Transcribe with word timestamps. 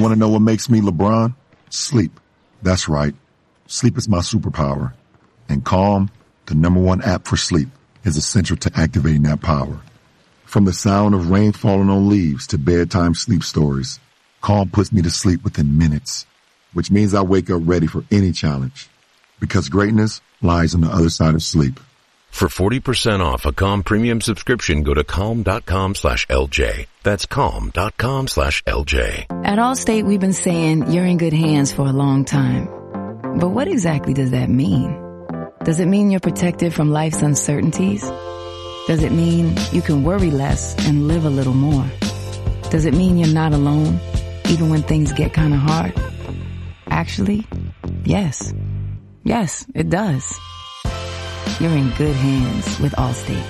You 0.00 0.04
want 0.04 0.14
to 0.14 0.18
know 0.18 0.30
what 0.30 0.40
makes 0.40 0.70
me 0.70 0.80
LeBron? 0.80 1.34
Sleep. 1.68 2.18
That's 2.62 2.88
right. 2.88 3.14
Sleep 3.66 3.98
is 3.98 4.08
my 4.08 4.20
superpower. 4.20 4.94
And 5.46 5.62
Calm, 5.62 6.10
the 6.46 6.54
number 6.54 6.80
one 6.80 7.02
app 7.02 7.26
for 7.26 7.36
sleep, 7.36 7.68
is 8.04 8.16
essential 8.16 8.56
to 8.56 8.72
activating 8.74 9.24
that 9.24 9.42
power. 9.42 9.78
From 10.46 10.64
the 10.64 10.72
sound 10.72 11.14
of 11.14 11.28
rain 11.28 11.52
falling 11.52 11.90
on 11.90 12.08
leaves 12.08 12.46
to 12.46 12.56
bedtime 12.56 13.14
sleep 13.14 13.44
stories, 13.44 14.00
Calm 14.40 14.70
puts 14.70 14.90
me 14.90 15.02
to 15.02 15.10
sleep 15.10 15.44
within 15.44 15.76
minutes, 15.76 16.24
which 16.72 16.90
means 16.90 17.12
I 17.12 17.20
wake 17.20 17.50
up 17.50 17.60
ready 17.66 17.86
for 17.86 18.02
any 18.10 18.32
challenge. 18.32 18.88
Because 19.38 19.68
greatness 19.68 20.22
lies 20.40 20.74
on 20.74 20.80
the 20.80 20.88
other 20.88 21.10
side 21.10 21.34
of 21.34 21.42
sleep. 21.42 21.78
For 22.30 22.48
40% 22.48 23.20
off 23.20 23.44
a 23.44 23.52
Calm 23.52 23.82
premium 23.82 24.22
subscription, 24.22 24.82
go 24.82 24.94
to 24.94 25.04
calm.com 25.04 25.94
slash 25.94 26.26
LJ. 26.28 26.86
That's 27.02 27.26
calm.com 27.26 28.28
slash 28.28 28.64
LJ. 28.64 29.26
At 29.44 29.58
Allstate, 29.58 30.04
we've 30.04 30.20
been 30.20 30.32
saying 30.32 30.90
you're 30.90 31.04
in 31.04 31.18
good 31.18 31.34
hands 31.34 31.70
for 31.70 31.82
a 31.82 31.92
long 31.92 32.24
time. 32.24 32.66
But 33.38 33.48
what 33.48 33.68
exactly 33.68 34.14
does 34.14 34.30
that 34.30 34.48
mean? 34.48 34.98
Does 35.64 35.80
it 35.80 35.86
mean 35.86 36.10
you're 36.10 36.20
protected 36.20 36.72
from 36.72 36.90
life's 36.90 37.20
uncertainties? 37.20 38.02
Does 38.86 39.02
it 39.02 39.12
mean 39.12 39.54
you 39.72 39.82
can 39.82 40.02
worry 40.02 40.30
less 40.30 40.74
and 40.86 41.08
live 41.08 41.26
a 41.26 41.30
little 41.30 41.52
more? 41.52 41.84
Does 42.70 42.86
it 42.86 42.94
mean 42.94 43.18
you're 43.18 43.34
not 43.34 43.52
alone, 43.52 44.00
even 44.48 44.70
when 44.70 44.82
things 44.82 45.12
get 45.12 45.34
kind 45.34 45.52
of 45.52 45.60
hard? 45.60 45.92
Actually, 46.88 47.46
yes. 48.04 48.54
Yes, 49.24 49.66
it 49.74 49.90
does. 49.90 50.38
You're 51.58 51.76
in 51.76 51.90
good 51.96 52.14
hands 52.16 52.80
with 52.80 52.92
Allstate. 52.92 53.42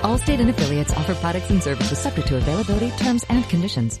Allstate 0.00 0.40
and 0.40 0.50
affiliates 0.50 0.92
offer 0.92 1.14
products 1.14 1.50
and 1.50 1.62
services 1.62 1.98
subject 1.98 2.28
to 2.28 2.36
availability, 2.36 2.90
terms, 2.98 3.24
and 3.28 3.48
conditions. 3.48 4.00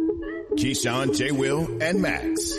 Keyshawn, 0.57 1.15
J. 1.15 1.31
Will, 1.31 1.65
and 1.81 2.01
Max. 2.01 2.57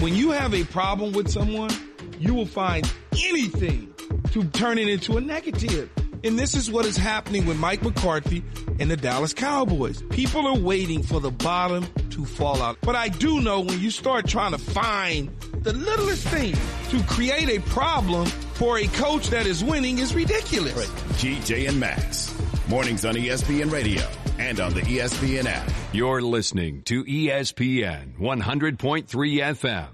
When 0.00 0.14
you 0.14 0.30
have 0.32 0.54
a 0.54 0.64
problem 0.64 1.12
with 1.12 1.28
someone, 1.30 1.70
you 2.18 2.34
will 2.34 2.46
find 2.46 2.90
anything 3.24 3.92
to 4.32 4.44
turn 4.44 4.78
it 4.78 4.88
into 4.88 5.16
a 5.16 5.20
negative. 5.20 5.90
And 6.24 6.38
this 6.38 6.54
is 6.54 6.70
what 6.70 6.84
is 6.84 6.96
happening 6.96 7.46
with 7.46 7.56
Mike 7.58 7.82
McCarthy 7.82 8.42
and 8.80 8.90
the 8.90 8.96
Dallas 8.96 9.32
Cowboys. 9.32 10.02
People 10.10 10.46
are 10.46 10.58
waiting 10.58 11.02
for 11.02 11.20
the 11.20 11.30
bottom 11.30 11.86
to 12.10 12.24
fall 12.24 12.60
out. 12.60 12.76
But 12.80 12.96
I 12.96 13.08
do 13.08 13.40
know 13.40 13.60
when 13.60 13.80
you 13.80 13.90
start 13.90 14.26
trying 14.26 14.52
to 14.52 14.58
find 14.58 15.30
the 15.62 15.72
littlest 15.72 16.26
thing 16.28 16.56
to 16.90 17.02
create 17.04 17.48
a 17.48 17.60
problem 17.70 18.26
for 18.54 18.78
a 18.78 18.86
coach 18.88 19.28
that 19.28 19.46
is 19.46 19.62
winning 19.62 19.98
is 19.98 20.14
ridiculous. 20.14 20.74
GJ 21.20 21.68
and 21.68 21.78
Max. 21.78 22.34
Mornings 22.68 23.04
on 23.04 23.14
ESPN 23.14 23.70
Radio 23.70 24.06
and 24.38 24.60
on 24.60 24.74
the 24.74 24.80
ESPN 24.82 25.46
app. 25.46 25.70
You're 25.90 26.20
listening 26.20 26.82
to 26.82 27.02
ESPN 27.04 28.18
100.3 28.18 29.06
FM, 29.06 29.86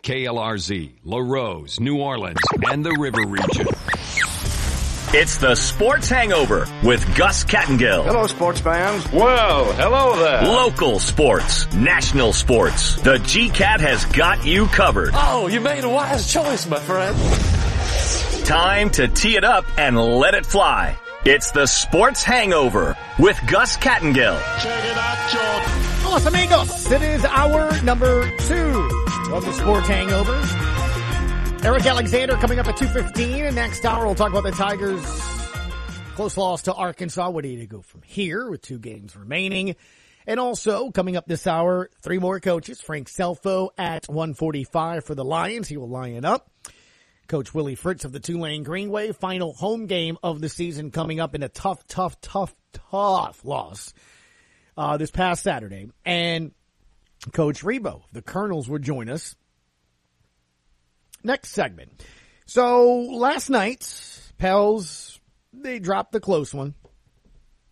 KLRZ, 0.00 0.92
Larose, 1.04 1.80
New 1.80 1.98
Orleans, 2.00 2.38
and 2.70 2.84
the 2.84 2.96
River 2.96 3.26
Region. 3.26 3.66
It's 5.12 5.38
the 5.38 5.56
Sports 5.56 6.08
Hangover 6.08 6.68
with 6.84 7.04
Gus 7.16 7.44
Kattengill. 7.44 8.04
Hello, 8.04 8.28
sports 8.28 8.60
fans. 8.60 9.10
Well, 9.12 9.72
hello 9.72 10.16
there. 10.22 10.42
Local 10.44 11.00
sports, 11.00 11.72
national 11.74 12.32
sports. 12.32 12.94
The 13.02 13.16
GCAT 13.16 13.80
has 13.80 14.04
got 14.04 14.46
you 14.46 14.66
covered. 14.66 15.10
Oh, 15.14 15.48
you 15.48 15.60
made 15.60 15.82
a 15.82 15.88
wise 15.88 16.32
choice, 16.32 16.68
my 16.68 16.78
friend. 16.78 17.16
Time 18.46 18.90
to 18.90 19.08
tee 19.08 19.36
it 19.36 19.42
up 19.42 19.64
and 19.76 19.98
let 19.98 20.34
it 20.34 20.46
fly. 20.46 20.96
It's 21.26 21.50
the 21.50 21.66
Sports 21.66 22.22
Hangover 22.22 22.96
with 23.18 23.38
Gus 23.46 23.76
Kattengill. 23.76 24.40
Check 24.62 24.84
it 24.86 24.96
out, 24.96 25.30
George. 25.30 26.10
Los 26.10 26.24
amigos, 26.24 26.90
it 26.90 27.02
is 27.02 27.22
hour 27.26 27.82
number 27.82 28.34
two 28.38 28.88
of 29.30 29.44
the 29.44 29.52
Sports 29.52 29.86
Hangover. 29.86 30.32
Eric 31.62 31.84
Alexander 31.84 32.36
coming 32.36 32.58
up 32.58 32.68
at 32.68 32.76
2.15, 32.76 33.48
and 33.48 33.54
next 33.54 33.84
hour 33.84 34.06
we'll 34.06 34.14
talk 34.14 34.30
about 34.30 34.44
the 34.44 34.52
Tigers' 34.52 35.04
close 36.14 36.38
loss 36.38 36.62
to 36.62 36.72
Arkansas. 36.72 37.28
What 37.28 37.44
do 37.44 37.50
you 37.50 37.66
go 37.66 37.82
from 37.82 38.00
here 38.00 38.48
with 38.48 38.62
two 38.62 38.78
games 38.78 39.14
remaining? 39.14 39.76
And 40.26 40.40
also, 40.40 40.90
coming 40.90 41.18
up 41.18 41.26
this 41.26 41.46
hour, 41.46 41.90
three 42.00 42.18
more 42.18 42.40
coaches. 42.40 42.80
Frank 42.80 43.10
Scelfo 43.10 43.68
at 43.76 44.06
145 44.08 45.04
for 45.04 45.14
the 45.14 45.24
Lions. 45.24 45.68
He 45.68 45.76
will 45.76 45.90
line 45.90 46.24
up. 46.24 46.48
Coach 47.30 47.54
Willie 47.54 47.76
Fritz 47.76 48.04
of 48.04 48.10
the 48.10 48.18
Tulane 48.18 48.64
Green 48.64 48.90
Wave. 48.90 49.16
Final 49.16 49.52
home 49.52 49.86
game 49.86 50.18
of 50.20 50.40
the 50.40 50.48
season 50.48 50.90
coming 50.90 51.20
up 51.20 51.32
in 51.36 51.44
a 51.44 51.48
tough, 51.48 51.86
tough, 51.86 52.20
tough, 52.20 52.52
tough 52.72 53.44
loss 53.44 53.94
uh, 54.76 54.96
this 54.96 55.12
past 55.12 55.44
Saturday. 55.44 55.90
And 56.04 56.50
Coach 57.32 57.62
Rebowe, 57.62 58.02
the 58.10 58.20
Colonels, 58.20 58.68
will 58.68 58.80
join 58.80 59.08
us 59.08 59.36
next 61.22 61.50
segment. 61.50 62.04
So 62.46 62.98
last 62.98 63.48
night, 63.48 63.88
Pels, 64.38 65.20
they 65.52 65.78
dropped 65.78 66.10
the 66.10 66.18
close 66.18 66.52
one. 66.52 66.74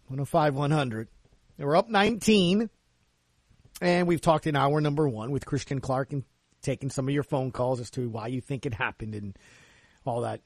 105 0.07 0.55
100. 0.55 1.09
They 1.57 1.65
were 1.65 1.75
up 1.75 1.89
19. 1.89 2.71
And 3.81 4.07
we've 4.07 4.21
talked 4.21 4.47
in 4.47 4.55
hour 4.55 4.81
number 4.81 5.09
one 5.09 5.33
with 5.33 5.45
Christian 5.45 5.81
Clark 5.81 6.13
and 6.13 6.23
taking 6.69 6.91
some 6.91 7.09
of 7.09 7.15
your 7.15 7.23
phone 7.23 7.51
calls 7.51 7.81
as 7.81 7.91
to 7.91 8.11
why 8.11 8.27
you 8.27 8.43
think 8.43 8.67
it 8.67 8.75
happened 8.75 9.15
and 9.15 9.39
all 10.05 10.21
that 10.21 10.43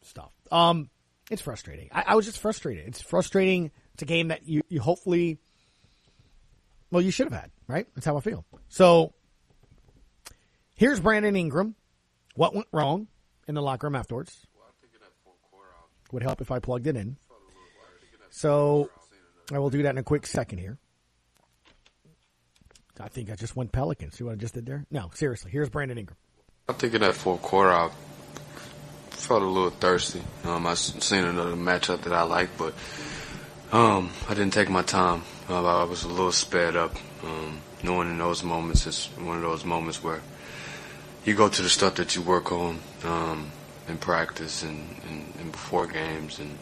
stuff. 0.00 0.32
Um, 0.50 0.88
it's 1.30 1.42
frustrating. 1.42 1.90
I, 1.92 2.04
I 2.08 2.14
was 2.14 2.24
just 2.24 2.38
frustrated. 2.38 2.88
It's 2.88 3.02
frustrating. 3.02 3.70
It's 3.92 4.02
a 4.02 4.06
game 4.06 4.28
that 4.28 4.48
you, 4.48 4.62
you 4.70 4.80
hopefully, 4.80 5.38
well, 6.90 7.02
you 7.02 7.10
should 7.10 7.30
have 7.30 7.38
had, 7.38 7.50
right? 7.68 7.86
That's 7.94 8.06
how 8.06 8.16
I 8.16 8.20
feel. 8.20 8.46
So 8.68 9.12
here's 10.76 10.98
Brandon 10.98 11.36
Ingram. 11.36 11.74
What 12.36 12.54
went 12.54 12.68
wrong 12.72 13.08
in 13.46 13.54
the 13.54 13.60
locker 13.60 13.86
room 13.86 13.96
afterwards? 13.96 14.46
Would 16.12 16.22
help 16.22 16.40
if 16.40 16.50
I 16.50 16.58
plugged 16.58 16.86
it 16.86 16.96
in. 16.96 17.18
So 18.30 18.88
I 19.52 19.58
will 19.58 19.70
do 19.70 19.82
that 19.82 19.90
in 19.90 19.98
a 19.98 20.02
quick 20.02 20.26
second 20.26 20.56
here. 20.58 20.78
I 23.00 23.08
think 23.08 23.30
I 23.30 23.34
just 23.34 23.56
went 23.56 23.72
Pelicans. 23.72 24.16
See 24.16 24.24
what 24.24 24.32
I 24.32 24.36
just 24.36 24.54
did 24.54 24.66
there? 24.66 24.86
No, 24.90 25.10
seriously. 25.14 25.50
Here's 25.50 25.68
Brandon 25.68 25.98
Ingram. 25.98 26.16
I 26.68 26.72
think 26.72 26.94
in 26.94 27.02
that 27.02 27.14
fourth 27.14 27.42
quarter, 27.42 27.70
I 27.70 27.90
felt 29.10 29.42
a 29.42 29.46
little 29.46 29.70
thirsty. 29.70 30.22
Um, 30.44 30.66
I 30.66 30.74
seen 30.74 31.24
another 31.24 31.54
matchup 31.54 32.02
that 32.02 32.12
I 32.12 32.22
like, 32.22 32.50
but 32.56 32.74
um, 33.72 34.10
I 34.28 34.34
didn't 34.34 34.52
take 34.52 34.70
my 34.70 34.82
time. 34.82 35.22
Uh, 35.48 35.82
I 35.82 35.84
was 35.84 36.04
a 36.04 36.08
little 36.08 36.32
sped 36.32 36.76
up. 36.76 36.96
Um, 37.22 37.60
knowing 37.82 38.10
in 38.10 38.18
those 38.18 38.42
moments, 38.42 38.86
it's 38.86 39.06
one 39.16 39.36
of 39.36 39.42
those 39.42 39.64
moments 39.64 40.02
where 40.02 40.20
you 41.24 41.34
go 41.34 41.48
to 41.48 41.62
the 41.62 41.68
stuff 41.68 41.96
that 41.96 42.14
you 42.14 42.22
work 42.22 42.52
on 42.52 42.78
um, 43.04 43.50
in 43.88 43.98
practice 43.98 44.62
and, 44.62 44.84
and, 45.08 45.34
and, 45.40 45.52
before 45.52 45.86
games, 45.86 46.38
and 46.38 46.56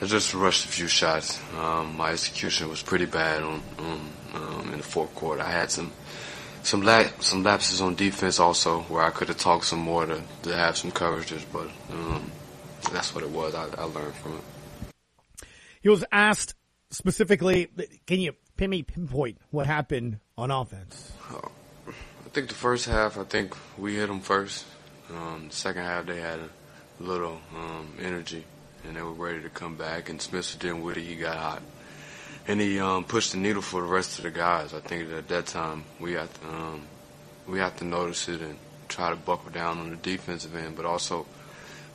I 0.00 0.06
just 0.06 0.34
rushed 0.34 0.64
a 0.64 0.68
few 0.68 0.86
shots. 0.86 1.40
Um, 1.58 1.96
my 1.96 2.12
execution 2.12 2.68
was 2.68 2.82
pretty 2.82 3.06
bad 3.06 3.42
on, 3.42 3.62
on 3.78 4.10
um, 4.34 4.70
in 4.72 4.78
the 4.78 4.84
fourth 4.84 5.14
quarter. 5.14 5.42
I 5.42 5.50
had 5.50 5.70
some 5.70 5.92
some 6.62 6.82
la- 6.82 7.08
some 7.20 7.42
lapses 7.42 7.80
on 7.80 7.94
defense 7.94 8.38
also 8.38 8.80
where 8.82 9.02
I 9.02 9.10
could 9.10 9.28
have 9.28 9.38
talked 9.38 9.64
some 9.64 9.80
more 9.80 10.06
to, 10.06 10.22
to 10.42 10.56
have 10.56 10.76
some 10.76 10.92
coverages, 10.92 11.44
but 11.52 11.68
um, 11.90 12.30
that's 12.92 13.14
what 13.14 13.24
it 13.24 13.30
was. 13.30 13.54
I, 13.54 13.66
I, 13.78 13.84
learned 13.84 14.14
from 14.14 14.36
it. 14.36 15.44
He 15.80 15.88
was 15.88 16.04
asked 16.12 16.54
specifically, 16.90 17.68
can 18.06 18.20
you 18.20 18.34
pin 18.56 18.70
me 18.70 18.82
pinpoint 18.82 19.38
what 19.50 19.66
happened 19.66 20.18
on 20.38 20.50
offense? 20.50 21.12
Uh, 21.30 21.48
I 21.88 22.28
think 22.30 22.48
the 22.48 22.54
first 22.54 22.86
half, 22.86 23.18
I 23.18 23.24
think 23.24 23.56
we 23.76 23.96
hit 23.96 24.06
them 24.06 24.20
first. 24.20 24.64
Um, 25.10 25.46
the 25.48 25.54
second 25.54 25.82
half, 25.82 26.06
they 26.06 26.20
had 26.20 26.38
a 26.38 26.48
little 27.02 27.40
um, 27.54 27.92
energy 28.00 28.44
and 28.86 28.96
they 28.96 29.02
were 29.02 29.12
ready 29.12 29.42
to 29.42 29.50
come 29.50 29.76
back. 29.76 30.08
And 30.08 30.20
Spencer 30.20 30.58
Dinwiddie, 30.58 31.04
he 31.04 31.16
got 31.16 31.36
hot 31.36 31.62
and 32.46 32.60
he 32.60 32.80
um, 32.80 33.04
pushed 33.04 33.32
the 33.32 33.38
needle 33.38 33.62
for 33.62 33.80
the 33.80 33.86
rest 33.86 34.18
of 34.18 34.24
the 34.24 34.30
guys. 34.30 34.74
I 34.74 34.80
think 34.80 35.08
that 35.08 35.18
at 35.18 35.28
that 35.28 35.46
time 35.46 35.84
we 36.00 36.12
have 36.12 36.32
to 36.40 36.48
um, 36.48 36.82
we 37.46 37.58
have 37.58 37.76
to 37.78 37.84
notice 37.84 38.28
it 38.28 38.40
and 38.40 38.56
try 38.88 39.10
to 39.10 39.16
buckle 39.16 39.50
down 39.50 39.78
on 39.78 39.90
the 39.90 39.96
defensive 39.96 40.54
end, 40.54 40.76
but 40.76 40.84
also 40.84 41.26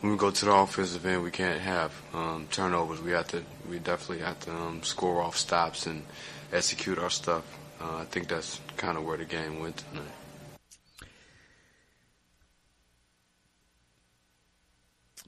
when 0.01 0.11
we 0.11 0.17
go 0.17 0.29
to 0.29 0.45
the 0.45 0.53
offensive 0.53 1.05
end, 1.05 1.23
we 1.23 1.31
can't 1.31 1.59
have 1.61 1.91
um, 2.13 2.47
turnovers. 2.51 3.01
We 3.01 3.11
have 3.11 3.27
to 3.29 3.43
we 3.69 3.79
definitely 3.79 4.23
have 4.25 4.39
to 4.41 4.51
um, 4.51 4.83
score 4.83 5.21
off 5.21 5.37
stops 5.37 5.87
and 5.87 6.03
execute 6.51 6.97
our 6.97 7.09
stuff 7.09 7.43
uh, 7.79 7.97
I 7.97 8.05
think 8.05 8.27
that's 8.27 8.59
kind 8.75 8.97
of 8.97 9.05
where 9.05 9.17
the 9.17 9.25
game 9.25 9.59
went 9.59 9.77
tonight. 9.77 10.05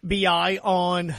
Bi 0.01 0.57
on 0.63 1.13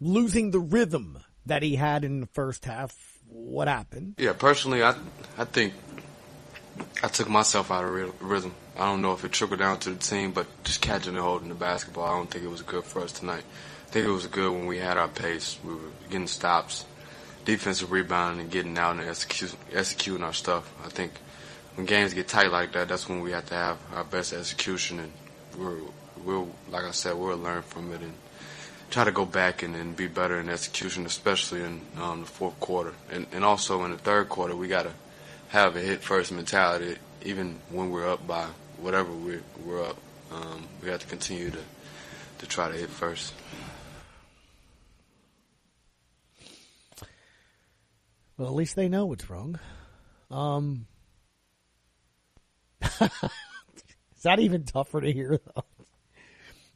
losing 0.00 0.50
the 0.50 0.60
rhythm 0.60 1.19
that 1.46 1.62
he 1.62 1.76
had 1.76 2.04
in 2.04 2.20
the 2.20 2.26
first 2.26 2.64
half. 2.64 3.18
What 3.28 3.68
happened? 3.68 4.14
Yeah, 4.18 4.32
personally, 4.32 4.82
I 4.82 4.94
I 5.38 5.44
think 5.44 5.74
I 7.02 7.08
took 7.08 7.28
myself 7.28 7.70
out 7.70 7.84
of 7.84 8.22
rhythm. 8.22 8.54
I 8.76 8.86
don't 8.86 9.02
know 9.02 9.12
if 9.12 9.24
it 9.24 9.32
trickled 9.32 9.60
down 9.60 9.78
to 9.80 9.90
the 9.90 9.96
team, 9.96 10.32
but 10.32 10.46
just 10.64 10.80
catching 10.80 11.14
and 11.14 11.22
holding 11.22 11.48
the 11.48 11.54
basketball, 11.54 12.04
I 12.04 12.16
don't 12.16 12.30
think 12.30 12.44
it 12.44 12.50
was 12.50 12.62
good 12.62 12.84
for 12.84 13.02
us 13.02 13.12
tonight. 13.12 13.44
I 13.86 13.90
think 13.90 14.06
it 14.06 14.10
was 14.10 14.26
good 14.26 14.52
when 14.52 14.66
we 14.66 14.78
had 14.78 14.96
our 14.96 15.08
pace. 15.08 15.58
We 15.64 15.74
were 15.74 15.80
getting 16.08 16.26
stops, 16.26 16.84
defensive 17.44 17.90
rebounding, 17.92 18.42
and 18.42 18.50
getting 18.50 18.78
out 18.78 18.96
and 18.96 19.08
execute, 19.08 19.54
executing 19.72 20.22
our 20.22 20.32
stuff. 20.32 20.72
I 20.84 20.88
think 20.88 21.12
when 21.74 21.86
games 21.86 22.14
get 22.14 22.28
tight 22.28 22.52
like 22.52 22.72
that, 22.72 22.88
that's 22.88 23.08
when 23.08 23.20
we 23.20 23.32
have 23.32 23.46
to 23.46 23.54
have 23.54 23.78
our 23.94 24.04
best 24.04 24.32
execution, 24.32 25.00
and 25.00 25.12
we're, 25.58 25.78
we'll, 26.24 26.48
like 26.70 26.84
I 26.84 26.92
said, 26.92 27.16
we'll 27.16 27.36
learn 27.36 27.62
from 27.62 27.92
it 27.92 28.00
and 28.00 28.14
try 28.90 29.04
to 29.04 29.12
go 29.12 29.24
back 29.24 29.62
and, 29.62 29.74
and 29.76 29.96
be 29.96 30.08
better 30.08 30.38
in 30.40 30.48
execution, 30.48 31.06
especially 31.06 31.62
in 31.62 31.80
um, 32.00 32.20
the 32.20 32.26
fourth 32.26 32.58
quarter. 32.58 32.92
And, 33.10 33.26
and 33.32 33.44
also 33.44 33.84
in 33.84 33.92
the 33.92 33.98
third 33.98 34.28
quarter, 34.28 34.56
we 34.56 34.68
got 34.68 34.82
to 34.82 34.92
have 35.48 35.76
a 35.76 35.80
hit 35.80 36.02
first 36.02 36.32
mentality, 36.32 36.96
even 37.22 37.58
when 37.70 37.90
we're 37.90 38.08
up 38.08 38.26
by 38.26 38.46
whatever 38.78 39.12
we're, 39.12 39.42
we're 39.64 39.84
up. 39.84 39.96
Um, 40.32 40.66
we 40.82 40.88
have 40.88 41.00
to 41.00 41.06
continue 41.06 41.50
to, 41.50 41.58
to 42.38 42.46
try 42.46 42.68
to 42.70 42.76
hit 42.76 42.90
first. 42.90 43.32
Well, 48.36 48.48
at 48.48 48.54
least 48.54 48.74
they 48.74 48.88
know 48.88 49.06
what's 49.06 49.28
wrong. 49.28 49.58
Um, 50.30 50.86
is 53.00 54.22
that 54.22 54.40
even 54.40 54.64
tougher 54.64 55.00
to 55.00 55.12
hear, 55.12 55.38
though? 55.54 55.64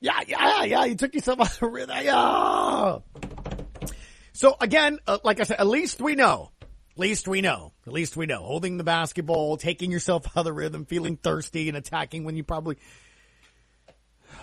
Yeah, 0.05 0.21
yeah, 0.29 0.65
yeah. 0.65 0.85
You 0.85 0.97
took 0.97 1.15
yourself 1.15 1.41
out 1.41 1.53
of 1.55 1.61
the 1.61 1.67
rhythm. 1.67 1.97
Yeah. 2.03 2.99
So 4.35 4.55
again, 4.61 4.99
uh, 5.06 5.17
like 5.25 5.41
I 5.41 5.45
said, 5.45 5.59
at 5.59 5.67
least 5.67 5.99
we 5.99 6.15
know. 6.15 6.51
At 6.61 6.99
least 6.99 7.27
we 7.27 7.41
know. 7.41 7.73
At 7.87 7.93
least 7.95 8.15
we 8.15 8.27
know. 8.27 8.43
Holding 8.43 8.77
the 8.77 8.85
basketball, 8.85 9.56
taking 9.56 9.91
yourself 9.91 10.27
out 10.27 10.37
of 10.37 10.45
the 10.45 10.53
rhythm, 10.53 10.85
feeling 10.85 11.17
thirsty 11.17 11.69
and 11.69 11.77
attacking 11.79 12.25
when 12.25 12.37
you 12.37 12.45
probably. 12.45 12.77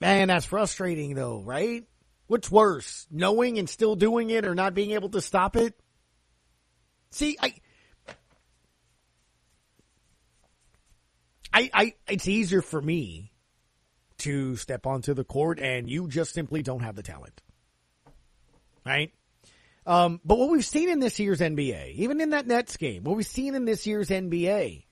Man, 0.00 0.26
that's 0.26 0.46
frustrating 0.46 1.14
though, 1.14 1.40
right? 1.40 1.84
What's 2.26 2.50
worse, 2.50 3.06
knowing 3.12 3.60
and 3.60 3.70
still 3.70 3.94
doing 3.94 4.28
it 4.30 4.44
or 4.44 4.56
not 4.56 4.74
being 4.74 4.90
able 4.90 5.10
to 5.10 5.20
stop 5.20 5.54
it? 5.54 5.72
See, 7.10 7.36
I. 7.40 7.54
I, 11.52 11.70
I, 11.72 11.94
it's 12.08 12.26
easier 12.26 12.60
for 12.60 12.82
me 12.82 13.30
to 14.24 14.56
step 14.56 14.86
onto 14.86 15.14
the 15.14 15.24
court 15.24 15.60
and 15.60 15.88
you 15.88 16.08
just 16.08 16.32
simply 16.32 16.62
don't 16.62 16.80
have 16.80 16.96
the 16.96 17.02
talent. 17.02 17.40
Right? 18.84 19.12
Um, 19.86 20.20
but 20.24 20.38
what 20.38 20.50
we've 20.50 20.64
seen 20.64 20.88
in 20.88 20.98
this 20.98 21.20
year's 21.20 21.40
NBA, 21.40 21.94
even 21.94 22.20
in 22.20 22.30
that 22.30 22.46
Nets 22.46 22.76
game, 22.76 23.04
what 23.04 23.16
we've 23.16 23.26
seen 23.26 23.54
in 23.54 23.64
this 23.64 23.86
year's 23.86 24.08
NBA, 24.08 24.84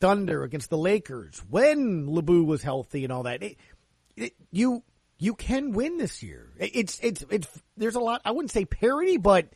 Thunder 0.00 0.44
against 0.44 0.70
the 0.70 0.78
Lakers, 0.78 1.42
when 1.48 2.06
LeBou 2.06 2.46
was 2.46 2.62
healthy 2.62 3.04
and 3.04 3.12
all 3.12 3.24
that, 3.24 3.42
it, 3.42 3.56
it, 4.16 4.32
you 4.50 4.82
you 5.18 5.34
can 5.34 5.72
win 5.72 5.98
this 5.98 6.22
year. 6.22 6.52
It's 6.58 6.98
it's 7.02 7.24
it's 7.28 7.48
there's 7.76 7.96
a 7.96 8.00
lot. 8.00 8.22
I 8.24 8.30
wouldn't 8.30 8.52
say 8.52 8.64
parity, 8.64 9.18
but 9.18 9.48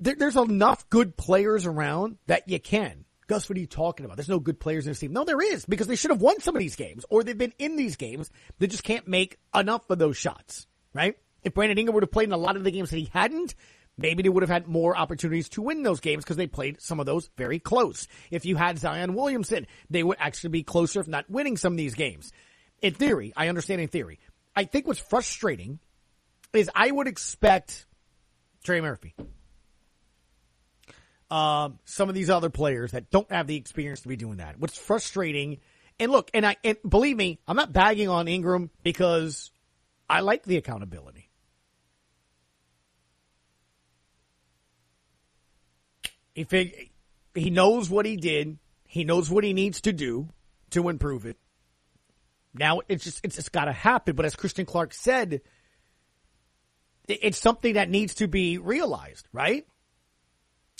there, 0.00 0.14
there's 0.14 0.36
enough 0.36 0.88
good 0.88 1.16
players 1.16 1.66
around 1.66 2.16
that 2.26 2.48
you 2.48 2.58
can. 2.60 3.03
Gus, 3.26 3.48
what 3.48 3.56
are 3.56 3.60
you 3.60 3.66
talking 3.66 4.04
about? 4.04 4.16
There's 4.16 4.28
no 4.28 4.38
good 4.38 4.60
players 4.60 4.86
in 4.86 4.90
this 4.90 4.98
team. 4.98 5.12
No, 5.12 5.24
there 5.24 5.40
is 5.40 5.64
because 5.64 5.86
they 5.86 5.96
should 5.96 6.10
have 6.10 6.20
won 6.20 6.40
some 6.40 6.54
of 6.54 6.60
these 6.60 6.76
games, 6.76 7.04
or 7.08 7.22
they've 7.22 7.36
been 7.36 7.54
in 7.58 7.76
these 7.76 7.96
games. 7.96 8.30
They 8.58 8.66
just 8.66 8.84
can't 8.84 9.08
make 9.08 9.38
enough 9.54 9.88
of 9.88 9.98
those 9.98 10.16
shots, 10.16 10.66
right? 10.92 11.16
If 11.42 11.54
Brandon 11.54 11.78
Ingram 11.78 11.94
would 11.94 12.02
have 12.02 12.12
played 12.12 12.28
in 12.28 12.32
a 12.32 12.38
lot 12.38 12.56
of 12.56 12.64
the 12.64 12.70
games 12.70 12.90
that 12.90 12.98
he 12.98 13.10
hadn't, 13.12 13.54
maybe 13.96 14.22
they 14.22 14.28
would 14.28 14.42
have 14.42 14.50
had 14.50 14.66
more 14.66 14.96
opportunities 14.96 15.48
to 15.50 15.62
win 15.62 15.82
those 15.82 16.00
games 16.00 16.24
because 16.24 16.36
they 16.36 16.46
played 16.46 16.80
some 16.80 17.00
of 17.00 17.06
those 17.06 17.30
very 17.36 17.58
close. 17.58 18.08
If 18.30 18.44
you 18.44 18.56
had 18.56 18.78
Zion 18.78 19.14
Williamson, 19.14 19.66
they 19.90 20.02
would 20.02 20.18
actually 20.20 20.50
be 20.50 20.62
closer, 20.62 21.00
if 21.00 21.08
not 21.08 21.28
winning 21.30 21.56
some 21.56 21.74
of 21.74 21.76
these 21.76 21.94
games. 21.94 22.32
In 22.82 22.94
theory, 22.94 23.32
I 23.36 23.48
understand 23.48 23.80
in 23.80 23.88
theory. 23.88 24.18
I 24.56 24.64
think 24.64 24.86
what's 24.86 25.00
frustrating 25.00 25.80
is 26.52 26.70
I 26.74 26.90
would 26.90 27.08
expect 27.08 27.86
Trey 28.62 28.80
Murphy, 28.80 29.14
um, 31.30 31.78
some 31.84 32.08
of 32.08 32.14
these 32.14 32.30
other 32.30 32.50
players 32.50 32.92
that 32.92 33.10
don't 33.10 33.30
have 33.30 33.46
the 33.46 33.56
experience 33.56 34.02
to 34.02 34.08
be 34.08 34.16
doing 34.16 34.38
that. 34.38 34.58
What's 34.58 34.78
frustrating, 34.78 35.58
and 35.98 36.12
look, 36.12 36.30
and 36.34 36.46
I 36.46 36.56
and 36.64 36.76
believe 36.88 37.16
me, 37.16 37.40
I'm 37.46 37.56
not 37.56 37.72
bagging 37.72 38.08
on 38.08 38.28
Ingram 38.28 38.70
because 38.82 39.50
I 40.08 40.20
like 40.20 40.44
the 40.44 40.56
accountability. 40.56 41.30
He 46.34 46.90
he 47.34 47.50
knows 47.50 47.88
what 47.88 48.06
he 48.06 48.16
did. 48.16 48.58
He 48.86 49.04
knows 49.04 49.30
what 49.30 49.44
he 49.44 49.52
needs 49.52 49.80
to 49.82 49.92
do 49.92 50.28
to 50.70 50.88
improve 50.88 51.26
it. 51.26 51.36
Now 52.52 52.80
it's 52.88 53.04
just 53.04 53.20
it's 53.24 53.36
just 53.36 53.52
got 53.52 53.64
to 53.66 53.72
happen. 53.72 54.14
But 54.14 54.26
as 54.26 54.36
Christian 54.36 54.66
Clark 54.66 54.92
said, 54.92 55.40
it's 57.08 57.38
something 57.38 57.74
that 57.74 57.90
needs 57.90 58.14
to 58.14 58.28
be 58.28 58.58
realized, 58.58 59.28
right? 59.32 59.66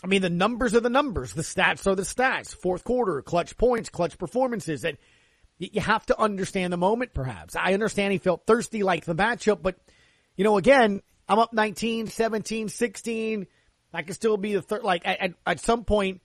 I 0.02 0.06
mean, 0.06 0.22
the 0.22 0.30
numbers 0.30 0.74
are 0.74 0.80
the 0.80 0.90
numbers. 0.90 1.32
The 1.32 1.42
stats 1.42 1.86
are 1.86 1.94
the 1.94 2.02
stats. 2.02 2.54
Fourth 2.54 2.84
quarter, 2.84 3.22
clutch 3.22 3.56
points, 3.56 3.88
clutch 3.88 4.18
performances. 4.18 4.84
And 4.84 4.98
you 5.58 5.80
have 5.80 6.04
to 6.06 6.20
understand 6.20 6.72
the 6.72 6.76
moment, 6.76 7.14
perhaps. 7.14 7.56
I 7.56 7.74
understand 7.74 8.12
he 8.12 8.18
felt 8.18 8.46
thirsty 8.46 8.82
like 8.82 9.04
the 9.04 9.14
matchup, 9.14 9.62
but, 9.62 9.76
you 10.36 10.44
know, 10.44 10.58
again, 10.58 11.00
I'm 11.28 11.38
up 11.38 11.52
19, 11.52 12.08
17, 12.08 12.68
16. 12.68 13.46
I 13.92 14.02
could 14.02 14.14
still 14.14 14.36
be 14.36 14.54
the 14.54 14.62
third. 14.62 14.82
Like, 14.82 15.06
at, 15.06 15.34
at 15.46 15.60
some 15.60 15.84
point, 15.84 16.20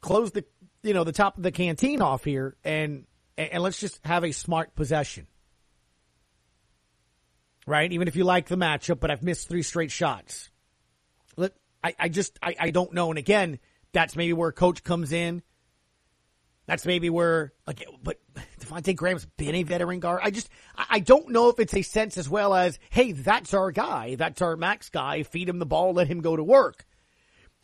close 0.00 0.32
the, 0.32 0.44
you 0.82 0.92
know, 0.92 1.04
the 1.04 1.12
top 1.12 1.36
of 1.36 1.42
the 1.42 1.52
canteen 1.52 2.02
off 2.02 2.24
here 2.24 2.56
and, 2.64 3.06
and 3.36 3.62
let's 3.62 3.78
just 3.78 4.04
have 4.04 4.24
a 4.24 4.32
smart 4.32 4.74
possession. 4.74 5.26
Right? 7.66 7.90
Even 7.92 8.08
if 8.08 8.16
you 8.16 8.24
like 8.24 8.48
the 8.48 8.56
matchup, 8.56 8.98
but 8.98 9.10
I've 9.10 9.22
missed 9.22 9.48
three 9.48 9.62
straight 9.62 9.92
shots. 9.92 10.50
Let, 11.36 11.52
I, 11.82 11.94
I 11.98 12.08
just, 12.08 12.38
I, 12.42 12.56
I 12.58 12.70
don't 12.70 12.92
know. 12.92 13.10
And 13.10 13.18
again, 13.18 13.58
that's 13.92 14.16
maybe 14.16 14.32
where 14.32 14.52
coach 14.52 14.82
comes 14.82 15.12
in. 15.12 15.42
That's 16.66 16.84
maybe 16.84 17.08
where, 17.08 17.54
like, 17.66 17.86
but 18.02 18.20
Devonte' 18.60 18.94
Graham's 18.94 19.24
been 19.24 19.54
a 19.54 19.62
veteran 19.62 20.00
guard. 20.00 20.20
I 20.22 20.30
just, 20.30 20.50
I 20.76 21.00
don't 21.00 21.30
know 21.30 21.48
if 21.48 21.58
it's 21.58 21.72
a 21.72 21.80
sense 21.80 22.18
as 22.18 22.28
well 22.28 22.54
as, 22.54 22.78
hey, 22.90 23.12
that's 23.12 23.54
our 23.54 23.72
guy. 23.72 24.16
That's 24.16 24.42
our 24.42 24.54
max 24.54 24.90
guy. 24.90 25.22
Feed 25.22 25.48
him 25.48 25.60
the 25.60 25.66
ball, 25.66 25.94
let 25.94 26.08
him 26.08 26.20
go 26.20 26.36
to 26.36 26.44
work. 26.44 26.84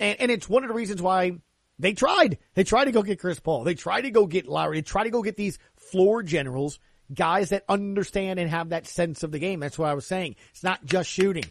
And, 0.01 0.19
and 0.21 0.31
it's 0.31 0.49
one 0.49 0.65
of 0.65 0.69
the 0.69 0.75
reasons 0.75 1.03
why 1.03 1.33
they 1.79 1.93
tried. 1.93 2.39
They 2.55 2.65
tried 2.65 2.87
to 2.87 2.93
go 2.93 3.03
get 3.03 3.21
Chris 3.21 3.41
Paul. 3.41 3.65
They 3.65 3.75
tried 3.75 4.03
to 4.03 4.11
go 4.11 4.27
get 4.27 4.49
Lowry. 4.49 4.79
They 4.79 4.83
tried 4.83 5.05
to 5.05 5.11
go 5.11 5.23
get 5.23 5.37
these 5.37 5.59
floor 5.77 6.23
generals, 6.23 6.79
guys 7.13 7.51
that 7.51 7.65
understand 7.69 8.41
and 8.41 8.49
have 8.49 8.71
that 8.71 8.87
sense 8.87 9.23
of 9.23 9.33
the 9.33 9.39
game. 9.39 9.61
That's 9.61 9.79
what 9.79 9.91
I 9.91 9.95
was 9.95 10.07
saying. 10.07 10.37
It's 10.53 10.63
not 10.63 10.83
just 10.87 11.11
shooting. 11.11 11.45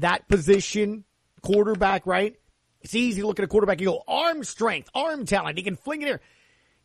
That 0.00 0.28
position, 0.28 1.04
quarterback, 1.42 2.06
right? 2.06 2.34
It's 2.82 2.94
easy 2.94 3.20
to 3.20 3.26
look 3.26 3.38
at 3.38 3.44
a 3.44 3.48
quarterback. 3.48 3.80
You 3.80 3.86
go 3.86 4.02
arm 4.06 4.44
strength, 4.44 4.90
arm 4.94 5.26
talent. 5.26 5.58
He 5.58 5.64
can 5.64 5.76
fling 5.76 6.02
it 6.02 6.06
here, 6.06 6.20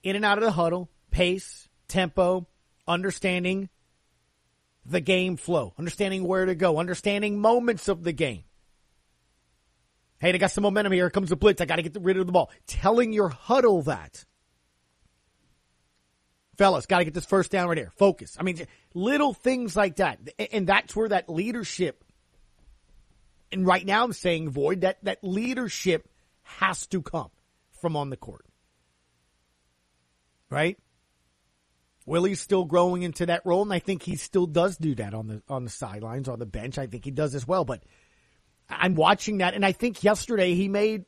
in 0.03 0.15
and 0.15 0.23
out 0.23 0.37
of 0.37 0.43
the 0.43 0.51
huddle, 0.51 0.89
pace, 1.11 1.67
tempo, 1.87 2.47
understanding 2.87 3.69
the 4.85 5.01
game 5.01 5.35
flow, 5.35 5.73
understanding 5.77 6.25
where 6.25 6.45
to 6.45 6.55
go, 6.55 6.77
understanding 6.77 7.39
moments 7.39 7.87
of 7.87 8.03
the 8.03 8.13
game. 8.13 8.43
Hey, 10.19 10.31
they 10.31 10.37
got 10.37 10.51
some 10.51 10.63
momentum 10.63 10.93
here. 10.93 11.03
Here 11.03 11.09
comes 11.09 11.29
the 11.29 11.35
blitz. 11.35 11.61
I 11.61 11.65
got 11.65 11.75
to 11.75 11.81
get 11.81 12.01
rid 12.01 12.17
of 12.17 12.25
the 12.25 12.31
ball. 12.31 12.49
Telling 12.67 13.11
your 13.11 13.29
huddle 13.29 13.81
that. 13.83 14.25
Fellas, 16.57 16.85
got 16.85 16.99
to 16.99 17.05
get 17.05 17.13
this 17.13 17.25
first 17.25 17.51
down 17.51 17.67
right 17.67 17.77
here. 17.77 17.91
Focus. 17.97 18.37
I 18.39 18.43
mean, 18.43 18.65
little 18.93 19.33
things 19.33 19.75
like 19.75 19.97
that. 19.97 20.19
And 20.53 20.67
that's 20.67 20.95
where 20.95 21.09
that 21.09 21.29
leadership, 21.29 22.04
and 23.55 23.65
right 23.65 23.85
now 23.85 24.03
I'm 24.03 24.11
saying, 24.11 24.49
Void, 24.49 24.81
that, 24.81 24.97
that 25.03 25.23
leadership 25.23 26.09
has 26.43 26.85
to 26.87 27.01
come 27.01 27.29
from 27.79 27.95
on 27.95 28.09
the 28.09 28.17
court. 28.17 28.45
Right? 30.49 30.77
Willie's 32.05 32.41
still 32.41 32.65
growing 32.65 33.03
into 33.03 33.27
that 33.27 33.45
role, 33.45 33.61
and 33.61 33.71
I 33.71 33.79
think 33.79 34.03
he 34.03 34.17
still 34.17 34.45
does 34.45 34.75
do 34.75 34.93
that 34.95 35.13
on 35.13 35.27
the 35.27 35.41
on 35.47 35.63
the 35.63 35.69
sidelines, 35.69 36.27
on 36.27 36.37
the 36.37 36.45
bench. 36.45 36.77
I 36.77 36.85
think 36.85 37.05
he 37.05 37.11
does 37.11 37.33
as 37.33 37.47
well. 37.47 37.63
But 37.63 37.81
I'm 38.69 38.93
watching 38.93 39.37
that, 39.37 39.53
and 39.53 39.65
I 39.65 39.71
think 39.71 40.03
yesterday 40.03 40.53
he 40.53 40.67
made, 40.67 41.05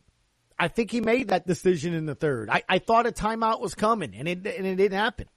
I 0.58 0.70
think 0.70 0.90
he 0.90 1.02
made 1.02 1.28
that 1.28 1.46
decision 1.46 1.94
in 1.94 2.06
the 2.06 2.16
third. 2.16 2.50
I, 2.50 2.64
I 2.68 2.80
thought 2.80 3.06
a 3.06 3.12
timeout 3.12 3.60
was 3.60 3.76
coming, 3.76 4.16
and 4.16 4.28
it 4.28 4.38
and 4.48 4.66
it 4.66 4.76
didn't 4.76 4.98
happen. 4.98 5.28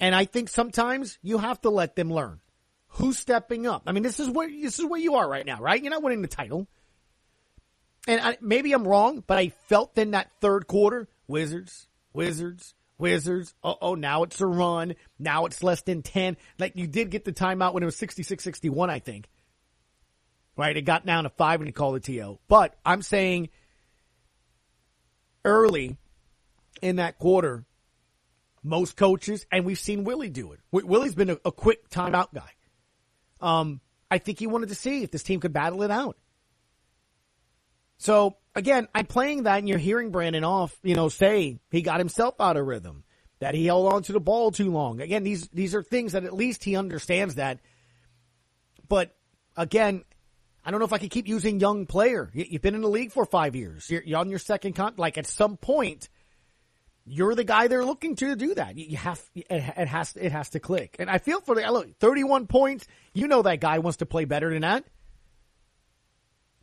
And 0.00 0.14
I 0.14 0.24
think 0.26 0.48
sometimes 0.48 1.18
you 1.22 1.38
have 1.38 1.60
to 1.62 1.70
let 1.70 1.94
them 1.96 2.12
learn 2.12 2.41
who's 2.92 3.18
stepping 3.18 3.66
up. 3.66 3.82
I 3.86 3.92
mean, 3.92 4.02
this 4.02 4.20
is 4.20 4.28
where 4.28 4.48
this 4.48 4.78
is 4.78 4.84
where 4.84 5.00
you 5.00 5.16
are 5.16 5.28
right 5.28 5.46
now, 5.46 5.60
right? 5.60 5.82
You're 5.82 5.90
not 5.90 6.02
winning 6.02 6.22
the 6.22 6.28
title, 6.28 6.66
and 8.06 8.20
I, 8.20 8.38
maybe 8.40 8.72
I'm 8.72 8.86
wrong, 8.86 9.22
but 9.26 9.38
I 9.38 9.48
felt 9.68 9.96
in 9.96 10.12
that 10.12 10.30
third 10.40 10.66
quarter, 10.66 11.08
Wizards, 11.26 11.88
Wizards, 12.12 12.74
Wizards. 12.98 13.54
Oh, 13.62 13.94
now 13.94 14.24
it's 14.24 14.40
a 14.40 14.46
run. 14.46 14.94
Now 15.18 15.46
it's 15.46 15.62
less 15.62 15.82
than 15.82 16.02
10. 16.02 16.36
Like 16.58 16.76
you 16.76 16.86
did 16.86 17.10
get 17.10 17.24
the 17.24 17.32
timeout 17.32 17.74
when 17.74 17.82
it 17.82 17.86
was 17.86 17.96
66-61, 17.96 18.90
I 18.90 18.98
think. 18.98 19.28
Right? 20.56 20.76
It 20.76 20.82
got 20.82 21.06
down 21.06 21.24
to 21.24 21.30
five 21.30 21.60
and 21.60 21.68
he 21.68 21.72
called 21.72 21.96
the 21.96 22.00
TO. 22.00 22.38
But 22.48 22.76
I'm 22.84 23.02
saying 23.02 23.48
early 25.44 25.96
in 26.80 26.96
that 26.96 27.18
quarter, 27.18 27.64
most 28.62 28.96
coaches, 28.96 29.46
and 29.50 29.64
we've 29.64 29.78
seen 29.78 30.04
Willie 30.04 30.30
do 30.30 30.52
it. 30.52 30.60
Willie's 30.70 31.14
been 31.14 31.30
a, 31.30 31.38
a 31.44 31.52
quick 31.52 31.88
timeout 31.88 32.32
guy. 32.34 32.50
Um, 33.42 33.80
I 34.10 34.18
think 34.18 34.38
he 34.38 34.46
wanted 34.46 34.68
to 34.70 34.74
see 34.74 35.02
if 35.02 35.10
this 35.10 35.22
team 35.22 35.40
could 35.40 35.52
battle 35.52 35.82
it 35.82 35.90
out. 35.90 36.16
So 37.98 38.36
again, 38.54 38.88
I'm 38.94 39.06
playing 39.06 39.44
that 39.44 39.58
and 39.58 39.68
you're 39.68 39.78
hearing 39.78 40.10
Brandon 40.10 40.44
off, 40.44 40.76
you 40.82 40.94
know, 40.94 41.08
say 41.08 41.60
he 41.70 41.82
got 41.82 41.98
himself 41.98 42.34
out 42.40 42.56
of 42.56 42.66
rhythm, 42.66 43.04
that 43.40 43.54
he 43.54 43.66
held 43.66 43.92
on 43.92 44.02
to 44.04 44.12
the 44.12 44.20
ball 44.20 44.50
too 44.50 44.70
long. 44.70 45.00
Again, 45.00 45.22
these, 45.24 45.48
these 45.48 45.74
are 45.74 45.82
things 45.82 46.12
that 46.12 46.24
at 46.24 46.34
least 46.34 46.64
he 46.64 46.76
understands 46.76 47.36
that. 47.36 47.60
But 48.88 49.14
again, 49.56 50.04
I 50.64 50.70
don't 50.70 50.78
know 50.80 50.86
if 50.86 50.92
I 50.92 50.98
can 50.98 51.08
keep 51.08 51.26
using 51.26 51.58
young 51.58 51.86
player. 51.86 52.30
You've 52.34 52.62
been 52.62 52.74
in 52.74 52.82
the 52.82 52.88
league 52.88 53.12
for 53.12 53.24
five 53.24 53.56
years. 53.56 53.90
You're, 53.90 54.18
on 54.18 54.30
your 54.30 54.38
second 54.38 54.74
con, 54.74 54.94
like 54.96 55.18
at 55.18 55.26
some 55.26 55.56
point, 55.56 56.08
you're 57.04 57.34
the 57.34 57.44
guy 57.44 57.68
they're 57.68 57.84
looking 57.84 58.16
to 58.16 58.36
do 58.36 58.54
that. 58.54 58.76
You 58.76 58.96
have, 58.96 59.20
it 59.34 59.88
has, 59.88 60.16
it 60.16 60.32
has 60.32 60.50
to 60.50 60.60
click. 60.60 60.96
And 60.98 61.10
I 61.10 61.18
feel 61.18 61.40
for 61.40 61.54
the, 61.54 61.70
look, 61.70 61.98
31 61.98 62.46
points. 62.46 62.86
You 63.12 63.28
know 63.28 63.42
that 63.42 63.60
guy 63.60 63.80
wants 63.80 63.98
to 63.98 64.06
play 64.06 64.24
better 64.24 64.50
than 64.50 64.62
that. 64.62 64.84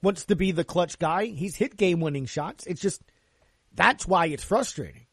Wants 0.01 0.25
to 0.25 0.35
be 0.35 0.51
the 0.51 0.63
clutch 0.63 0.97
guy. 0.97 1.25
He's 1.25 1.55
hit 1.55 1.75
game 1.75 1.99
winning 1.99 2.25
shots. 2.25 2.65
It's 2.65 2.81
just, 2.81 3.01
that's 3.73 4.07
why 4.07 4.27
it's 4.27 4.43
frustrating. 4.43 5.05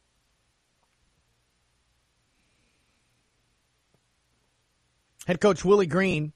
Head 5.26 5.40
coach 5.40 5.64
Willie 5.64 5.86
Green 5.86 6.32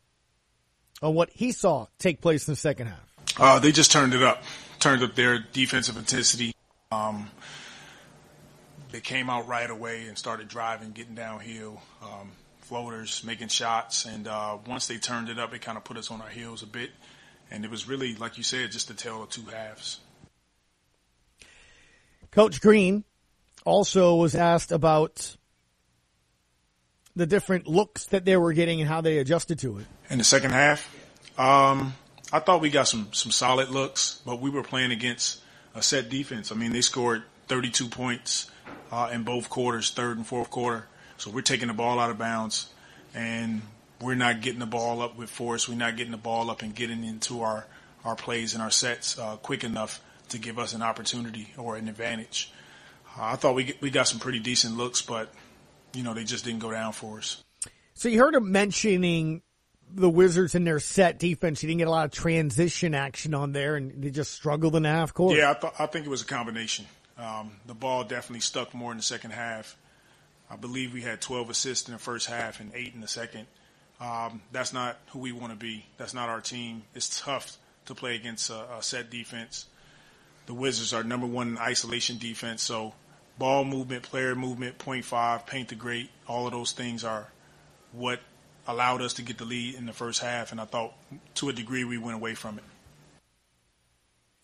on 1.00 1.14
what 1.14 1.30
he 1.30 1.52
saw 1.52 1.86
take 2.00 2.20
place 2.20 2.48
in 2.48 2.52
the 2.52 2.56
second 2.56 2.88
half. 2.88 3.38
Uh, 3.38 3.58
they 3.60 3.70
just 3.70 3.92
turned 3.92 4.14
it 4.14 4.22
up, 4.22 4.42
turned 4.80 5.04
up 5.04 5.14
their 5.14 5.38
defensive 5.52 5.96
intensity. 5.96 6.52
Um, 6.90 7.30
they 8.92 9.00
came 9.00 9.30
out 9.30 9.48
right 9.48 9.70
away 9.70 10.06
and 10.06 10.18
started 10.18 10.48
driving, 10.48 10.90
getting 10.90 11.14
downhill, 11.14 11.80
um, 12.02 12.32
floaters, 12.60 13.22
making 13.24 13.48
shots. 13.48 14.04
And 14.04 14.26
uh, 14.26 14.58
once 14.66 14.86
they 14.86 14.96
turned 14.96 15.28
it 15.28 15.38
up, 15.38 15.54
it 15.54 15.60
kind 15.60 15.78
of 15.78 15.84
put 15.84 15.96
us 15.96 16.10
on 16.10 16.20
our 16.20 16.28
heels 16.28 16.62
a 16.62 16.66
bit. 16.66 16.90
And 17.50 17.64
it 17.64 17.70
was 17.70 17.88
really, 17.88 18.14
like 18.14 18.38
you 18.38 18.44
said, 18.44 18.70
just 18.70 18.90
a 18.90 18.94
tale 18.94 19.22
of 19.22 19.30
two 19.30 19.42
halves. 19.42 20.00
Coach 22.30 22.60
Green 22.60 23.04
also 23.64 24.14
was 24.14 24.34
asked 24.34 24.70
about 24.70 25.36
the 27.16 27.26
different 27.26 27.66
looks 27.66 28.06
that 28.06 28.24
they 28.24 28.36
were 28.36 28.52
getting 28.52 28.80
and 28.80 28.88
how 28.88 29.00
they 29.00 29.18
adjusted 29.18 29.58
to 29.60 29.78
it. 29.78 29.86
In 30.08 30.18
the 30.18 30.24
second 30.24 30.52
half, 30.52 30.88
um, 31.36 31.94
I 32.32 32.38
thought 32.38 32.60
we 32.60 32.70
got 32.70 32.86
some 32.86 33.08
some 33.12 33.32
solid 33.32 33.70
looks, 33.70 34.20
but 34.24 34.40
we 34.40 34.48
were 34.48 34.62
playing 34.62 34.92
against 34.92 35.40
a 35.74 35.82
set 35.82 36.08
defense. 36.08 36.52
I 36.52 36.54
mean, 36.54 36.72
they 36.72 36.80
scored 36.82 37.24
32 37.48 37.88
points 37.88 38.48
uh, 38.90 39.10
in 39.12 39.22
both 39.22 39.48
quarters, 39.48 39.90
third 39.90 40.16
and 40.16 40.26
fourth 40.26 40.50
quarter. 40.50 40.86
So 41.18 41.30
we're 41.30 41.42
taking 41.42 41.68
the 41.68 41.74
ball 41.74 41.98
out 41.98 42.10
of 42.10 42.18
bounds, 42.18 42.68
and 43.14 43.62
we're 44.00 44.14
not 44.14 44.40
getting 44.40 44.60
the 44.60 44.66
ball 44.66 45.02
up 45.02 45.16
with 45.16 45.30
force. 45.30 45.68
We're 45.68 45.74
not 45.74 45.96
getting 45.96 46.12
the 46.12 46.16
ball 46.18 46.50
up 46.50 46.62
and 46.62 46.74
getting 46.74 47.04
into 47.04 47.42
our 47.42 47.66
our 48.04 48.16
plays 48.16 48.54
and 48.54 48.62
our 48.62 48.70
sets 48.70 49.18
uh, 49.18 49.36
quick 49.36 49.62
enough 49.62 50.00
to 50.30 50.38
give 50.38 50.58
us 50.58 50.72
an 50.72 50.80
opportunity 50.80 51.52
or 51.58 51.76
an 51.76 51.86
advantage. 51.88 52.50
Uh, 53.18 53.24
I 53.24 53.36
thought 53.36 53.54
we 53.54 53.74
we 53.80 53.90
got 53.90 54.08
some 54.08 54.18
pretty 54.18 54.40
decent 54.40 54.76
looks, 54.76 55.02
but 55.02 55.32
you 55.92 56.02
know 56.02 56.14
they 56.14 56.24
just 56.24 56.44
didn't 56.44 56.60
go 56.60 56.70
down 56.70 56.92
for 56.92 57.18
us. 57.18 57.42
So 57.94 58.08
you 58.08 58.18
heard 58.18 58.34
him 58.34 58.50
mentioning 58.50 59.42
the 59.92 60.08
Wizards 60.08 60.54
and 60.54 60.66
their 60.66 60.80
set 60.80 61.18
defense. 61.18 61.62
You 61.62 61.68
didn't 61.68 61.80
get 61.80 61.88
a 61.88 61.90
lot 61.90 62.06
of 62.06 62.12
transition 62.12 62.94
action 62.94 63.34
on 63.34 63.52
there, 63.52 63.76
and 63.76 64.02
they 64.02 64.10
just 64.10 64.32
struggled 64.32 64.76
in 64.76 64.84
the 64.84 64.88
half 64.88 65.12
court. 65.12 65.36
Yeah, 65.36 65.50
I, 65.50 65.54
th- 65.54 65.72
I 65.78 65.86
think 65.86 66.06
it 66.06 66.08
was 66.08 66.22
a 66.22 66.26
combination. 66.26 66.86
Um, 67.20 67.52
the 67.66 67.74
ball 67.74 68.04
definitely 68.04 68.40
stuck 68.40 68.72
more 68.72 68.90
in 68.92 68.96
the 68.96 69.02
second 69.02 69.32
half. 69.32 69.76
I 70.50 70.56
believe 70.56 70.94
we 70.94 71.02
had 71.02 71.20
12 71.20 71.50
assists 71.50 71.86
in 71.88 71.92
the 71.92 72.00
first 72.00 72.26
half 72.26 72.60
and 72.60 72.72
eight 72.74 72.94
in 72.94 73.00
the 73.00 73.08
second. 73.08 73.46
Um, 74.00 74.40
that's 74.50 74.72
not 74.72 74.98
who 75.08 75.18
we 75.18 75.32
want 75.32 75.52
to 75.52 75.58
be. 75.58 75.84
That's 75.98 76.14
not 76.14 76.28
our 76.28 76.40
team. 76.40 76.82
It's 76.94 77.20
tough 77.20 77.58
to 77.86 77.94
play 77.94 78.16
against 78.16 78.48
a, 78.48 78.76
a 78.78 78.82
set 78.82 79.10
defense. 79.10 79.66
The 80.46 80.54
Wizards 80.54 80.94
are 80.94 81.04
number 81.04 81.26
one 81.26 81.48
in 81.48 81.58
isolation 81.58 82.16
defense, 82.18 82.62
so 82.62 82.94
ball 83.38 83.64
movement, 83.64 84.02
player 84.02 84.34
movement, 84.34 84.78
point 84.78 85.04
five, 85.04 85.46
paint 85.46 85.68
the 85.68 85.74
great, 85.74 86.10
all 86.26 86.46
of 86.46 86.52
those 86.52 86.72
things 86.72 87.04
are 87.04 87.28
what 87.92 88.20
allowed 88.66 89.02
us 89.02 89.14
to 89.14 89.22
get 89.22 89.38
the 89.38 89.44
lead 89.44 89.74
in 89.74 89.86
the 89.86 89.92
first 89.92 90.20
half. 90.20 90.52
And 90.52 90.60
I 90.60 90.64
thought 90.64 90.94
to 91.36 91.50
a 91.50 91.52
degree 91.52 91.84
we 91.84 91.98
went 91.98 92.16
away 92.16 92.34
from 92.34 92.58
it. 92.58 92.64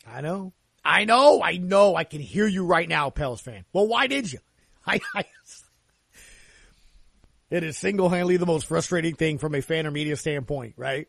I 0.06 0.20
know. 0.20 0.52
I 0.86 1.04
know, 1.04 1.42
I 1.42 1.56
know, 1.56 1.96
I 1.96 2.04
can 2.04 2.20
hear 2.20 2.46
you 2.46 2.64
right 2.64 2.88
now, 2.88 3.10
Pels 3.10 3.40
fan. 3.40 3.64
Well, 3.72 3.88
why 3.88 4.06
did 4.06 4.32
you? 4.32 4.38
I, 4.86 5.00
I 5.14 5.24
it 7.50 7.64
is 7.64 7.76
single-handedly 7.76 8.36
the 8.36 8.46
most 8.46 8.66
frustrating 8.66 9.16
thing 9.16 9.38
from 9.38 9.54
a 9.54 9.60
fan 9.60 9.86
or 9.86 9.90
media 9.90 10.16
standpoint, 10.16 10.74
right? 10.76 11.08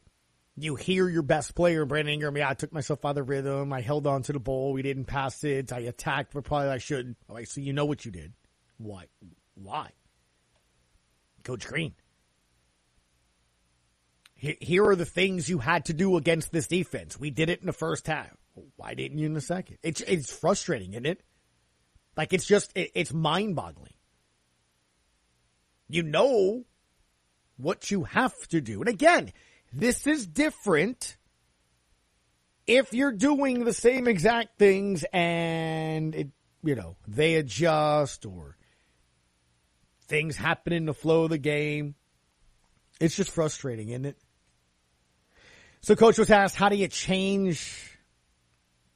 You 0.56 0.76
hear 0.76 1.08
your 1.08 1.22
best 1.22 1.54
player, 1.54 1.86
Brandon 1.86 2.16
Ingram. 2.16 2.38
Yeah, 2.38 2.50
I 2.50 2.56
took 2.56 2.74
myself 2.74 3.06
out 3.06 3.10
of 3.10 3.16
the 3.18 3.24
rhythm. 3.24 3.72
I 3.72 3.82
held 3.82 4.08
on 4.08 4.24
to 4.24 4.34
the 4.34 4.40
ball. 4.40 4.74
We 4.74 4.82
didn't 4.82 5.06
pass 5.06 5.44
it. 5.44 5.72
I 5.72 5.80
attacked, 5.82 6.34
but 6.34 6.44
probably 6.44 6.70
I 6.70 6.80
shouldn't. 6.80 7.18
All 7.30 7.36
right, 7.36 7.48
so 7.48 7.62
you 7.62 7.74
know 7.74 7.86
what 7.86 8.04
you 8.06 8.12
did. 8.12 8.34
Why? 8.78 9.06
Why? 9.54 9.92
Coach 11.44 11.68
Green. 11.68 11.94
Here 14.34 14.86
are 14.86 14.96
the 14.96 15.06
things 15.06 15.50
you 15.50 15.60
had 15.60 15.86
to 15.86 15.94
do 15.94 16.18
against 16.18 16.52
this 16.52 16.68
defense. 16.68 17.20
We 17.20 17.30
did 17.32 17.50
it 17.50 17.60
in 17.60 17.68
the 17.68 17.74
first 17.74 18.06
half. 18.08 18.36
Why 18.76 18.94
didn't 18.94 19.18
you 19.18 19.26
in 19.26 19.34
the 19.34 19.42
second? 19.42 19.78
It's 19.84 20.02
it's 20.02 20.32
frustrating, 20.32 20.94
isn't 20.94 21.06
it? 21.06 21.22
Like 22.16 22.34
it's 22.34 22.46
just 22.46 22.72
it, 22.76 22.92
it's 22.96 23.14
mind 23.14 23.56
boggling. 23.56 23.94
You 25.90 26.04
know 26.04 26.66
what 27.58 27.90
you 27.90 28.04
have 28.04 28.36
to 28.50 28.62
do, 28.62 28.80
and 28.80 28.90
again, 28.90 29.32
this 29.72 30.08
is 30.08 30.28
different. 30.28 31.18
If 32.66 32.92
you're 32.92 33.14
doing 33.14 33.64
the 33.64 33.74
same 33.74 34.10
exact 34.10 34.58
things 34.60 35.06
and 35.14 36.14
it, 36.14 36.28
you 36.64 36.76
know, 36.76 36.98
they 37.08 37.36
adjust 37.36 38.26
or 38.26 38.58
things 40.08 40.36
happen 40.36 40.74
in 40.74 40.86
the 40.86 40.94
flow 40.94 41.24
of 41.24 41.30
the 41.30 41.38
game, 41.38 41.96
it's 43.00 43.16
just 43.16 43.32
frustrating, 43.32 43.90
isn't 43.90 44.06
it? 44.06 44.18
So 45.82 45.96
coach 45.96 46.18
was 46.18 46.30
asked, 46.30 46.56
how 46.56 46.68
do 46.68 46.76
you 46.76 46.90
change 46.90 47.97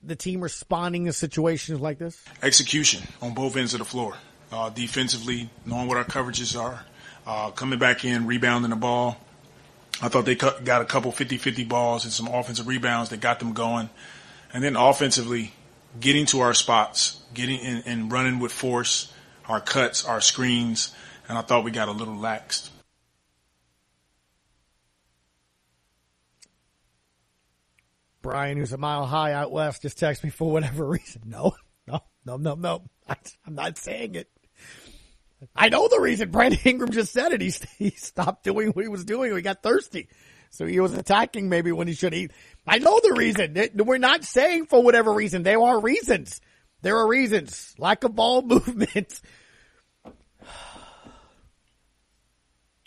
the 0.04 0.16
team 0.16 0.42
responding 0.42 1.06
to 1.06 1.14
situations 1.14 1.80
like 1.80 1.98
this? 1.98 2.24
Execution 2.42 3.04
on 3.22 3.34
both 3.34 3.56
ends 3.56 3.74
of 3.74 3.80
the 3.80 3.86
floor. 3.86 4.16
Uh, 4.52 4.70
defensively, 4.70 5.50
knowing 5.66 5.88
what 5.88 5.96
our 5.96 6.04
coverages 6.04 6.60
are, 6.60 6.84
uh, 7.26 7.52
coming 7.52 7.80
back 7.80 8.04
in, 8.04 8.28
rebounding 8.28 8.70
the 8.70 8.76
ball. 8.76 9.18
I 10.02 10.10
thought 10.10 10.26
they 10.26 10.36
got 10.36 10.82
a 10.82 10.86
couple 10.86 11.12
50-50 11.12 11.68
balls 11.70 12.04
and 12.04 12.12
some 12.12 12.28
offensive 12.28 12.68
rebounds 12.68 13.12
that 13.12 13.22
got 13.22 13.40
them 13.40 13.54
going. 13.54 13.90
And 14.54 14.62
then 14.62 14.76
offensively, 14.76 15.54
getting 16.00 16.26
to 16.28 16.42
our 16.42 16.54
spots, 16.54 17.22
getting 17.34 17.60
in, 17.60 17.84
and 17.86 18.12
running 18.12 18.40
with 18.40 18.52
force, 18.52 19.14
our 19.48 19.62
cuts, 19.62 20.04
our 20.04 20.20
screens, 20.20 20.94
and 21.30 21.38
I 21.38 21.42
thought 21.42 21.64
we 21.64 21.72
got 21.72 21.88
a 21.88 21.94
little 21.94 22.16
laxed. 22.16 22.71
Brian, 28.22 28.58
who's 28.58 28.74
a 28.74 28.78
mile 28.78 29.06
high 29.06 29.34
out 29.34 29.52
west, 29.52 29.82
just 29.82 29.98
text 29.98 30.24
me 30.24 30.30
for 30.30 30.52
whatever 30.52 30.86
reason. 30.88 31.24
No, 31.26 31.56
no, 31.88 32.02
no, 32.26 32.38
no, 32.38 32.56
no. 32.56 32.84
I, 33.08 33.16
am 33.48 33.56
not 33.56 33.78
saying 33.78 34.16
it. 34.16 34.30
I 35.56 35.70
know 35.70 35.88
the 35.88 36.00
reason. 36.00 36.30
Brandon 36.30 36.60
Ingram 36.64 36.92
just 36.92 37.12
said 37.12 37.34
it. 37.34 37.42
He, 37.42 37.54
he 37.78 37.90
stopped 37.92 38.44
doing 38.44 38.70
what 38.70 38.86
he 38.86 38.90
was 38.90 39.06
doing. 39.06 39.36
He 39.36 39.42
got 39.42 39.64
thirsty. 39.64 40.08
So 40.52 40.66
he 40.66 40.80
was 40.80 40.94
attacking 40.94 41.50
maybe 41.50 41.72
when 41.72 41.88
he 41.88 41.94
should 41.94 42.14
eat. 42.14 42.32
I 42.68 42.78
know 42.80 43.00
the 43.02 43.14
reason. 43.14 43.58
We're 43.86 43.98
not 43.98 44.26
saying 44.26 44.66
for 44.66 44.84
whatever 44.84 45.14
reason. 45.14 45.44
There 45.44 45.62
are 45.62 45.80
reasons. 45.80 46.42
There 46.82 46.98
are 46.98 47.08
reasons. 47.08 47.74
Lack 47.78 48.04
of 48.04 48.16
ball 48.16 48.42
movement. 48.46 49.22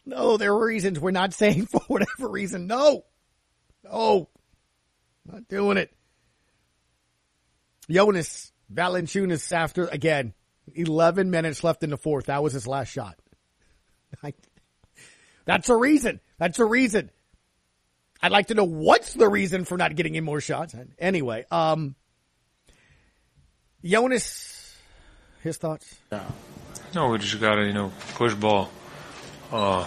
No, 0.07 0.37
there 0.37 0.53
are 0.53 0.67
reasons. 0.67 1.01
We're 1.01 1.13
not 1.13 1.33
saying 1.33 1.65
for 1.65 1.81
whatever 1.87 2.29
reason. 2.29 2.67
No. 2.67 3.07
No. 3.83 4.29
Not 5.31 5.49
doing 5.49 5.77
it. 5.77 5.95
Jonas 7.91 8.53
Valanciunas 8.73 9.53
after, 9.53 9.87
again, 9.87 10.35
11 10.75 11.31
minutes 11.31 11.63
left 11.65 11.83
in 11.83 11.91
the 11.91 11.97
fourth. 11.97 12.27
That 12.27 12.43
was 12.43 12.53
his 12.53 12.67
last 12.67 12.89
shot. 12.89 13.19
that's 15.45 15.69
a 15.69 15.77
reason. 15.77 16.21
That's 16.39 16.59
a 16.59 16.65
reason. 16.65 17.11
I'd 18.23 18.33
like 18.33 18.47
to 18.47 18.55
know 18.55 18.65
what's 18.65 19.15
the 19.15 19.29
reason 19.29 19.65
for 19.65 19.77
not 19.77 19.95
getting 19.97 20.17
any 20.17 20.25
more 20.25 20.41
shots. 20.41 20.75
Anyway, 20.99 21.45
um, 21.51 21.95
Jonas, 23.85 24.75
his 25.43 25.59
thoughts? 25.59 25.95
No, 26.95 27.09
we 27.09 27.19
just 27.19 27.39
gotta, 27.41 27.67
you 27.67 27.75
know, 27.75 27.93
push 28.15 28.33
ball, 28.35 28.71
uh, 29.53 29.87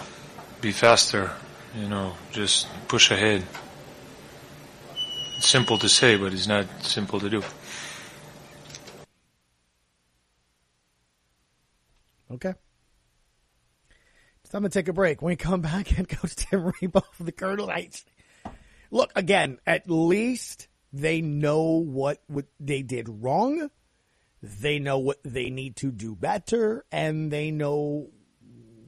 be 0.60 0.70
faster, 0.70 1.32
you 1.76 1.88
know, 1.88 2.14
just 2.30 2.68
push 2.86 3.10
ahead. 3.10 3.42
Simple 5.38 5.78
to 5.78 5.88
say, 5.88 6.16
but 6.16 6.32
it's 6.32 6.46
not 6.46 6.66
simple 6.82 7.20
to 7.20 7.30
do. 7.30 7.42
Okay. 12.30 12.54
It's 14.40 14.50
time 14.50 14.62
to 14.62 14.68
take 14.68 14.88
a 14.88 14.92
break. 14.92 15.22
When 15.22 15.32
we 15.32 15.36
come 15.36 15.60
back, 15.60 15.96
and 15.98 16.08
Coach 16.08 16.36
Tim 16.36 16.72
Rebowe 16.72 17.04
of 17.18 17.26
the 17.26 17.32
Colonel 17.32 17.66
Knights. 17.66 18.04
Look, 18.90 19.12
again, 19.14 19.58
at 19.66 19.90
least 19.90 20.68
they 20.92 21.20
know 21.20 21.82
what, 21.82 22.22
what 22.26 22.46
they 22.58 22.82
did 22.82 23.08
wrong. 23.08 23.70
They 24.42 24.78
know 24.78 24.98
what 24.98 25.18
they 25.24 25.50
need 25.50 25.76
to 25.76 25.90
do 25.90 26.14
better, 26.14 26.84
and 26.90 27.30
they 27.30 27.50
know 27.50 28.08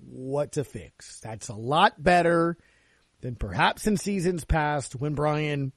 what 0.07 0.53
to 0.53 0.65
fix. 0.65 1.21
That's 1.21 1.49
a 1.49 1.55
lot 1.55 2.03
better 2.03 2.57
than 3.21 3.35
perhaps 3.35 3.87
in 3.87 3.97
seasons 3.97 4.45
past 4.45 4.95
when 4.95 5.15
Brian, 5.15 5.73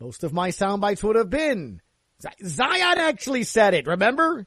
most 0.00 0.24
of 0.24 0.32
my 0.32 0.50
sound 0.50 0.80
bites 0.80 1.02
would 1.02 1.16
have 1.16 1.30
been. 1.30 1.80
Zion 2.44 2.98
actually 2.98 3.44
said 3.44 3.74
it, 3.74 3.86
remember? 3.86 4.46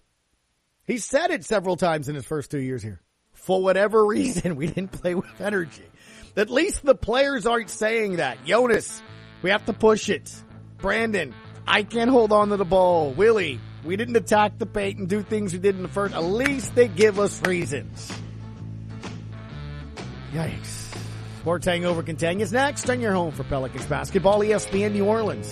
He 0.86 0.98
said 0.98 1.32
it 1.32 1.46
several 1.46 1.78
times 1.78 2.10
in 2.10 2.16
his 2.16 2.26
first 2.26 2.52
two 2.52 2.60
years 2.60 2.84
here. 2.84 3.02
For 3.34 3.62
whatever 3.62 4.06
reason, 4.06 4.56
we 4.56 4.68
didn't 4.68 4.92
play 4.92 5.16
with 5.16 5.40
energy. 5.40 5.86
At 6.36 6.50
least 6.50 6.86
the 6.86 6.96
players 6.96 7.46
aren't 7.46 7.70
saying 7.70 8.18
that. 8.18 8.46
Jonas, 8.46 9.02
we 9.42 9.50
have 9.50 9.66
to 9.66 9.74
push 9.74 10.10
it. 10.10 10.34
Brandon, 10.78 11.34
I 11.68 11.84
can't 11.84 12.10
hold 12.10 12.32
on 12.32 12.50
to 12.50 12.58
the 12.58 12.66
ball. 12.66 13.12
Willie, 13.12 13.60
we 13.84 13.96
didn't 13.96 14.16
attack 14.16 14.58
the 14.58 14.66
paint 14.66 15.00
and 15.00 15.10
do 15.10 15.22
things 15.22 15.54
we 15.54 15.60
did 15.60 15.76
in 15.76 15.84
the 15.84 15.90
first. 15.90 16.16
At 16.16 16.24
least 16.24 16.76
they 16.76 16.88
give 16.88 17.20
us 17.20 17.42
reasons. 17.46 18.12
Yikes. 20.32 20.81
Sports 21.42 21.66
Hangover 21.66 22.04
continues 22.04 22.54
next 22.54 22.88
on 22.88 23.02
your 23.02 23.14
home 23.14 23.32
for 23.32 23.44
Pelicans 23.44 23.88
basketball, 23.88 24.42
ESPN 24.42 24.92
New 24.92 25.06
Orleans. 25.06 25.48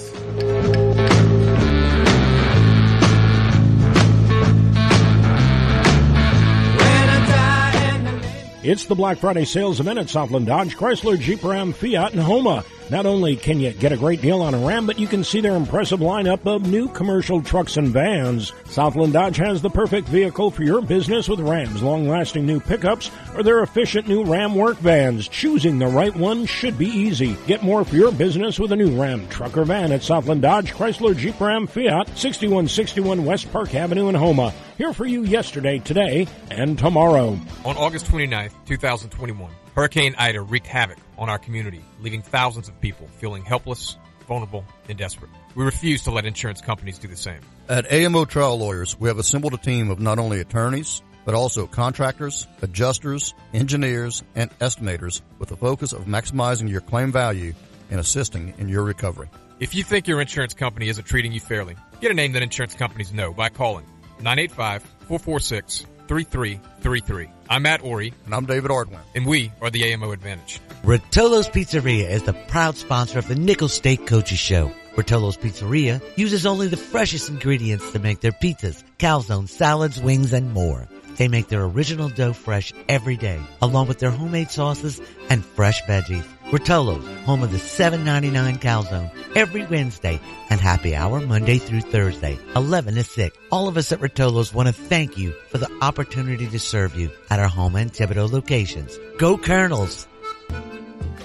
It's 8.62 8.86
the 8.86 8.93
Black 8.93 9.17
Friday 9.17 9.46
sales 9.46 9.79
event 9.79 9.98
at 9.98 10.12
Southland 10.12 10.46
Dodge, 10.46 10.77
Chrysler, 10.77 11.19
Jeep 11.19 11.43
Ram, 11.43 11.74
Fiat, 11.74 12.13
and 12.13 12.22
Houma. 12.22 12.63
Not 12.89 13.05
only 13.05 13.36
can 13.36 13.60
you 13.60 13.72
get 13.72 13.91
a 13.91 13.98
great 13.98 14.19
deal 14.19 14.41
on 14.41 14.55
a 14.55 14.58
Ram, 14.58 14.88
but 14.88 14.98
you 14.98 15.08
can 15.08 15.24
see 15.24 15.41
their 15.41 15.55
impressive 15.55 16.00
lineup 16.00 16.48
of 16.48 16.67
new 16.67 16.88
commercial 16.88 17.39
trucks 17.41 17.77
and 17.77 17.89
vans. 17.89 18.51
Southland 18.65 19.13
Dodge 19.13 19.38
has 19.38 19.62
the 19.62 19.69
perfect 19.69 20.08
vehicle 20.08 20.50
for 20.50 20.63
your 20.63 20.81
business 20.81 21.27
with 21.27 21.39
Ram's 21.39 21.84
long-lasting 21.84 22.46
new 22.46 22.60
pickups 22.60 23.12
or 23.36 23.43
their 23.43 23.62
efficient 23.62 24.08
new 24.08 24.24
Ram 24.24 24.55
work 24.55 24.77
vans. 24.77 25.27
Choosing 25.27 25.77
the 25.77 25.86
right 25.86 26.15
one 26.15 26.48
should 26.48 26.79
be 26.79 26.88
easy. 26.88 27.38
Get 27.46 27.62
more 27.62 27.86
for 27.86 27.96
your 27.96 28.12
business 28.12 28.58
with 28.58 28.72
a 28.72 28.75
new 28.75 29.00
Ram 29.00 29.27
truck 29.27 29.55
or 29.55 29.65
van 29.65 29.91
at 29.91 30.01
Southland 30.01 30.41
Dodge, 30.41 30.74
Chrysler, 30.74 31.15
Jeep 31.15 31.39
Ram, 31.39 31.67
Fiat, 31.67 32.08
6161 32.17 33.24
West 33.24 33.51
Park 33.51 33.75
Avenue 33.75 34.10
in 34.10 34.15
Houma. 34.15 34.51
Here 34.79 34.93
for 34.93 35.05
you 35.05 35.24
yesterday, 35.24 35.79
today, 35.79 36.25
and 36.50 36.79
tomorrow. 36.79 37.38
On 37.65 37.75
August 37.75 38.05
29th, 38.05 38.53
2021, 38.65 39.51
Hurricane 39.75 40.15
Ida 40.17 40.39
wreaked 40.39 40.67
havoc 40.67 40.98
on 41.17 41.27
our 41.27 41.38
community, 41.38 41.83
leaving 42.00 42.21
thousands 42.21 42.69
of 42.69 42.79
people 42.79 43.05
feeling 43.17 43.43
helpless, 43.43 43.98
vulnerable, 44.25 44.63
and 44.88 44.98
desperate. 44.98 45.31
We 45.53 45.65
refuse 45.65 46.03
to 46.03 46.12
let 46.12 46.25
insurance 46.25 46.62
companies 46.62 46.98
do 46.98 47.09
the 47.09 47.17
same. 47.17 47.41
At 47.67 47.91
AMO 47.91 48.24
Trial 48.24 48.57
Lawyers, 48.57 48.98
we 48.98 49.09
have 49.09 49.18
assembled 49.18 49.53
a 49.53 49.57
team 49.57 49.89
of 49.92 50.00
not 50.00 50.18
only 50.18 50.39
attorneys, 50.39 51.01
but 51.25 51.35
also 51.35 51.68
contractors, 51.68 52.48
adjusters, 52.61 53.33
engineers, 53.53 54.24
and 54.35 54.50
estimators 54.59 55.20
with 55.39 55.50
the 55.50 55.57
focus 55.57 55.92
of 55.92 56.05
maximizing 56.05 56.70
your 56.70 56.79
claim 56.79 57.11
value 57.11 57.51
and 57.92 58.00
assisting 58.00 58.53
in 58.57 58.70
your 58.70 58.85
recovery. 58.85 59.29
If 59.59 59.75
you 59.75 59.83
think 59.83 60.07
your 60.07 60.22
insurance 60.22 60.53
company 60.53 60.87
isn't 60.87 61.03
treating 61.03 61.33
you 61.33 61.42
fairly, 61.42 61.75
get 62.00 62.11
a 62.11 62.13
name 62.13 62.31
that 62.31 62.44
insurance 62.44 62.75
companies 62.75 63.11
know 63.11 63.33
by 63.33 63.50
calling 63.50 63.85
985 64.22 64.84
446 65.08 65.86
3333. 66.08 67.29
I'm 67.50 67.62
Matt 67.62 67.84
Ory. 67.84 68.14
And 68.25 68.34
I'm 68.34 68.46
David 68.46 68.72
Ardoin. 68.72 69.00
And 69.16 69.25
we 69.25 69.51
are 69.62 69.70
the 69.70 69.94
AMO 69.94 70.12
Advantage. 70.12 70.60
Rotolo's 70.84 71.48
Pizzeria 71.48 72.10
is 72.10 72.24
the 72.24 72.34
proud 72.34 72.77
sponsor 72.77 73.20
of 73.20 73.27
the 73.27 73.36
Nicholls 73.36 73.74
State 73.74 74.08
Coaches 74.08 74.40
Show. 74.40 74.72
Rotolo's 74.96 75.38
Pizzeria 75.38 76.01
uses 76.18 76.46
only 76.46 76.68
the 76.68 76.77
freshest 76.77 77.29
ingredients 77.29 77.92
to 77.92 78.00
make 78.00 78.22
their 78.22 78.32
pizzas, 78.32 78.84
calzone, 78.98 79.48
salads, 79.48 80.01
wings, 80.01 80.34
and 80.34 80.51
more. 80.51 80.88
They 81.18 81.27
make 81.27 81.48
their 81.48 81.64
original 81.64 82.10
dough 82.10 82.34
fresh 82.34 82.74
every 82.88 83.18
day, 83.18 83.40
along 83.62 83.88
with 83.88 84.00
their 84.00 84.10
homemade 84.10 84.51
sauces 84.51 85.00
and 85.29 85.46
fresh 85.46 85.82
veggies. 85.84 86.25
Rotolo's, 86.51 87.05
home 87.25 87.44
of 87.44 87.51
the 87.51 87.59
$7.99 87.59 88.57
calzone, 88.57 89.12
every 89.35 89.68
Wednesday, 89.68 90.20
and 90.50 90.59
happy 90.59 90.96
hour 90.96 91.22
Monday 91.22 91.59
through 91.59 91.81
Thursday, 91.81 92.40
11 92.55 92.96
to 92.96 93.03
6. 93.03 93.38
All 93.51 93.68
of 93.68 93.77
us 93.77 93.92
at 93.92 94.00
Rotolo's 94.00 94.51
want 94.51 94.66
to 94.66 94.74
thank 94.74 95.16
you 95.16 95.31
for 95.50 95.59
the 95.59 95.72
opportunity 95.83 96.48
to 96.48 96.57
serve 96.57 96.96
you 96.96 97.12
at 97.29 97.38
our 97.38 97.48
home 97.48 97.75
and 97.75 97.94
Thibodaux 97.94 98.31
locations. 98.31 98.98
Go 99.20 99.38
Colonels! 99.38 100.07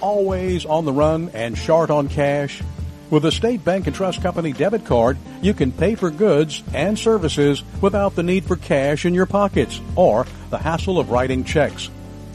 Always 0.03 0.67
on 0.67 0.85
the 0.85 0.93
run 0.93 1.31
and 1.33 1.57
short 1.57 1.89
on 1.89 2.09
cash? 2.09 2.63
With 3.09 3.25
a 3.25 3.33
State 3.33 3.65
Bank 3.65 3.87
and 3.87 3.97
Trust 3.97 4.21
Company 4.21 4.53
debit 4.53 4.85
card, 4.85 5.17
you 5.41 5.55
can 5.55 5.73
pay 5.73 5.95
for 5.95 6.11
goods 6.11 6.63
and 6.75 6.99
services 6.99 7.63
without 7.81 8.15
the 8.15 8.23
need 8.23 8.45
for 8.45 8.57
cash 8.57 9.07
in 9.07 9.15
your 9.15 9.25
pockets 9.25 9.81
or 9.97 10.27
the 10.51 10.59
hassle 10.59 10.99
of 10.99 11.09
writing 11.09 11.45
checks. 11.45 11.89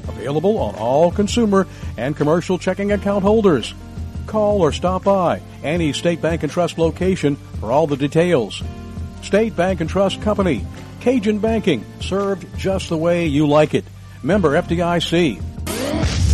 Available 0.10 0.58
on 0.58 0.76
all 0.76 1.12
consumer 1.12 1.68
and 1.98 2.16
commercial 2.16 2.58
checking 2.58 2.92
account 2.92 3.24
holders. 3.24 3.74
Call 4.28 4.62
or 4.62 4.72
stop 4.72 5.04
by 5.06 5.42
any 5.64 5.94
State 5.94 6.22
Bank 6.22 6.44
and 6.44 6.52
Trust 6.52 6.78
location 6.78 7.36
for 7.60 7.72
all 7.72 7.88
the 7.88 7.98
details. 7.98 8.62
State 9.22 9.56
Bank 9.56 9.82
and 9.82 9.90
Trust 9.90 10.22
Company. 10.22 10.66
Cajun 11.00 11.40
Banking, 11.40 11.86
served 12.02 12.46
just 12.58 12.90
the 12.90 12.98
way 12.98 13.26
you 13.26 13.48
like 13.48 13.74
it. 13.74 13.86
Member 14.22 14.62
FDIC. 14.62 15.42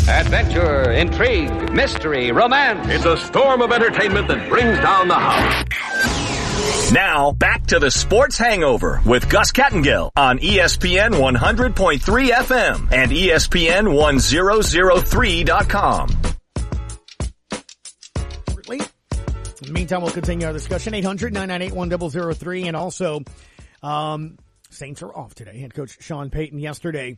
Adventure, 0.07 0.91
intrigue, 0.91 1.71
mystery, 1.71 2.31
romance. 2.31 2.87
It's 2.89 3.05
a 3.05 3.17
storm 3.17 3.61
of 3.61 3.71
entertainment 3.71 4.27
that 4.27 4.49
brings 4.49 4.77
down 4.79 5.07
the 5.07 5.15
house. 5.15 6.14
Now, 6.91 7.31
back 7.31 7.67
to 7.67 7.79
the 7.79 7.91
Sports 7.91 8.37
Hangover 8.37 9.01
with 9.05 9.29
Gus 9.29 9.51
Kattengill 9.51 10.11
on 10.15 10.39
ESPN 10.39 11.13
100.3 11.13 12.29
FM 12.29 12.91
and 12.91 13.11
ESPN 13.11 13.93
1003.com. 13.93 16.09
In 19.61 19.67
the 19.67 19.73
meantime, 19.73 20.01
we'll 20.01 20.11
continue 20.11 20.45
our 20.45 20.53
discussion. 20.53 20.93
800-998-1003 20.93 22.65
and 22.65 22.75
also, 22.75 23.21
um, 23.81 24.37
Saints 24.69 25.01
are 25.01 25.15
off 25.15 25.33
today. 25.33 25.59
Head 25.59 25.73
coach 25.73 25.97
Sean 26.01 26.29
Payton 26.29 26.59
yesterday 26.59 27.17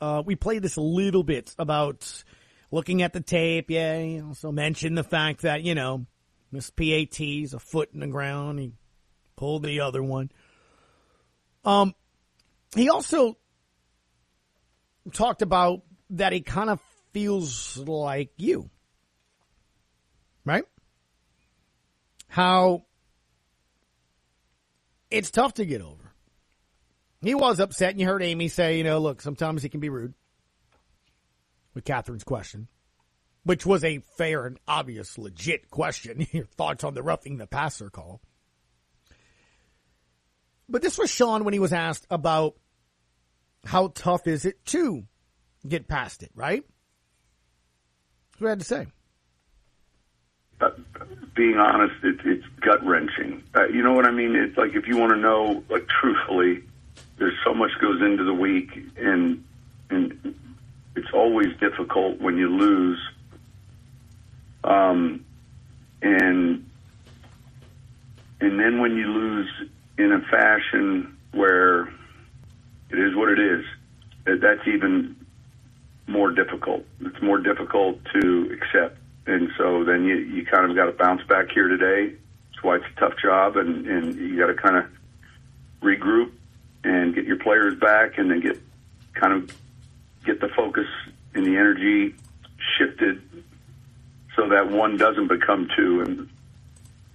uh, 0.00 0.22
we 0.24 0.36
played 0.36 0.62
this 0.62 0.76
a 0.76 0.80
little 0.80 1.22
bit 1.22 1.54
about 1.58 2.22
looking 2.70 3.02
at 3.02 3.12
the 3.12 3.20
tape. 3.20 3.70
Yeah, 3.70 4.00
he 4.00 4.20
also 4.20 4.52
mentioned 4.52 4.96
the 4.96 5.04
fact 5.04 5.42
that, 5.42 5.62
you 5.62 5.74
know, 5.74 6.06
this 6.52 6.70
PAT's 6.70 7.54
a 7.54 7.58
foot 7.58 7.90
in 7.92 8.00
the 8.00 8.06
ground. 8.06 8.58
He 8.58 8.72
pulled 9.36 9.62
the 9.62 9.80
other 9.80 10.02
one. 10.02 10.30
Um, 11.64 11.94
he 12.74 12.88
also 12.88 13.36
talked 15.12 15.42
about 15.42 15.82
that 16.10 16.32
he 16.32 16.40
kind 16.40 16.70
of 16.70 16.80
feels 17.12 17.76
like 17.76 18.30
you. 18.36 18.70
Right? 20.44 20.64
How 22.28 22.84
it's 25.10 25.30
tough 25.30 25.54
to 25.54 25.64
get 25.64 25.80
over. 25.80 26.12
He 27.20 27.34
was 27.34 27.58
upset, 27.58 27.90
and 27.90 28.00
you 28.00 28.06
heard 28.06 28.22
Amie 28.22 28.48
say, 28.48 28.78
you 28.78 28.84
know, 28.84 28.98
look, 28.98 29.20
sometimes 29.20 29.62
he 29.62 29.68
can 29.68 29.80
be 29.80 29.88
rude. 29.88 30.14
With 31.74 31.84
Catherine's 31.84 32.24
question, 32.24 32.68
which 33.44 33.64
was 33.64 33.84
a 33.84 33.98
fair 34.16 34.46
and 34.46 34.58
obvious, 34.66 35.18
legit 35.18 35.70
question. 35.70 36.26
Your 36.32 36.44
thoughts 36.44 36.84
on 36.84 36.94
the 36.94 37.02
roughing 37.02 37.38
the 37.38 37.46
passer 37.46 37.90
call. 37.90 38.20
But 40.68 40.82
this 40.82 40.98
was 40.98 41.10
Sean 41.10 41.44
when 41.44 41.54
he 41.54 41.60
was 41.60 41.72
asked 41.72 42.06
about 42.10 42.56
how 43.64 43.88
tough 43.88 44.26
is 44.26 44.44
it 44.44 44.64
to 44.66 45.04
get 45.66 45.88
past 45.88 46.22
it, 46.22 46.30
right? 46.34 46.62
That's 48.32 48.40
what 48.40 48.48
I 48.48 48.50
had 48.50 48.60
to 48.60 48.64
say. 48.64 48.86
Uh, 50.60 50.70
being 51.34 51.56
honest, 51.56 51.94
it, 52.02 52.18
it's 52.24 52.46
gut 52.60 52.84
wrenching. 52.84 53.42
Uh, 53.54 53.66
you 53.68 53.82
know 53.82 53.92
what 53.92 54.04
I 54.04 54.10
mean? 54.10 54.34
It's 54.34 54.56
like 54.58 54.74
if 54.74 54.86
you 54.86 54.96
want 54.96 55.12
to 55.12 55.18
know, 55.18 55.62
like 55.70 55.86
truthfully, 55.88 56.64
there's 57.18 57.36
so 57.44 57.54
much 57.54 57.70
goes 57.80 58.00
into 58.02 58.24
the 58.24 58.34
week, 58.34 58.70
and 58.96 59.44
and 59.90 60.34
it's 60.96 61.08
always 61.14 61.48
difficult 61.60 62.20
when 62.20 62.36
you 62.36 62.48
lose. 62.48 62.98
Um, 64.64 65.24
and 66.02 66.68
and 68.40 68.60
then 68.60 68.80
when 68.80 68.96
you 68.96 69.06
lose 69.06 69.48
in 69.98 70.12
a 70.12 70.20
fashion 70.30 71.16
where 71.32 71.82
it 72.90 72.98
is 72.98 73.14
what 73.14 73.28
it 73.30 73.38
is, 73.38 73.64
that's 74.24 74.66
even 74.66 75.16
more 76.06 76.30
difficult. 76.30 76.84
It's 77.00 77.20
more 77.20 77.38
difficult 77.38 77.98
to 78.14 78.58
accept. 78.60 78.98
And 79.26 79.50
so 79.58 79.84
then 79.84 80.04
you, 80.04 80.16
you 80.16 80.46
kind 80.46 80.70
of 80.70 80.76
got 80.76 80.86
to 80.86 80.92
bounce 80.92 81.22
back 81.24 81.50
here 81.50 81.68
today. 81.68 82.14
That's 82.50 82.62
why 82.62 82.76
it's 82.76 82.86
a 82.96 83.00
tough 83.00 83.18
job, 83.22 83.56
and, 83.56 83.86
and 83.86 84.14
you 84.14 84.38
got 84.38 84.46
to 84.46 84.54
kind 84.54 84.76
of 84.76 84.84
regroup 85.82 86.30
and 86.84 87.14
get 87.14 87.24
your 87.24 87.36
players 87.36 87.78
back, 87.78 88.18
and 88.18 88.30
then 88.30 88.40
get 88.40 88.58
kind 89.14 89.32
of 89.32 89.54
get 90.24 90.40
the 90.40 90.48
focus 90.48 90.86
and 91.34 91.44
the 91.44 91.56
energy 91.56 92.14
shifted 92.78 93.20
so 94.38 94.48
that 94.48 94.70
one 94.70 94.96
doesn't 94.96 95.26
become 95.26 95.68
two, 95.76 96.00
and 96.02 96.28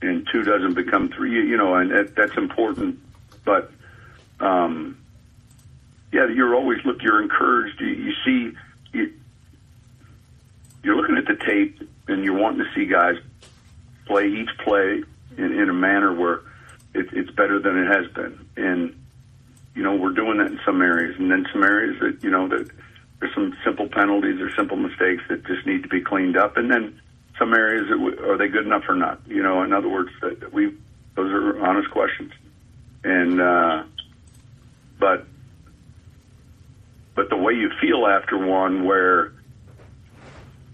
and 0.01 0.27
two 0.29 0.43
doesn't 0.43 0.73
become 0.73 1.09
three. 1.09 1.31
You, 1.31 1.41
you 1.43 1.57
know, 1.57 1.73
and 1.75 1.89
that, 1.91 2.15
that's 2.15 2.35
important. 2.35 2.99
But 3.45 3.71
um, 4.41 4.97
yeah, 6.11 6.27
you're 6.27 6.53
always 6.53 6.79
look. 6.83 7.01
You're 7.01 7.21
encouraged. 7.21 7.79
You, 7.79 7.87
you 7.87 8.13
see, 8.25 8.57
you, 8.91 9.13
you're 10.83 10.97
looking 10.97 11.17
at 11.17 11.25
the 11.25 11.41
tape, 11.45 11.89
and 12.09 12.25
you're 12.25 12.37
wanting 12.37 12.65
to 12.65 12.73
see 12.75 12.85
guys 12.85 13.15
play 14.05 14.27
each 14.27 14.49
play 14.65 15.01
in, 15.37 15.45
in 15.57 15.69
a 15.69 15.73
manner 15.73 16.13
where 16.13 16.41
it, 16.93 17.07
it's 17.13 17.31
better 17.31 17.57
than 17.59 17.77
it 17.77 17.87
has 17.87 18.11
been. 18.11 18.45
And 18.57 18.99
you 19.75 19.81
know, 19.81 19.95
we're 19.95 20.11
doing 20.11 20.39
that 20.39 20.47
in 20.47 20.59
some 20.65 20.81
areas, 20.81 21.15
and 21.17 21.31
then 21.31 21.47
some 21.53 21.63
areas 21.63 21.95
that 22.01 22.21
you 22.21 22.31
know 22.31 22.49
that 22.49 22.69
there's 23.21 23.33
some 23.33 23.55
simple 23.63 23.87
penalties 23.87 24.41
or 24.41 24.53
simple 24.57 24.75
mistakes 24.75 25.23
that 25.29 25.45
just 25.45 25.65
need 25.65 25.83
to 25.83 25.89
be 25.89 26.01
cleaned 26.01 26.35
up, 26.35 26.57
and 26.57 26.69
then 26.69 26.99
some 27.39 27.53
areas 27.53 27.87
that 27.89 28.29
are 28.29 28.37
they 28.37 28.47
good 28.47 28.65
enough 28.65 28.83
or 28.87 28.95
not? 28.95 29.21
You 29.27 29.41
know, 29.41 29.63
in 29.63 29.73
other 29.73 29.89
words, 29.89 30.09
that 30.21 30.53
we 30.53 30.73
those 31.15 31.31
are 31.31 31.65
honest 31.65 31.89
questions, 31.91 32.31
and 33.03 33.41
uh, 33.41 33.83
but 34.99 35.27
but 37.15 37.29
the 37.29 37.37
way 37.37 37.53
you 37.53 37.69
feel 37.81 38.07
after 38.07 38.37
one, 38.37 38.85
where 38.85 39.33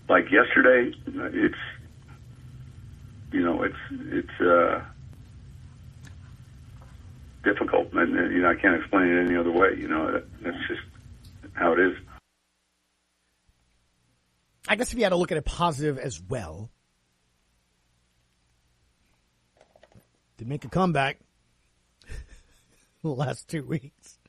like 0.08 0.26
yesterday, 0.32 0.91
it's 1.06 1.56
you 3.32 3.41
know 3.41 3.63
it's 3.63 3.76
it's 3.91 4.41
uh, 4.41 4.82
difficult, 7.43 7.93
and 7.93 8.17
uh, 8.17 8.24
you 8.24 8.41
know 8.41 8.50
I 8.50 8.56
can't 8.56 8.76
explain 8.76 9.08
it 9.08 9.26
any 9.26 9.36
other 9.36 9.52
way. 9.52 9.76
You 9.78 9.88
know, 9.88 10.12
that, 10.12 10.26
that's 10.41 10.67
just 10.67 10.82
how 11.54 11.74
it 11.74 11.80
is. 11.80 11.93
I 14.69 14.75
guess 14.75 14.93
if 14.93 14.99
you 14.99 15.03
had 15.03 15.10
to 15.10 15.15
look 15.15 15.32
at 15.32 15.38
it 15.39 15.45
positive 15.45 15.97
as 15.97 16.21
well, 16.21 16.69
did 20.38 20.47
make 20.47 20.63
a 20.63 20.69
comeback 20.69 21.19
the 23.03 23.10
last 23.10 23.47
two 23.47 23.63
weeks. 23.63 24.19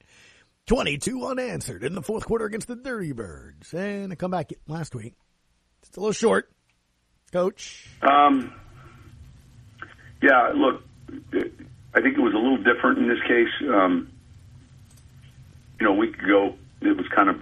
22 0.67 1.27
unanswered 1.27 1.85
in 1.85 1.95
the 1.95 2.01
fourth 2.01 2.25
quarter 2.25 2.47
against 2.47 2.69
the 2.69 2.77
Dirty 2.77 3.13
Birds. 3.13 3.75
And 3.75 4.13
a 4.15 4.17
comeback 4.17 4.53
last 4.67 4.95
week. 4.95 5.15
It's 5.83 5.97
a 5.97 6.01
little 6.01 6.13
short. 6.13 6.51
Coach. 7.33 7.87
Um, 8.01 8.55
yeah, 10.23 10.53
look, 10.55 10.83
I 11.95 12.01
think 12.01 12.17
it 12.17 12.21
was 12.21 12.33
a 12.33 12.39
little 12.39 12.57
different 12.57 12.99
in 12.99 13.09
this 13.09 13.21
case. 13.29 13.69
Um, 13.69 14.11
you 15.79 15.87
know, 15.87 15.93
a 15.93 15.97
week 15.97 16.17
ago, 16.19 16.55
it 16.81 16.97
was 16.97 17.07
kind 17.15 17.29
of, 17.29 17.37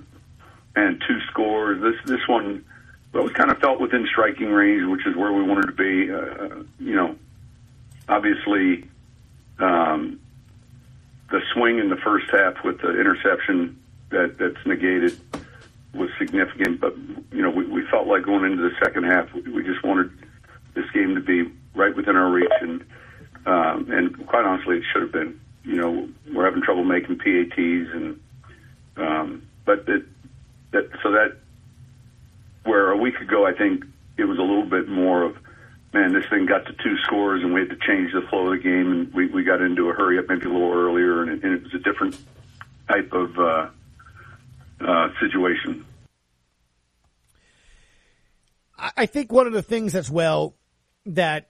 and 0.75 1.01
two 1.07 1.21
scores. 1.31 1.81
This 1.81 1.95
this 2.07 2.27
one, 2.29 2.65
well, 3.13 3.27
it 3.27 3.35
kind 3.35 3.51
of 3.51 3.59
felt 3.59 3.81
within 3.81 4.07
striking 4.07 4.51
range, 4.51 4.87
which 4.87 5.07
is 5.07 5.17
where 5.17 5.33
we 5.33 5.43
wanted 5.43 5.67
to 5.67 5.73
be. 5.73 6.13
Uh, 6.13 6.63
you 6.79 6.95
know, 6.95 7.17
obviously, 8.09 8.87
um, 9.59 10.21
the 11.31 11.41
swing 11.53 11.79
in 11.79 11.89
the 11.89 11.97
first 11.97 12.31
half 12.31 12.63
with 12.65 12.81
the 12.81 12.99
interception 13.01 13.79
that 14.11 14.37
that's 14.39 14.65
negated 14.67 15.19
was 15.95 16.11
significant, 16.19 16.81
but 16.81 16.97
you 17.33 17.43
know 17.43 17.51
we, 17.51 17.67
we 17.67 17.87
felt 17.87 18.07
like 18.07 18.25
going 18.25 18.45
into 18.45 18.63
the 18.63 18.75
second 18.83 19.05
half, 19.05 19.33
we, 19.33 19.41
we 19.43 19.63
just 19.63 19.83
wanted 19.83 20.11
this 20.75 20.89
game 20.93 21.15
to 21.15 21.21
be 21.21 21.51
right 21.75 21.95
within 21.97 22.17
our 22.17 22.31
reach, 22.31 22.53
and 22.61 22.85
um, 23.47 23.91
and 23.91 24.27
quite 24.27 24.45
honestly, 24.45 24.79
it 24.79 24.85
should 24.93 25.03
have 25.03 25.13
been. 25.13 25.41
You 25.65 25.77
know, 25.77 26.09
we're 26.33 26.45
having 26.45 26.63
trouble 26.63 26.85
making 26.85 27.19
PATs, 27.19 27.91
and 27.93 28.21
um, 28.97 29.43
but 29.65 29.87
that 29.87 30.05
that 30.73 30.91
so 31.03 31.11
that 31.13 31.37
where 32.69 32.91
a 32.91 32.97
week 32.97 33.17
ago, 33.17 33.47
I 33.47 33.53
think 33.53 33.85
it 34.17 34.25
was 34.25 34.39
a 34.39 34.43
little 34.43 34.67
bit 34.69 34.89
more 34.89 35.23
of 35.25 35.37
man, 35.95 36.13
this 36.13 36.25
thing 36.29 36.45
got 36.45 36.67
to 36.67 36.73
two 36.85 36.99
scores, 37.05 37.43
and 37.43 37.55
we 37.55 37.61
had 37.61 37.71
to 37.71 37.79
change 37.87 38.13
the 38.13 38.21
flow 38.29 38.53
of 38.53 38.59
the 38.59 38.63
game, 38.63 38.93
and 38.93 39.15
we 39.15 39.27
we 39.27 39.43
got 39.43 39.63
into 39.63 39.89
a 39.89 39.95
hurry 39.95 40.19
up 40.19 40.27
maybe 40.29 40.45
a 40.47 40.53
little 40.53 40.73
earlier, 40.73 41.23
and 41.23 41.31
it, 41.33 41.43
and 41.43 41.55
it 41.55 41.63
was 41.63 41.75
a 41.75 41.79
different 41.79 42.17
type 42.89 43.13
of. 43.13 43.39
Uh, 43.39 43.69
uh, 44.81 45.09
situation. 45.21 45.85
I 48.81 49.07
think 49.07 49.33
one 49.33 49.49
of 49.49 49.53
the 49.53 49.63
things 49.63 49.97
as 49.97 50.09
well 50.09 50.55
that 51.05 51.49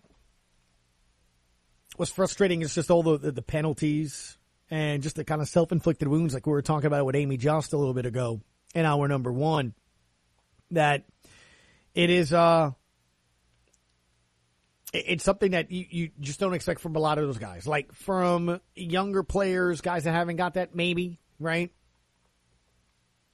was 1.98 2.08
frustrating 2.08 2.62
is 2.62 2.74
just 2.74 2.90
all 2.90 3.02
the, 3.02 3.18
the, 3.18 3.42
penalties 3.42 4.38
and 4.70 5.02
just 5.02 5.16
the 5.16 5.24
kind 5.24 5.42
of 5.42 5.48
self 5.48 5.70
inflicted 5.70 6.08
wounds, 6.08 6.32
like 6.32 6.46
we 6.46 6.52
were 6.52 6.62
talking 6.62 6.86
about 6.86 7.04
with 7.04 7.14
Amie 7.16 7.36
Just 7.36 7.74
a 7.74 7.76
little 7.76 7.92
bit 7.92 8.06
ago 8.06 8.40
in 8.74 8.86
hour 8.86 9.06
number 9.08 9.30
one. 9.30 9.74
That 10.70 11.04
it 11.94 12.10
is, 12.10 12.32
uh, 12.32 12.72
it's 14.92 15.24
something 15.24 15.52
that 15.52 15.70
you, 15.70 15.86
you 15.90 16.10
just 16.20 16.40
don't 16.40 16.54
expect 16.54 16.80
from 16.80 16.96
a 16.96 16.98
lot 16.98 17.18
of 17.18 17.26
those 17.26 17.38
guys. 17.38 17.66
Like 17.66 17.92
from 17.94 18.60
younger 18.74 19.22
players, 19.22 19.80
guys 19.80 20.04
that 20.04 20.12
haven't 20.12 20.36
got 20.36 20.54
that, 20.54 20.74
maybe, 20.74 21.20
right? 21.38 21.70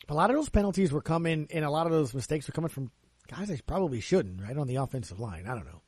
A 0.08 0.14
lot 0.14 0.30
of 0.30 0.36
those 0.36 0.48
penalties 0.48 0.92
were 0.92 1.02
coming, 1.02 1.46
and 1.50 1.64
a 1.64 1.70
lot 1.70 1.86
of 1.86 1.92
those 1.92 2.12
mistakes 2.14 2.46
were 2.46 2.52
coming 2.52 2.68
from 2.68 2.90
guys 3.28 3.48
that 3.48 3.66
probably 3.66 4.00
shouldn't, 4.00 4.40
right, 4.42 4.56
on 4.56 4.66
the 4.66 4.76
offensive 4.76 5.18
line. 5.18 5.46
I 5.46 5.54
don't 5.54 5.64
know. 5.64 5.80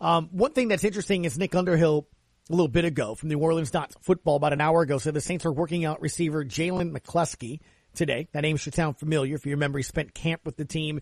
Um, 0.00 0.28
one 0.32 0.52
thing 0.52 0.68
that's 0.68 0.84
interesting 0.84 1.24
is 1.24 1.38
Nick 1.38 1.54
Underhill 1.54 2.08
a 2.50 2.52
little 2.52 2.68
bit 2.68 2.84
ago 2.84 3.14
from 3.14 3.28
the 3.28 3.36
New 3.36 3.40
Orleans 3.40 3.70
Dot 3.70 3.94
Football 4.00 4.36
about 4.36 4.52
an 4.52 4.60
hour 4.60 4.82
ago 4.82 4.98
said 4.98 5.14
the 5.14 5.20
Saints 5.20 5.46
are 5.46 5.52
working 5.52 5.84
out 5.84 6.00
receiver 6.00 6.44
Jalen 6.44 6.96
McCleskey 6.96 7.60
today. 7.94 8.28
That 8.32 8.42
name 8.42 8.56
should 8.56 8.74
sound 8.74 8.98
familiar 8.98 9.34
if 9.34 9.46
you 9.46 9.52
remember 9.52 9.78
he 9.78 9.82
spent 9.82 10.14
camp 10.14 10.42
with 10.44 10.56
the 10.56 10.64
team 10.64 11.00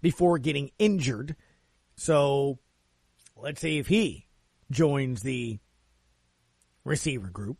before 0.00 0.38
getting 0.38 0.70
injured. 0.78 1.36
So 1.96 2.58
let's 3.36 3.60
see 3.60 3.78
if 3.78 3.86
he 3.86 4.26
joins 4.70 5.22
the 5.22 5.58
receiver 6.84 7.28
group. 7.28 7.58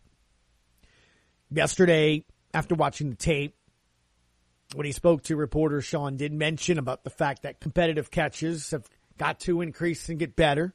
Yesterday, 1.51 2.25
after 2.55 2.75
watching 2.75 3.11
the 3.11 3.17
tape, 3.17 3.57
when 4.75 4.87
he 4.87 4.93
spoke 4.93 5.23
to 5.25 5.37
reporters, 5.37 5.85
Sean 5.85 6.17
did 6.17 6.33
mention 6.33 6.79
about 6.79 7.05
the 7.05 7.11
fact 7.11 7.43
that 7.43 7.61
competitive 7.61 8.11
catches 8.11 8.71
have 8.71 8.89
got 9.19 9.41
to 9.41 9.61
increase 9.61 10.09
and 10.09 10.19
get 10.19 10.35
better. 10.35 10.73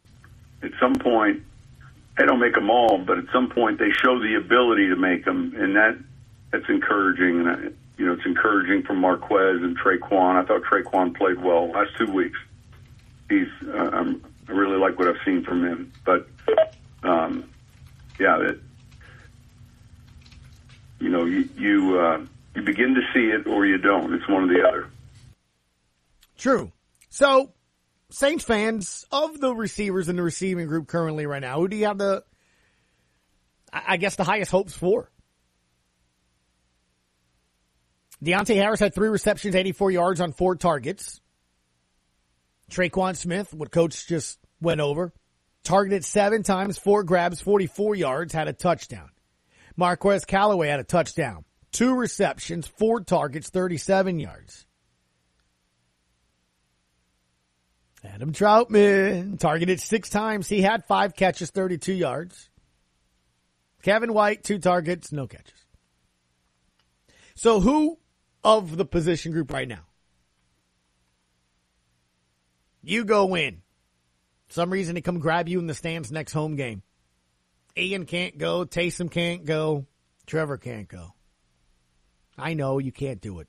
At 0.61 0.71
some 0.79 0.93
point, 0.95 1.41
they 2.17 2.25
don't 2.25 2.39
make 2.39 2.53
them 2.53 2.69
all, 2.69 2.99
but 2.99 3.17
at 3.17 3.25
some 3.33 3.49
point 3.49 3.79
they 3.79 3.89
show 4.03 4.19
the 4.19 4.35
ability 4.35 4.89
to 4.89 4.95
make 4.95 5.25
them, 5.25 5.53
and 5.57 5.75
that 5.75 5.97
that's 6.51 6.65
encouraging. 6.69 7.47
And 7.47 7.77
you 7.97 8.05
know, 8.05 8.13
it's 8.13 8.25
encouraging 8.25 8.83
from 8.83 8.99
Marquez 8.99 9.61
and 9.61 9.77
Tre'Quan. 9.77 10.35
I 10.35 10.45
thought 10.45 10.63
Tre'Quan 10.63 11.15
played 11.15 11.41
well 11.41 11.69
last 11.71 11.91
two 11.97 12.11
weeks. 12.11 12.37
He's 13.29 13.47
uh, 13.67 13.89
I'm, 13.93 14.23
I 14.47 14.51
really 14.51 14.77
like 14.77 14.97
what 14.97 15.07
I've 15.07 15.21
seen 15.25 15.43
from 15.43 15.65
him, 15.65 15.91
but 16.05 16.27
um, 17.03 17.49
yeah, 18.19 18.37
that 18.37 18.59
you 20.99 21.09
know 21.09 21.25
you 21.25 21.49
you. 21.57 21.99
Uh, 21.99 22.25
you 22.57 22.63
begin 22.63 22.95
to 22.95 23.01
see 23.13 23.27
it 23.29 23.45
or 23.45 23.67
you 23.67 23.77
don't. 23.77 24.11
It's 24.13 24.27
one 24.27 24.49
or 24.49 24.53
the 24.53 24.67
other. 24.67 24.87
True. 26.39 26.71
So, 27.09 27.53
Saints 28.09 28.43
fans 28.43 29.05
of 29.11 29.39
the 29.39 29.53
receivers 29.53 30.09
in 30.09 30.15
the 30.15 30.23
receiving 30.23 30.65
group 30.65 30.87
currently 30.87 31.27
right 31.27 31.39
now, 31.41 31.59
who 31.59 31.67
do 31.67 31.77
you 31.77 31.85
have 31.85 31.99
the, 31.99 32.23
I 33.71 33.97
guess, 33.97 34.15
the 34.15 34.23
highest 34.23 34.49
hopes 34.49 34.73
for? 34.73 35.11
Deonte 38.23 38.55
Harris 38.55 38.79
had 38.79 38.93
three 38.93 39.09
receptions, 39.09 39.55
84 39.55 39.91
yards 39.91 40.21
on 40.21 40.31
four 40.33 40.55
targets. 40.55 41.21
Tre'Quan 42.71 43.15
Smith, 43.15 43.53
what 43.53 43.71
coach 43.71 44.07
just 44.07 44.39
went 44.59 44.81
over, 44.81 45.13
targeted 45.63 46.03
seven 46.03 46.43
times, 46.43 46.77
four 46.77 47.03
grabs, 47.03 47.39
44 47.39 47.95
yards, 47.95 48.33
had 48.33 48.47
a 48.47 48.53
touchdown. 48.53 49.09
Marquez 49.75 50.25
Callaway 50.25 50.67
had 50.67 50.79
a 50.79 50.83
touchdown 50.83 51.45
two 51.71 51.93
receptions, 51.93 52.65
four 52.65 53.01
targets, 53.01 53.49
37 53.49 54.19
yards. 54.19 54.65
Adam 58.03 58.31
Trautman 58.31 59.37
targeted 59.37 59.79
six 59.79 60.09
times. 60.09 60.47
He 60.47 60.61
had 60.61 60.85
five 60.85 61.15
catches, 61.15 61.51
32 61.51 61.93
yards. 61.93 62.49
Kevin 63.83 64.13
White, 64.13 64.43
two 64.43 64.57
targets, 64.59 65.11
no 65.11 65.27
catches. 65.27 65.65
So 67.35 67.59
who 67.59 67.99
of 68.47 68.77
the 68.77 68.85
position 68.85 69.33
group 69.33 69.51
right 69.51 69.67
now? 69.67 69.85
You 72.81 73.03
go 73.03 73.35
in. 73.35 73.61
Some 74.47 74.69
reason 74.69 74.95
they 74.95 75.01
come 75.01 75.19
grab 75.19 75.49
you 75.49 75.59
in 75.59 75.67
the 75.67 75.73
stands 75.73 76.11
next 76.11 76.31
home 76.31 76.55
game. 76.55 76.81
Ian 77.75 78.05
can't 78.05 78.37
go. 78.37 78.63
Taysom 78.63 79.11
can't 79.11 79.43
go. 79.43 79.85
Trevor 80.25 80.57
can't 80.57 80.87
go. 80.87 81.13
I 82.37 82.53
know 82.53 82.79
you 82.79 82.93
can't 82.93 83.19
do 83.19 83.39
it. 83.39 83.47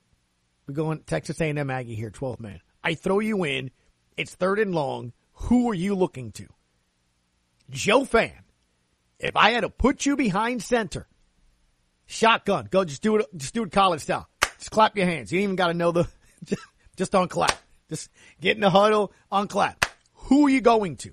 We're 0.67 0.73
going 0.73 0.99
Texas 1.03 1.39
A&M 1.39 1.69
Aggie 1.69 1.95
here, 1.95 2.11
12th 2.11 2.41
man. 2.41 2.59
I 2.83 2.95
throw 2.95 3.19
you 3.19 3.45
in. 3.45 3.71
It's 4.17 4.35
third 4.35 4.59
and 4.59 4.75
long. 4.75 5.13
Who 5.33 5.69
are 5.69 5.73
you 5.73 5.95
looking 5.95 6.33
to? 6.33 6.47
Joe 7.69 8.03
Fan. 8.03 8.43
If 9.17 9.37
I 9.37 9.51
had 9.51 9.61
to 9.61 9.69
put 9.69 10.05
you 10.05 10.17
behind 10.17 10.61
center, 10.61 11.07
shotgun, 12.05 12.67
go 12.69 12.83
just 12.83 13.01
do 13.01 13.17
it, 13.17 13.25
just 13.35 13.53
do 13.53 13.63
it 13.63 13.71
college 13.71 14.01
style. 14.01 14.28
Just 14.59 14.71
clap 14.71 14.95
your 14.95 15.07
hands. 15.07 15.31
You 15.31 15.39
ain't 15.39 15.45
even 15.45 15.55
got 15.55 15.67
to 15.67 15.73
know 15.73 15.91
the, 15.91 16.07
just, 16.45 16.61
just 16.95 17.15
on 17.15 17.27
clap. 17.27 17.57
Just 17.89 18.09
get 18.39 18.55
in 18.55 18.61
the 18.61 18.69
huddle 18.69 19.11
on 19.31 19.47
clap. 19.47 19.85
Who 20.13 20.45
are 20.45 20.49
you 20.49 20.61
going 20.61 20.97
to? 20.97 21.11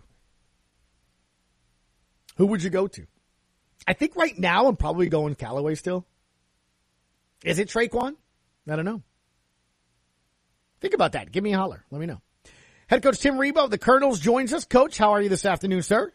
Who 2.36 2.46
would 2.46 2.62
you 2.62 2.70
go 2.70 2.86
to? 2.86 3.06
I 3.86 3.94
think 3.94 4.16
right 4.16 4.38
now 4.38 4.66
I'm 4.66 4.76
probably 4.76 5.08
going 5.08 5.34
Callaway 5.36 5.74
still. 5.74 6.04
Is 7.44 7.58
it 7.58 7.68
Tre'Quan? 7.68 8.16
I 8.68 8.76
don't 8.76 8.84
know. 8.84 9.02
Think 10.80 10.94
about 10.94 11.12
that. 11.12 11.32
Give 11.32 11.42
me 11.42 11.54
a 11.54 11.56
holler. 11.56 11.84
Let 11.90 12.00
me 12.00 12.06
know. 12.06 12.20
Head 12.88 13.02
coach 13.02 13.18
Tim 13.20 13.36
Rebowe 13.36 13.64
of 13.64 13.70
the 13.70 13.78
Colonels 13.78 14.20
joins 14.20 14.52
us. 14.52 14.64
Coach, 14.64 14.98
how 14.98 15.12
are 15.12 15.22
you 15.22 15.28
this 15.28 15.44
afternoon, 15.44 15.82
sir? 15.82 16.12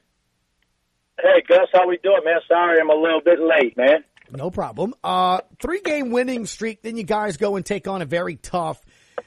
Hey, 1.19 1.43
Gus, 1.47 1.67
how 1.73 1.87
we 1.87 1.97
doing, 2.03 2.21
man? 2.23 2.39
Sorry 2.47 2.79
I'm 2.79 2.89
a 2.89 2.95
little 2.95 3.21
bit 3.23 3.39
late, 3.39 3.75
man. 3.77 4.03
No 4.31 4.49
problem. 4.49 4.93
Uh, 5.03 5.41
three 5.61 5.81
game 5.81 6.11
winning 6.11 6.45
streak. 6.45 6.81
Then 6.81 6.97
you 6.97 7.03
guys 7.03 7.37
go 7.37 7.55
and 7.55 7.65
take 7.65 7.87
on 7.87 8.01
a 8.01 8.05
very 8.05 8.35
tough 8.37 8.81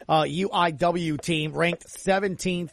uh, 0.09 0.23
UIW 0.23 1.21
team, 1.21 1.53
ranked 1.53 1.87
17th 1.87 2.71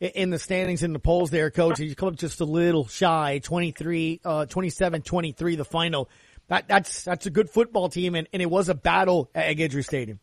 in 0.00 0.30
the 0.30 0.38
standings 0.38 0.82
in 0.82 0.92
the 0.92 0.98
polls 0.98 1.30
there, 1.30 1.50
coach. 1.50 1.78
You 1.78 1.94
come 1.94 2.08
up 2.08 2.16
just 2.16 2.40
a 2.40 2.44
little 2.44 2.86
shy, 2.86 3.40
23, 3.42 4.20
uh, 4.24 4.46
27, 4.46 5.02
23, 5.02 5.56
the 5.56 5.64
final. 5.64 6.08
That, 6.48 6.66
that's, 6.68 7.04
that's 7.04 7.26
a 7.26 7.30
good 7.30 7.48
football 7.48 7.88
team, 7.88 8.14
and, 8.14 8.28
and 8.32 8.42
it 8.42 8.50
was 8.50 8.68
a 8.68 8.74
battle 8.74 9.30
at 9.34 9.56
Guidry 9.56 9.84
Stadium. 9.84 10.18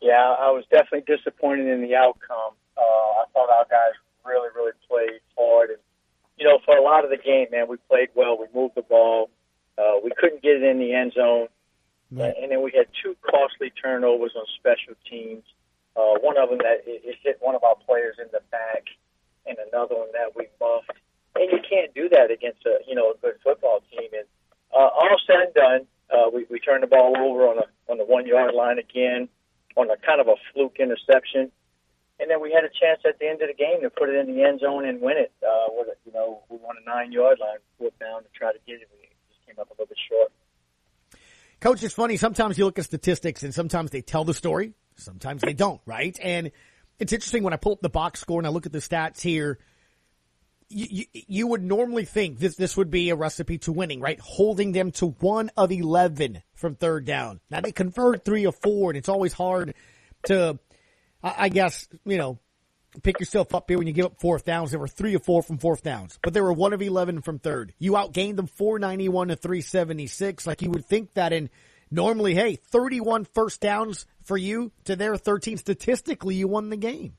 Yeah, 0.00 0.34
I 0.38 0.50
was 0.50 0.64
definitely 0.70 1.04
disappointed 1.16 1.66
in 1.66 1.82
the 1.82 1.96
outcome. 1.96 2.54
Uh, 2.76 2.80
I 2.80 3.24
thought 3.32 3.50
our 3.50 3.64
guys 3.70 3.94
really, 4.24 4.48
really 4.54 4.72
played 4.88 5.20
hard. 5.36 5.70
And, 5.70 5.78
you 6.36 6.46
know, 6.46 6.58
for 6.64 6.76
a 6.76 6.82
lot 6.82 7.04
of 7.04 7.10
the 7.10 7.16
game, 7.16 7.46
man, 7.50 7.66
we 7.68 7.76
played 7.88 8.08
well. 8.14 8.38
We 8.38 8.46
moved 8.54 8.74
the 8.76 8.82
ball. 8.82 9.30
Uh, 9.78 9.98
we 10.02 10.10
couldn't 10.16 10.42
get 10.42 10.56
it 10.56 10.62
in 10.62 10.78
the 10.78 10.94
end 10.94 11.12
zone. 11.12 11.48
Right. 12.10 12.34
And 12.40 12.50
then 12.50 12.62
we 12.62 12.72
had 12.74 12.86
two 13.02 13.16
costly 13.22 13.70
turnovers 13.70 14.32
on 14.36 14.44
special 14.58 14.94
teams. 15.08 15.42
Uh, 15.96 16.18
one 16.20 16.36
of 16.38 16.48
them 16.48 16.58
that 16.58 16.86
it, 16.86 17.02
it 17.04 17.16
hit 17.22 17.38
one 17.40 17.54
of 17.54 17.64
our 17.64 17.76
players 17.86 18.16
in 18.18 18.26
the 18.32 18.40
back, 18.50 18.86
and 19.46 19.56
another 19.70 19.94
one 19.94 20.08
that 20.12 20.34
we 20.36 20.46
muffed. 20.60 20.90
And 21.34 21.50
you 21.50 21.58
can't 21.58 21.94
do 21.94 22.08
that 22.10 22.30
against 22.30 22.66
a 22.66 22.78
you 22.86 22.94
know 22.94 23.12
a 23.12 23.16
good 23.18 23.34
football 23.42 23.82
team. 23.90 24.10
And 24.12 24.26
uh, 24.72 24.90
all 24.94 25.16
said 25.26 25.50
and 25.50 25.54
done, 25.54 25.86
uh, 26.10 26.30
we, 26.32 26.46
we 26.50 26.58
turned 26.58 26.82
the 26.82 26.86
ball 26.86 27.16
over 27.16 27.46
on 27.46 27.58
a 27.58 27.66
on 27.90 27.98
the 27.98 28.04
one 28.04 28.26
yard 28.26 28.54
line 28.54 28.78
again, 28.78 29.28
on 29.76 29.90
a 29.90 29.96
kind 29.96 30.20
of 30.20 30.28
a 30.28 30.34
fluke 30.52 30.76
interception. 30.78 31.50
And 32.20 32.30
then 32.30 32.40
we 32.40 32.52
had 32.52 32.62
a 32.62 32.70
chance 32.70 33.02
at 33.04 33.18
the 33.18 33.26
end 33.26 33.42
of 33.42 33.48
the 33.48 33.58
game 33.58 33.82
to 33.82 33.90
put 33.90 34.08
it 34.08 34.14
in 34.14 34.34
the 34.34 34.42
end 34.42 34.60
zone 34.60 34.86
and 34.86 35.00
win 35.00 35.18
it. 35.18 35.32
Uh, 35.42 35.66
with 35.74 35.88
it, 35.88 35.98
you 36.06 36.12
know, 36.12 36.42
we 36.48 36.58
won 36.58 36.76
a 36.78 36.84
nine 36.88 37.10
yard 37.10 37.38
line, 37.40 37.58
fourth 37.78 37.98
down 37.98 38.22
to 38.22 38.28
try 38.34 38.52
to 38.52 38.58
get 38.66 38.78
it. 38.82 38.88
We 38.94 39.10
up 39.58 39.70
a 39.70 39.72
little 39.72 39.86
bit 39.86 39.98
short. 40.08 40.32
Coach, 41.60 41.82
it's 41.82 41.94
funny. 41.94 42.16
Sometimes 42.16 42.58
you 42.58 42.64
look 42.64 42.78
at 42.78 42.84
statistics 42.84 43.42
and 43.42 43.54
sometimes 43.54 43.90
they 43.90 44.02
tell 44.02 44.24
the 44.24 44.34
story. 44.34 44.72
Sometimes 44.96 45.42
they 45.42 45.54
don't, 45.54 45.80
right? 45.86 46.16
And 46.22 46.52
it's 46.98 47.12
interesting 47.12 47.42
when 47.42 47.52
I 47.52 47.56
pull 47.56 47.72
up 47.72 47.80
the 47.80 47.88
box 47.88 48.20
score 48.20 48.38
and 48.38 48.46
I 48.46 48.50
look 48.50 48.66
at 48.66 48.72
the 48.72 48.78
stats 48.78 49.20
here. 49.20 49.58
You, 50.68 50.86
you, 50.90 51.04
you, 51.26 51.46
would 51.46 51.62
normally 51.62 52.04
think 52.04 52.38
this 52.38 52.56
this 52.56 52.76
would 52.76 52.90
be 52.90 53.10
a 53.10 53.16
recipe 53.16 53.58
to 53.58 53.72
winning, 53.72 54.00
right? 54.00 54.18
Holding 54.20 54.72
them 54.72 54.92
to 54.92 55.08
one 55.20 55.50
of 55.56 55.70
eleven 55.70 56.42
from 56.54 56.74
third 56.74 57.04
down. 57.04 57.40
Now 57.50 57.60
they 57.60 57.70
convert 57.70 58.24
three 58.24 58.46
or 58.46 58.52
four, 58.52 58.90
and 58.90 58.96
it's 58.96 59.08
always 59.08 59.32
hard 59.32 59.74
to, 60.26 60.58
I, 61.22 61.34
I 61.38 61.48
guess, 61.50 61.86
you 62.04 62.16
know, 62.16 62.38
pick 63.02 63.20
yourself 63.20 63.54
up 63.54 63.68
here 63.68 63.78
when 63.78 63.86
you 63.86 63.92
give 63.92 64.06
up 64.06 64.20
fourth 64.20 64.44
downs. 64.44 64.70
There 64.70 64.80
were 64.80 64.88
three 64.88 65.14
or 65.14 65.18
four 65.18 65.42
from 65.42 65.58
fourth 65.58 65.82
downs, 65.82 66.18
but 66.22 66.32
there 66.32 66.44
were 66.44 66.52
one 66.52 66.72
of 66.72 66.82
eleven 66.82 67.20
from 67.20 67.38
third. 67.38 67.72
You 67.78 67.92
outgained 67.92 68.36
them 68.36 68.46
four 68.46 68.78
ninety 68.78 69.08
one 69.08 69.28
to 69.28 69.36
three 69.36 69.60
seventy 69.60 70.06
six. 70.06 70.46
Like 70.46 70.62
you 70.62 70.70
would 70.70 70.86
think 70.86 71.14
that 71.14 71.32
in 71.32 71.50
normally, 71.90 72.34
hey, 72.34 72.56
31 72.56 73.24
first 73.24 73.60
downs 73.60 74.06
for 74.22 74.36
you 74.36 74.72
to 74.84 74.96
their 74.96 75.16
13. 75.16 75.56
Statistically, 75.56 76.34
you 76.34 76.48
won 76.48 76.70
the 76.70 76.76
game. 76.76 77.14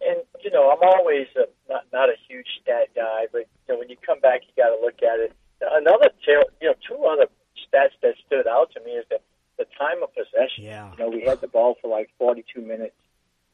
And, 0.00 0.22
you 0.42 0.50
know, 0.50 0.70
I'm 0.70 0.82
always 0.82 1.26
a, 1.36 1.46
not, 1.70 1.84
not 1.92 2.08
a 2.08 2.14
huge 2.28 2.46
stat 2.62 2.88
guy, 2.94 3.26
but, 3.32 3.46
you 3.68 3.74
know, 3.74 3.78
when 3.78 3.88
you 3.88 3.96
come 4.04 4.20
back, 4.20 4.40
you 4.46 4.62
got 4.62 4.74
to 4.74 4.80
look 4.82 5.02
at 5.02 5.20
it. 5.20 5.32
Another, 5.60 6.08
you 6.26 6.68
know, 6.68 6.74
two 6.88 7.04
other 7.04 7.26
stats 7.68 7.92
that 8.02 8.14
stood 8.26 8.46
out 8.46 8.72
to 8.72 8.80
me 8.82 8.92
is 8.92 9.04
that 9.10 9.22
the 9.58 9.66
time 9.78 10.02
of 10.02 10.08
possession. 10.14 10.64
Yeah. 10.64 10.90
You 10.92 10.98
know, 10.98 11.10
we 11.10 11.22
had 11.22 11.40
the 11.40 11.48
ball 11.48 11.76
for 11.82 11.88
like 11.88 12.10
42 12.18 12.62
minutes. 12.62 12.94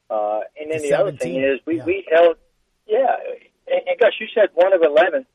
Uh, 0.08 0.40
and 0.60 0.70
then 0.70 0.82
the 0.82 0.88
17. 0.88 0.94
other 0.94 1.16
thing 1.16 1.42
is 1.42 1.60
we, 1.66 1.78
Yeah. 1.78 1.84
we 1.84 2.06
held, 2.10 2.36
yeah, 2.86 3.16
and, 3.66 3.82
and 3.88 3.98
Gus, 3.98 4.12
you 4.20 4.28
said 4.34 4.50
one 4.54 4.72
of 4.72 4.82
11 4.82 5.26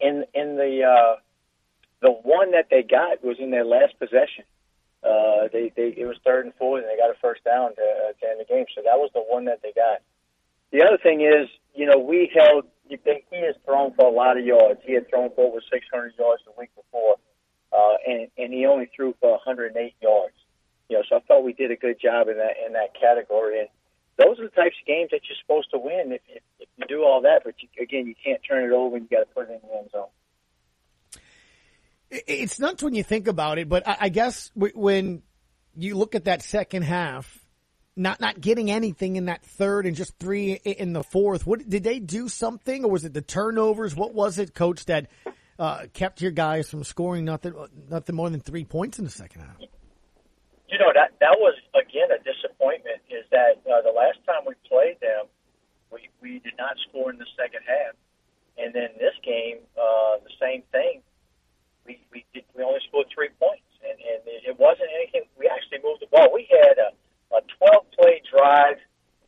in, 0.00 0.24
in 0.34 0.56
the, 0.56 0.82
uh, 0.84 1.16
the 2.00 2.10
one 2.10 2.50
that 2.52 2.66
they 2.70 2.82
got 2.82 3.22
was 3.24 3.36
in 3.38 3.50
their 3.50 3.64
last 3.64 3.98
possession. 3.98 4.44
Uh, 5.04 5.48
they, 5.52 5.72
they, 5.76 5.94
it 5.96 6.06
was 6.06 6.16
third 6.24 6.44
and 6.44 6.54
four, 6.54 6.78
and 6.78 6.86
they 6.86 6.96
got 6.96 7.10
a 7.10 7.18
first 7.20 7.42
down 7.44 7.74
to, 7.74 7.82
uh, 7.82 8.12
to 8.20 8.30
end 8.30 8.40
the 8.40 8.44
game. 8.44 8.66
So 8.74 8.82
that 8.82 8.98
was 8.98 9.10
the 9.14 9.20
one 9.20 9.46
that 9.46 9.60
they 9.62 9.72
got. 9.72 9.98
The 10.72 10.82
other 10.84 10.98
thing 10.98 11.20
is, 11.20 11.48
you 11.74 11.86
know, 11.86 11.98
we 11.98 12.30
held. 12.34 12.64
He 12.88 12.98
has 13.40 13.54
thrown 13.64 13.94
for 13.94 14.06
a 14.06 14.10
lot 14.10 14.36
of 14.38 14.44
yards. 14.44 14.80
He 14.84 14.94
had 14.94 15.08
thrown 15.08 15.30
for 15.34 15.46
over 15.46 15.60
600 15.72 16.12
yards 16.18 16.42
the 16.44 16.52
week 16.58 16.70
before, 16.76 17.16
uh, 17.72 17.96
and 18.06 18.28
and 18.38 18.52
he 18.52 18.66
only 18.66 18.90
threw 18.94 19.14
for 19.20 19.30
108 19.32 19.94
yards. 20.00 20.34
You 20.88 20.98
know, 20.98 21.02
so 21.08 21.16
I 21.16 21.20
thought 21.20 21.42
we 21.42 21.52
did 21.52 21.70
a 21.70 21.76
good 21.76 21.98
job 22.00 22.28
in 22.28 22.36
that 22.36 22.54
in 22.64 22.74
that 22.74 22.94
category. 22.98 23.60
And 23.60 23.68
those 24.24 24.38
are 24.38 24.44
the 24.44 24.50
types 24.50 24.76
of 24.80 24.86
games 24.86 25.10
that 25.10 25.20
you're 25.28 25.36
supposed 25.40 25.70
to 25.70 25.78
win 25.78 26.12
if, 26.12 26.20
if, 26.28 26.42
if 26.60 26.68
you 26.76 26.84
do 26.88 27.04
all 27.04 27.22
that. 27.22 27.42
But 27.44 27.54
you, 27.60 27.68
again, 27.82 28.06
you 28.06 28.14
can't 28.22 28.40
turn 28.48 28.64
it 28.64 28.72
over, 28.72 28.96
and 28.96 29.06
you 29.10 29.16
got 29.16 29.24
to 29.24 29.34
put 29.34 29.50
it 29.50 29.60
in 29.62 29.68
the 29.68 29.76
end 29.76 29.90
zone. 29.90 30.06
It's 32.10 32.58
nuts 32.58 32.82
when 32.82 32.94
you 32.94 33.02
think 33.02 33.26
about 33.26 33.58
it, 33.58 33.68
but 33.68 33.88
I, 33.88 33.96
I 34.00 34.08
guess 34.10 34.50
when 34.54 35.22
you 35.74 35.96
look 35.96 36.14
at 36.14 36.24
that 36.24 36.42
second 36.42 36.82
half, 36.82 37.38
not 37.96 38.20
not 38.20 38.40
getting 38.40 38.70
anything 38.70 39.16
in 39.16 39.26
that 39.26 39.44
third 39.44 39.86
and 39.86 39.96
just 39.96 40.18
three 40.18 40.52
in 40.52 40.92
the 40.92 41.02
fourth. 41.02 41.46
What 41.46 41.68
did 41.68 41.84
they 41.84 41.98
do 41.98 42.28
something, 42.28 42.84
or 42.84 42.90
was 42.90 43.04
it 43.04 43.12
the 43.12 43.22
turnovers? 43.22 43.94
What 43.94 44.14
was 44.14 44.38
it, 44.38 44.54
Coach, 44.54 44.86
that 44.86 45.08
uh, 45.58 45.86
kept 45.92 46.22
your 46.22 46.30
guys 46.32 46.68
from 46.70 46.84
scoring 46.84 47.24
nothing 47.24 47.54
nothing 47.88 48.16
more 48.16 48.30
than 48.30 48.40
three 48.40 48.64
points 48.64 48.98
in 48.98 49.04
the 49.04 49.10
second 49.10 49.42
half? 49.42 49.56
You 50.72 50.78
know 50.80 50.88
that 50.96 51.12
that 51.20 51.36
was 51.36 51.52
again 51.76 52.08
a 52.08 52.18
disappointment. 52.24 53.04
Is 53.12 53.28
that 53.28 53.60
uh, 53.68 53.84
the 53.84 53.92
last 53.92 54.24
time 54.24 54.48
we 54.48 54.56
played 54.64 54.96
them, 55.04 55.28
we 55.92 56.08
we 56.24 56.40
did 56.40 56.56
not 56.56 56.80
score 56.88 57.12
in 57.12 57.20
the 57.20 57.28
second 57.36 57.60
half, 57.68 57.92
and 58.56 58.72
then 58.72 58.96
this 58.96 59.12
game, 59.20 59.60
uh, 59.76 60.16
the 60.24 60.32
same 60.40 60.64
thing. 60.72 61.04
We 61.84 62.00
we 62.08 62.24
did, 62.32 62.48
we 62.56 62.64
only 62.64 62.80
scored 62.88 63.12
three 63.12 63.28
points, 63.36 63.68
and 63.84 64.00
and 64.00 64.24
it, 64.24 64.56
wasn't 64.58 64.88
anything. 64.96 65.28
We 65.36 65.44
actually 65.44 65.84
moved 65.84 66.00
the 66.00 66.08
ball. 66.08 66.32
We 66.32 66.48
had 66.48 66.80
a 66.80 66.96
a 67.36 67.40
12 67.60 67.92
play 67.92 68.22
drive 68.32 68.80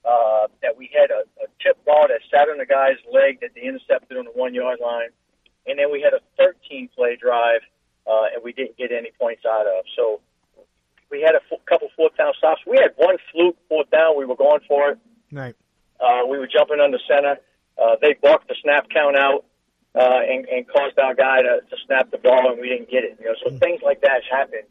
uh, 0.05 0.49
that 0.61 0.77
we 0.77 0.89
had 0.93 1.13
a, 1.13 1.29
a 1.45 1.49
tip 1.61 1.77
ball 1.85 2.09
that 2.09 2.21
sat 2.33 2.49
on 2.49 2.57
the 2.57 2.67
guy's 2.67 3.01
leg 3.13 3.41
that 3.41 3.53
they 3.55 3.69
intercepted 3.69 4.17
on 4.17 4.25
the 4.25 4.33
one 4.33 4.57
yard 4.57 4.81
line, 4.81 5.13
and 5.69 5.79
then 5.79 5.93
we 5.93 6.01
had 6.01 6.17
a 6.17 6.25
13 6.41 6.89
play 6.97 7.17
drive, 7.21 7.61
uh, 8.09 8.33
and 8.33 8.41
we 8.41 8.53
didn't 8.53 8.77
get 8.81 8.93
any 8.93 9.13
points 9.21 9.45
out 9.45 9.67
of. 9.69 9.85
So 9.97 10.21
we 11.15 11.23
had 11.23 11.39
a 11.39 11.43
f- 11.47 11.65
couple 11.67 11.89
fourth 11.95 12.17
down 12.17 12.33
stops. 12.37 12.61
We 12.67 12.77
had 12.77 12.91
one 12.97 13.17
fluke 13.31 13.57
fourth 13.69 13.89
down. 13.91 14.19
We 14.19 14.27
were 14.27 14.35
going 14.35 14.61
for 14.67 14.91
it. 14.91 14.99
Right. 15.31 15.55
Uh, 16.01 16.27
we 16.29 16.39
were 16.39 16.49
jumping 16.49 16.81
under 16.81 16.99
center. 17.07 17.39
Uh, 17.79 17.95
they 18.03 18.15
balked 18.21 18.49
the 18.49 18.57
snap 18.61 18.89
count 18.91 19.17
out 19.17 19.45
uh, 19.95 20.21
and, 20.29 20.47
and 20.49 20.67
caused 20.67 20.99
our 20.99 21.15
guy 21.15 21.43
to, 21.43 21.61
to 21.71 21.77
snap 21.87 22.11
the 22.11 22.19
ball, 22.19 22.51
and 22.51 22.61
we 22.61 22.69
didn't 22.69 22.91
get 22.91 23.05
it. 23.05 23.17
You 23.21 23.27
know, 23.27 23.35
so 23.47 23.57
things 23.59 23.81
like 23.83 24.01
that 24.01 24.23
happen 24.29 24.67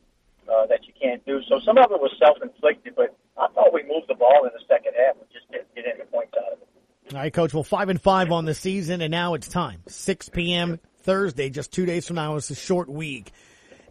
uh, 0.52 0.68
that 0.68 0.86
you 0.86 0.94
can't 1.00 1.26
do. 1.26 1.40
So 1.48 1.60
some 1.66 1.78
of 1.78 1.92
it 1.92 2.02
was 2.02 2.12
self-inflicted, 2.20 2.94
but 2.96 3.16
I 3.38 3.48
thought 3.56 3.74
we 3.74 3.84
moved 3.84 4.10
the 4.10 4.16
ball 4.16 4.44
in 4.44 4.52
the 4.54 4.64
second 4.68 4.94
half. 5.00 5.16
We 5.16 5.28
just 5.32 5.50
didn't 5.50 5.74
get 5.76 5.86
any 5.88 6.04
points 6.12 6.34
out 6.38 6.54
of 6.54 6.60
it. 6.60 7.14
All 7.14 7.20
right, 7.20 7.34
Coach. 7.34 7.54
Well, 7.54 7.64
five 7.64 7.88
and 7.88 8.02
five 8.02 8.32
on 8.32 8.44
the 8.44 8.54
season, 8.54 9.02
and 9.02 9.12
now 9.12 9.34
it's 9.34 9.48
time. 9.48 9.82
6 9.88 10.30
p.m. 10.30 10.80
Thursday, 11.04 11.50
just 11.50 11.72
two 11.72 11.86
days 11.86 12.06
from 12.06 12.18
now. 12.18 12.36
It's 12.36 12.50
a 12.50 12.56
short 12.56 12.90
week. 12.90 13.32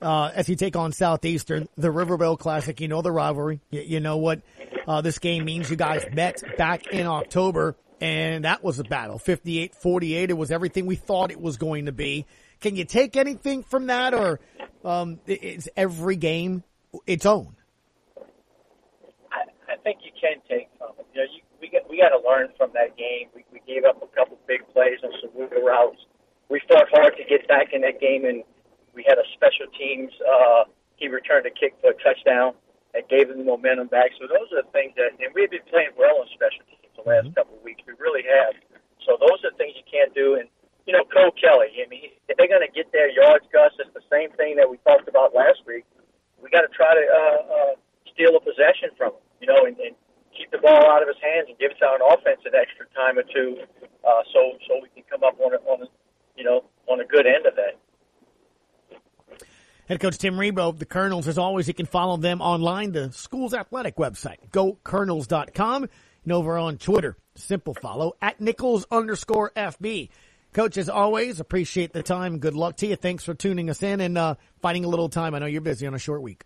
Uh, 0.02 0.32
as 0.34 0.48
you 0.48 0.56
take 0.56 0.74
on 0.74 0.90
Southeastern, 0.90 1.68
the 1.76 1.90
River 1.90 2.16
Bell 2.16 2.36
Classic, 2.36 2.80
you 2.80 2.88
know 2.88 3.02
the 3.02 3.12
rivalry. 3.12 3.60
You, 3.70 3.82
you 3.82 4.00
know 4.00 4.16
what 4.16 4.42
uh, 4.88 5.00
this 5.00 5.20
game 5.20 5.44
means. 5.44 5.70
You 5.70 5.76
guys 5.76 6.04
met 6.12 6.42
back 6.58 6.88
in 6.88 7.06
October, 7.06 7.76
and 8.00 8.44
that 8.44 8.64
was 8.64 8.80
a 8.80 8.84
battle. 8.84 9.20
58-48. 9.20 10.30
It 10.30 10.32
was 10.32 10.50
everything 10.50 10.86
we 10.86 10.96
thought 10.96 11.30
it 11.30 11.40
was 11.40 11.56
going 11.56 11.86
to 11.86 11.92
be. 11.92 12.26
Can 12.60 12.74
you 12.74 12.84
take 12.84 13.16
anything 13.16 13.62
from 13.62 13.86
that, 13.86 14.12
or 14.12 14.40
um, 14.84 15.20
is 15.26 15.70
every 15.76 16.16
game 16.16 16.64
its 17.06 17.24
own? 17.24 17.54
I, 19.30 19.42
I 19.72 19.76
think 19.84 19.98
you 20.02 20.10
can 20.20 20.42
take 20.48 20.68
from 20.78 20.90
it. 20.98 21.06
You 21.14 21.20
know, 21.20 21.26
you, 21.32 21.42
we 21.60 21.68
got 21.70 21.88
we 21.88 21.98
got 21.98 22.08
to 22.10 22.28
learn 22.28 22.48
from 22.56 22.70
that 22.74 22.96
game. 22.96 23.28
We, 23.34 23.44
we 23.52 23.60
gave 23.66 23.84
up 23.84 24.02
a 24.02 24.06
couple 24.16 24.36
big 24.48 24.66
plays 24.72 24.98
on 25.04 25.10
some 25.20 25.30
wiggle 25.34 25.62
routes. 25.62 25.98
We 26.48 26.60
fought 26.68 26.88
hard 26.90 27.14
to 27.16 27.24
get 27.24 27.46
back 27.46 27.68
in 27.72 27.82
that 27.82 28.00
game, 28.00 28.24
and 28.24 28.42
we 28.94 29.04
had 29.06 29.18
a 29.18 29.26
special 29.34 29.66
teams. 29.76 30.12
Uh, 30.20 30.64
he 30.96 31.08
returned 31.08 31.46
a 31.46 31.50
kick 31.50 31.74
for 31.80 31.90
a 31.90 31.98
touchdown 32.02 32.54
that 32.94 33.08
gave 33.08 33.28
them 33.28 33.38
the 33.38 33.44
momentum 33.44 33.88
back. 33.88 34.12
So 34.20 34.28
those 34.28 34.52
are 34.52 34.62
the 34.62 34.70
things 34.70 34.92
that, 34.96 35.16
and 35.16 35.32
we've 35.34 35.50
been 35.50 35.66
playing 35.68 35.96
well 35.96 36.20
on 36.20 36.28
special 36.32 36.62
teams 36.68 36.82
the 36.94 37.08
last 37.08 37.34
couple 37.34 37.56
of 37.56 37.62
weeks. 37.64 37.82
We 37.86 37.94
really 37.98 38.22
have. 38.28 38.54
So 39.04 39.16
those 39.18 39.40
are 39.42 39.50
things 39.56 39.74
you 39.74 39.86
can't 39.88 40.14
do. 40.14 40.36
And 40.36 40.46
you 40.86 40.92
know, 40.92 41.06
Cole 41.06 41.32
Kelly. 41.38 41.78
I 41.78 41.86
mean, 41.88 42.10
if 42.26 42.36
they're 42.36 42.50
going 42.50 42.66
to 42.66 42.74
get 42.74 42.90
their 42.90 43.10
yards, 43.10 43.46
Gus, 43.54 43.70
it's 43.78 43.94
the 43.94 44.02
same 44.10 44.34
thing 44.34 44.58
that 44.58 44.66
we 44.66 44.82
talked 44.82 45.06
about 45.06 45.34
last 45.34 45.62
week. 45.62 45.86
We 46.42 46.50
got 46.50 46.66
to 46.66 46.72
try 46.74 46.90
to 46.90 47.04
uh, 47.06 47.40
uh, 47.46 47.72
steal 48.10 48.34
a 48.34 48.42
possession 48.42 48.90
from 48.98 49.14
him. 49.14 49.22
You 49.42 49.46
know, 49.50 49.66
and, 49.66 49.78
and 49.78 49.94
keep 50.36 50.50
the 50.50 50.58
ball 50.58 50.86
out 50.90 51.02
of 51.02 51.08
his 51.08 51.20
hands 51.22 51.46
and 51.48 51.58
give 51.58 51.70
us 51.72 51.80
our 51.82 51.98
offense 52.14 52.40
an 52.44 52.54
extra 52.54 52.86
time 52.96 53.18
or 53.18 53.26
two, 53.26 53.58
uh, 54.06 54.22
so 54.32 54.58
so 54.66 54.80
we 54.80 54.88
can 54.94 55.04
come 55.08 55.22
up 55.22 55.38
on 55.40 55.54
a, 55.54 55.60
on 55.68 55.82
a, 55.82 55.88
you 56.36 56.44
know 56.44 56.64
on 56.88 57.00
a 57.00 57.06
good 57.06 57.26
end 57.26 57.46
of 57.46 57.54
that. 57.56 57.78
Head 59.88 60.00
coach 60.00 60.18
Tim 60.18 60.36
Rebowe, 60.36 60.78
the 60.78 60.86
Colonels, 60.86 61.26
as 61.26 61.38
always, 61.38 61.66
you 61.66 61.74
can 61.74 61.86
follow 61.86 62.16
them 62.16 62.40
online, 62.40 62.92
the 62.92 63.10
school's 63.12 63.52
athletic 63.52 63.96
website, 63.96 64.36
gocolonels.com, 64.50 65.88
and 66.24 66.32
over 66.32 66.56
on 66.56 66.78
Twitter, 66.78 67.16
simple 67.34 67.74
follow, 67.74 68.14
at 68.22 68.40
Nicholls 68.40 68.86
underscore 68.90 69.50
FB. 69.56 70.10
Coach, 70.52 70.76
as 70.76 70.88
always, 70.88 71.40
appreciate 71.40 71.92
the 71.92 72.02
time. 72.02 72.38
Good 72.38 72.54
luck 72.54 72.76
to 72.76 72.86
you. 72.86 72.96
Thanks 72.96 73.24
for 73.24 73.34
tuning 73.34 73.70
us 73.70 73.82
in 73.82 74.00
and 74.00 74.16
uh, 74.16 74.34
finding 74.60 74.84
a 74.84 74.88
little 74.88 75.08
time. 75.08 75.34
I 75.34 75.38
know 75.38 75.46
you're 75.46 75.62
busy 75.62 75.86
on 75.86 75.94
a 75.94 75.98
short 75.98 76.22
week. 76.22 76.44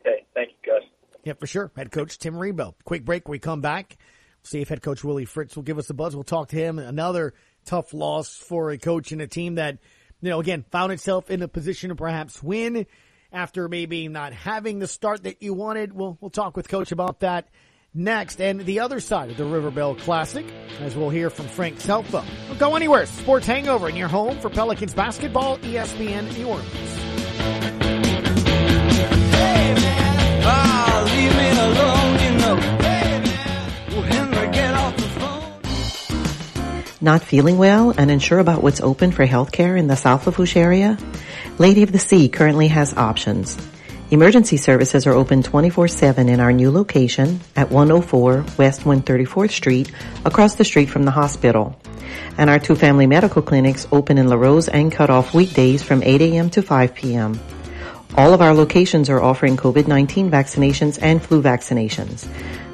Okay, 0.00 0.24
thank 0.32 0.50
you, 0.50 0.72
Gus. 0.72 0.88
Yeah, 1.24 1.32
for 1.34 1.46
sure. 1.46 1.72
Head 1.76 1.90
coach 1.90 2.18
Tim 2.18 2.34
Rebowe. 2.34 2.74
Quick 2.84 3.04
break. 3.04 3.28
We 3.28 3.38
come 3.38 3.60
back. 3.60 3.96
See 4.44 4.60
if 4.60 4.68
head 4.68 4.80
coach 4.80 5.04
Willie 5.04 5.24
Fritz 5.24 5.56
will 5.56 5.62
give 5.64 5.78
us 5.78 5.90
a 5.90 5.94
buzz. 5.94 6.14
We'll 6.14 6.24
talk 6.24 6.48
to 6.48 6.56
him. 6.56 6.78
Another 6.78 7.34
tough 7.64 7.92
loss 7.92 8.36
for 8.36 8.70
a 8.70 8.78
coach 8.78 9.12
and 9.12 9.20
a 9.20 9.26
team 9.26 9.56
that, 9.56 9.78
you 10.22 10.30
know, 10.30 10.40
again, 10.40 10.64
found 10.70 10.92
itself 10.92 11.30
in 11.30 11.42
a 11.42 11.48
position 11.48 11.90
to 11.90 11.96
perhaps 11.96 12.42
win 12.42 12.86
after 13.32 13.68
maybe 13.68 14.08
not 14.08 14.32
having 14.32 14.78
the 14.78 14.86
start 14.86 15.24
that 15.24 15.42
you 15.42 15.52
wanted. 15.52 15.92
We'll, 15.92 16.16
we'll 16.20 16.30
talk 16.30 16.56
with 16.56 16.68
coach 16.68 16.92
about 16.92 17.20
that 17.20 17.48
next. 17.92 18.40
And 18.40 18.60
the 18.64 18.80
other 18.80 19.00
side 19.00 19.30
of 19.30 19.36
the 19.36 19.44
River 19.44 19.70
Bell 19.70 19.94
Classic, 19.94 20.46
as 20.80 20.94
we'll 20.94 21.10
hear 21.10 21.28
from 21.28 21.48
Frank 21.48 21.78
Scelfo. 21.78 22.24
Don't 22.48 22.58
go 22.58 22.76
anywhere. 22.76 23.06
Sports 23.06 23.46
Hangover 23.46 23.88
in 23.88 23.96
your 23.96 24.08
home 24.08 24.38
for 24.38 24.48
Pelicans 24.48 24.94
basketball, 24.94 25.58
ESPN 25.58 26.36
New 26.36 26.46
Orleans. 26.46 27.02
Not 37.02 37.24
feeling 37.24 37.58
well 37.58 37.90
and 37.90 38.12
unsure 38.12 38.38
about 38.38 38.62
what's 38.62 38.80
open 38.80 39.10
for 39.10 39.26
healthcare 39.26 39.76
in 39.76 39.88
the 39.88 39.96
South 39.96 40.24
Lafourche 40.24 40.56
area? 40.56 40.96
Lady 41.58 41.82
of 41.82 41.90
the 41.90 41.98
Sea 41.98 42.28
currently 42.28 42.68
has 42.68 42.94
options. 42.94 43.58
Emergency 44.12 44.56
services 44.56 45.04
are 45.04 45.12
open 45.12 45.42
24-7 45.42 46.28
in 46.28 46.38
our 46.38 46.52
new 46.52 46.70
location 46.70 47.40
at 47.56 47.72
104 47.72 48.46
West 48.56 48.82
134th 48.82 49.50
Street 49.50 49.90
across 50.24 50.54
the 50.54 50.64
street 50.64 50.90
from 50.90 51.02
the 51.02 51.10
hospital. 51.10 51.76
And 52.38 52.48
our 52.48 52.60
two 52.60 52.76
family 52.76 53.08
medical 53.08 53.42
clinics 53.42 53.88
open 53.90 54.16
in 54.16 54.28
Larose 54.28 54.68
and 54.68 54.92
Cutoff 54.92 55.34
weekdays 55.34 55.82
from 55.82 56.04
8 56.04 56.22
a.m. 56.22 56.50
to 56.50 56.62
5 56.62 56.94
p.m. 56.94 57.40
All 58.16 58.32
of 58.32 58.40
our 58.40 58.54
locations 58.54 59.10
are 59.10 59.20
offering 59.20 59.56
COVID-19 59.56 60.30
vaccinations 60.30 61.00
and 61.02 61.20
flu 61.20 61.42
vaccinations. 61.42 62.28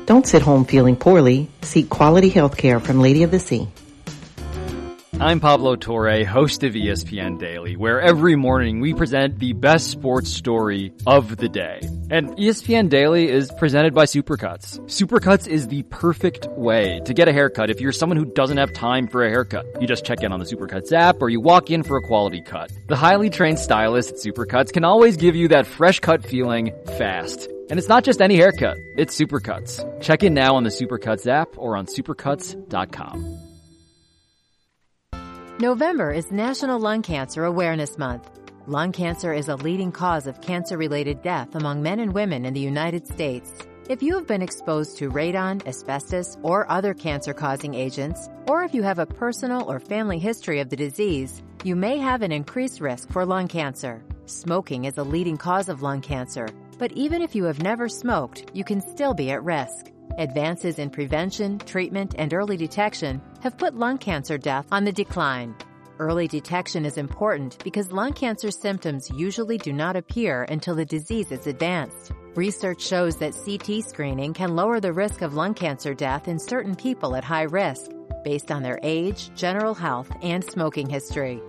Don't 0.04 0.26
sit 0.26 0.42
home 0.42 0.66
feeling 0.66 0.96
poorly. 0.96 1.48
Seek 1.62 1.88
quality 1.88 2.28
health 2.28 2.58
care 2.58 2.78
from 2.78 3.00
Lady 3.00 3.22
of 3.22 3.30
the 3.30 3.40
Sea. 3.40 3.68
I'm 5.20 5.40
Pablo 5.40 5.74
Torre, 5.74 6.24
host 6.24 6.62
of 6.62 6.74
ESPN 6.74 7.40
Daily, 7.40 7.76
where 7.76 8.00
every 8.00 8.36
morning 8.36 8.78
we 8.78 8.94
present 8.94 9.40
the 9.40 9.52
best 9.52 9.90
sports 9.90 10.30
story 10.30 10.92
of 11.08 11.38
the 11.38 11.48
day. 11.48 11.80
And 12.08 12.28
ESPN 12.36 12.88
Daily 12.88 13.28
is 13.28 13.50
presented 13.58 13.94
by 13.94 14.04
Supercuts. 14.04 14.78
Supercuts 14.82 15.48
is 15.48 15.66
the 15.66 15.82
perfect 15.90 16.46
way 16.50 17.00
to 17.04 17.12
get 17.12 17.26
a 17.26 17.32
haircut 17.32 17.68
if 17.68 17.80
you're 17.80 17.90
someone 17.90 18.16
who 18.16 18.26
doesn't 18.26 18.58
have 18.58 18.72
time 18.72 19.08
for 19.08 19.24
a 19.24 19.28
haircut. 19.28 19.66
You 19.80 19.88
just 19.88 20.04
check 20.04 20.22
in 20.22 20.30
on 20.30 20.38
the 20.38 20.46
Supercuts 20.46 20.92
app 20.92 21.20
or 21.20 21.28
you 21.28 21.40
walk 21.40 21.72
in 21.72 21.82
for 21.82 21.96
a 21.96 22.02
quality 22.02 22.40
cut. 22.40 22.70
The 22.86 22.94
highly 22.94 23.28
trained 23.28 23.58
stylists 23.58 24.12
at 24.12 24.18
Supercuts 24.18 24.72
can 24.72 24.84
always 24.84 25.16
give 25.16 25.34
you 25.34 25.48
that 25.48 25.66
fresh 25.66 25.98
cut 25.98 26.24
feeling 26.24 26.72
fast. 26.96 27.48
And 27.70 27.76
it's 27.76 27.88
not 27.88 28.04
just 28.04 28.20
any 28.20 28.36
haircut, 28.36 28.78
it's 28.96 29.18
Supercuts. 29.18 30.00
Check 30.00 30.22
in 30.22 30.32
now 30.32 30.54
on 30.54 30.62
the 30.62 30.70
Supercuts 30.70 31.26
app 31.26 31.58
or 31.58 31.76
on 31.76 31.86
supercuts.com. 31.86 33.47
November 35.60 36.12
is 36.12 36.30
National 36.30 36.78
Lung 36.78 37.02
Cancer 37.02 37.42
Awareness 37.42 37.98
Month. 37.98 38.30
Lung 38.68 38.92
cancer 38.92 39.32
is 39.32 39.48
a 39.48 39.56
leading 39.56 39.90
cause 39.90 40.28
of 40.28 40.40
cancer-related 40.40 41.20
death 41.20 41.52
among 41.56 41.82
men 41.82 41.98
and 41.98 42.14
women 42.14 42.44
in 42.44 42.54
the 42.54 42.60
United 42.60 43.08
States. 43.08 43.52
If 43.88 44.00
you 44.00 44.14
have 44.14 44.28
been 44.28 44.40
exposed 44.40 44.98
to 44.98 45.10
radon, 45.10 45.66
asbestos, 45.66 46.36
or 46.44 46.70
other 46.70 46.94
cancer-causing 46.94 47.74
agents, 47.74 48.28
or 48.46 48.62
if 48.62 48.72
you 48.72 48.84
have 48.84 49.00
a 49.00 49.06
personal 49.06 49.68
or 49.68 49.80
family 49.80 50.20
history 50.20 50.60
of 50.60 50.70
the 50.70 50.76
disease, 50.76 51.42
you 51.64 51.74
may 51.74 51.98
have 51.98 52.22
an 52.22 52.30
increased 52.30 52.80
risk 52.80 53.10
for 53.10 53.26
lung 53.26 53.48
cancer. 53.48 54.00
Smoking 54.26 54.84
is 54.84 54.96
a 54.96 55.02
leading 55.02 55.36
cause 55.36 55.68
of 55.68 55.82
lung 55.82 56.00
cancer, 56.00 56.46
but 56.78 56.92
even 56.92 57.20
if 57.20 57.34
you 57.34 57.44
have 57.44 57.62
never 57.62 57.88
smoked, 57.88 58.50
you 58.54 58.64
can 58.64 58.80
still 58.80 59.14
be 59.14 59.30
at 59.30 59.42
risk. 59.42 59.90
Advances 60.18 60.78
in 60.78 60.90
prevention, 60.90 61.58
treatment, 61.58 62.14
and 62.18 62.32
early 62.32 62.56
detection 62.56 63.20
have 63.42 63.58
put 63.58 63.76
lung 63.76 63.98
cancer 63.98 64.38
death 64.38 64.66
on 64.72 64.84
the 64.84 64.92
decline. 64.92 65.54
Early 65.98 66.28
detection 66.28 66.84
is 66.84 66.96
important 66.96 67.62
because 67.64 67.90
lung 67.90 68.12
cancer 68.12 68.52
symptoms 68.52 69.10
usually 69.10 69.58
do 69.58 69.72
not 69.72 69.96
appear 69.96 70.44
until 70.44 70.76
the 70.76 70.84
disease 70.84 71.32
is 71.32 71.48
advanced. 71.48 72.12
Research 72.36 72.80
shows 72.80 73.16
that 73.16 73.34
CT 73.34 73.84
screening 73.84 74.32
can 74.32 74.54
lower 74.54 74.78
the 74.78 74.92
risk 74.92 75.22
of 75.22 75.34
lung 75.34 75.54
cancer 75.54 75.94
death 75.94 76.28
in 76.28 76.38
certain 76.38 76.76
people 76.76 77.16
at 77.16 77.24
high 77.24 77.42
risk 77.42 77.90
based 78.22 78.52
on 78.52 78.62
their 78.62 78.78
age, 78.82 79.34
general 79.34 79.74
health, 79.74 80.10
and 80.22 80.44
smoking 80.44 80.88
history. 80.88 81.40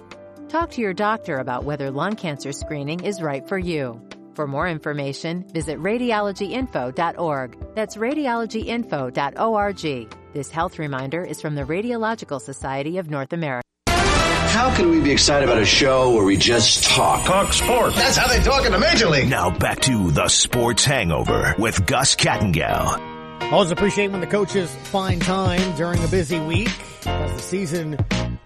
Talk 0.47 0.71
to 0.71 0.81
your 0.81 0.93
doctor 0.93 1.37
about 1.37 1.63
whether 1.63 1.91
lung 1.91 2.15
cancer 2.15 2.51
screening 2.51 3.03
is 3.03 3.21
right 3.21 3.47
for 3.47 3.59
you. 3.59 4.01
For 4.39 4.47
more 4.47 4.69
information, 4.69 5.43
visit 5.51 5.77
radiologyinfo.org. 5.79 7.75
That's 7.75 7.97
radiologyinfo.org. 7.97 10.15
This 10.31 10.49
health 10.49 10.79
reminder 10.79 11.25
is 11.25 11.41
from 11.41 11.55
the 11.55 11.63
Radiological 11.63 12.39
Society 12.39 12.99
of 12.99 13.09
North 13.09 13.33
America. 13.33 13.67
How 13.87 14.73
can 14.73 14.91
we 14.91 15.01
be 15.01 15.11
excited 15.11 15.49
about 15.49 15.61
a 15.61 15.65
show 15.65 16.15
where 16.15 16.23
we 16.23 16.37
just 16.37 16.85
talk? 16.85 17.25
Talk 17.25 17.51
sports. 17.51 17.97
That's 17.97 18.15
how 18.15 18.29
they 18.29 18.41
talk 18.41 18.65
in 18.65 18.71
the 18.71 18.79
Major 18.79 19.09
League. 19.09 19.27
Now 19.27 19.49
back 19.49 19.81
to 19.81 20.09
the 20.11 20.29
Sports 20.29 20.85
Hangover 20.85 21.53
with 21.59 21.85
Gus 21.85 22.15
Kattengell. 22.15 23.51
Always 23.51 23.71
appreciate 23.71 24.09
when 24.09 24.21
the 24.21 24.27
coaches 24.27 24.73
find 24.73 25.21
time 25.21 25.75
during 25.75 26.01
a 26.01 26.07
busy 26.07 26.39
week 26.39 26.71
as 27.05 27.33
the 27.33 27.39
season 27.39 27.97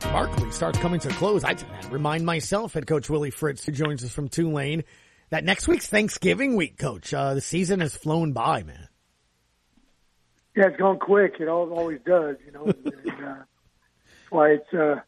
markedly 0.05 0.49
starts 0.49 0.79
coming 0.79 0.99
to 1.01 1.09
a 1.09 1.13
close. 1.13 1.43
I 1.43 1.55
remind 1.91 2.25
myself, 2.25 2.73
head 2.73 2.87
coach 2.87 3.11
Willie 3.11 3.29
Fritz, 3.29 3.63
who 3.63 3.71
joins 3.71 4.03
us 4.03 4.11
from 4.11 4.27
Tulane, 4.27 4.85
that 5.33 5.43
next 5.43 5.67
week's 5.67 5.87
Thanksgiving 5.87 6.55
week, 6.55 6.77
coach. 6.77 7.11
Uh, 7.11 7.33
the 7.33 7.41
season 7.41 7.79
has 7.79 7.95
flown 7.95 8.33
by, 8.33 8.61
man. 8.61 8.87
Yeah, 10.55 10.67
it's 10.67 10.77
gone 10.77 10.99
quick. 10.99 11.37
It 11.39 11.47
always 11.47 11.99
does, 12.05 12.35
you 12.45 12.51
know. 12.51 12.65
and, 12.65 12.87
uh, 12.87 13.41
that's 13.41 14.29
why 14.29 14.49
it's 14.51 14.73
uh, 14.75 14.99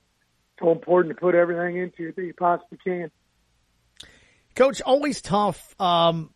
so 0.59 0.71
important 0.71 1.13
to 1.13 1.21
put 1.21 1.35
everything 1.35 1.77
into 1.77 2.09
it 2.09 2.15
that 2.15 2.23
you 2.23 2.33
possibly 2.33 2.79
can. 2.83 3.11
Coach, 4.55 4.81
always 4.81 5.21
tough 5.21 5.79
um, 5.79 6.31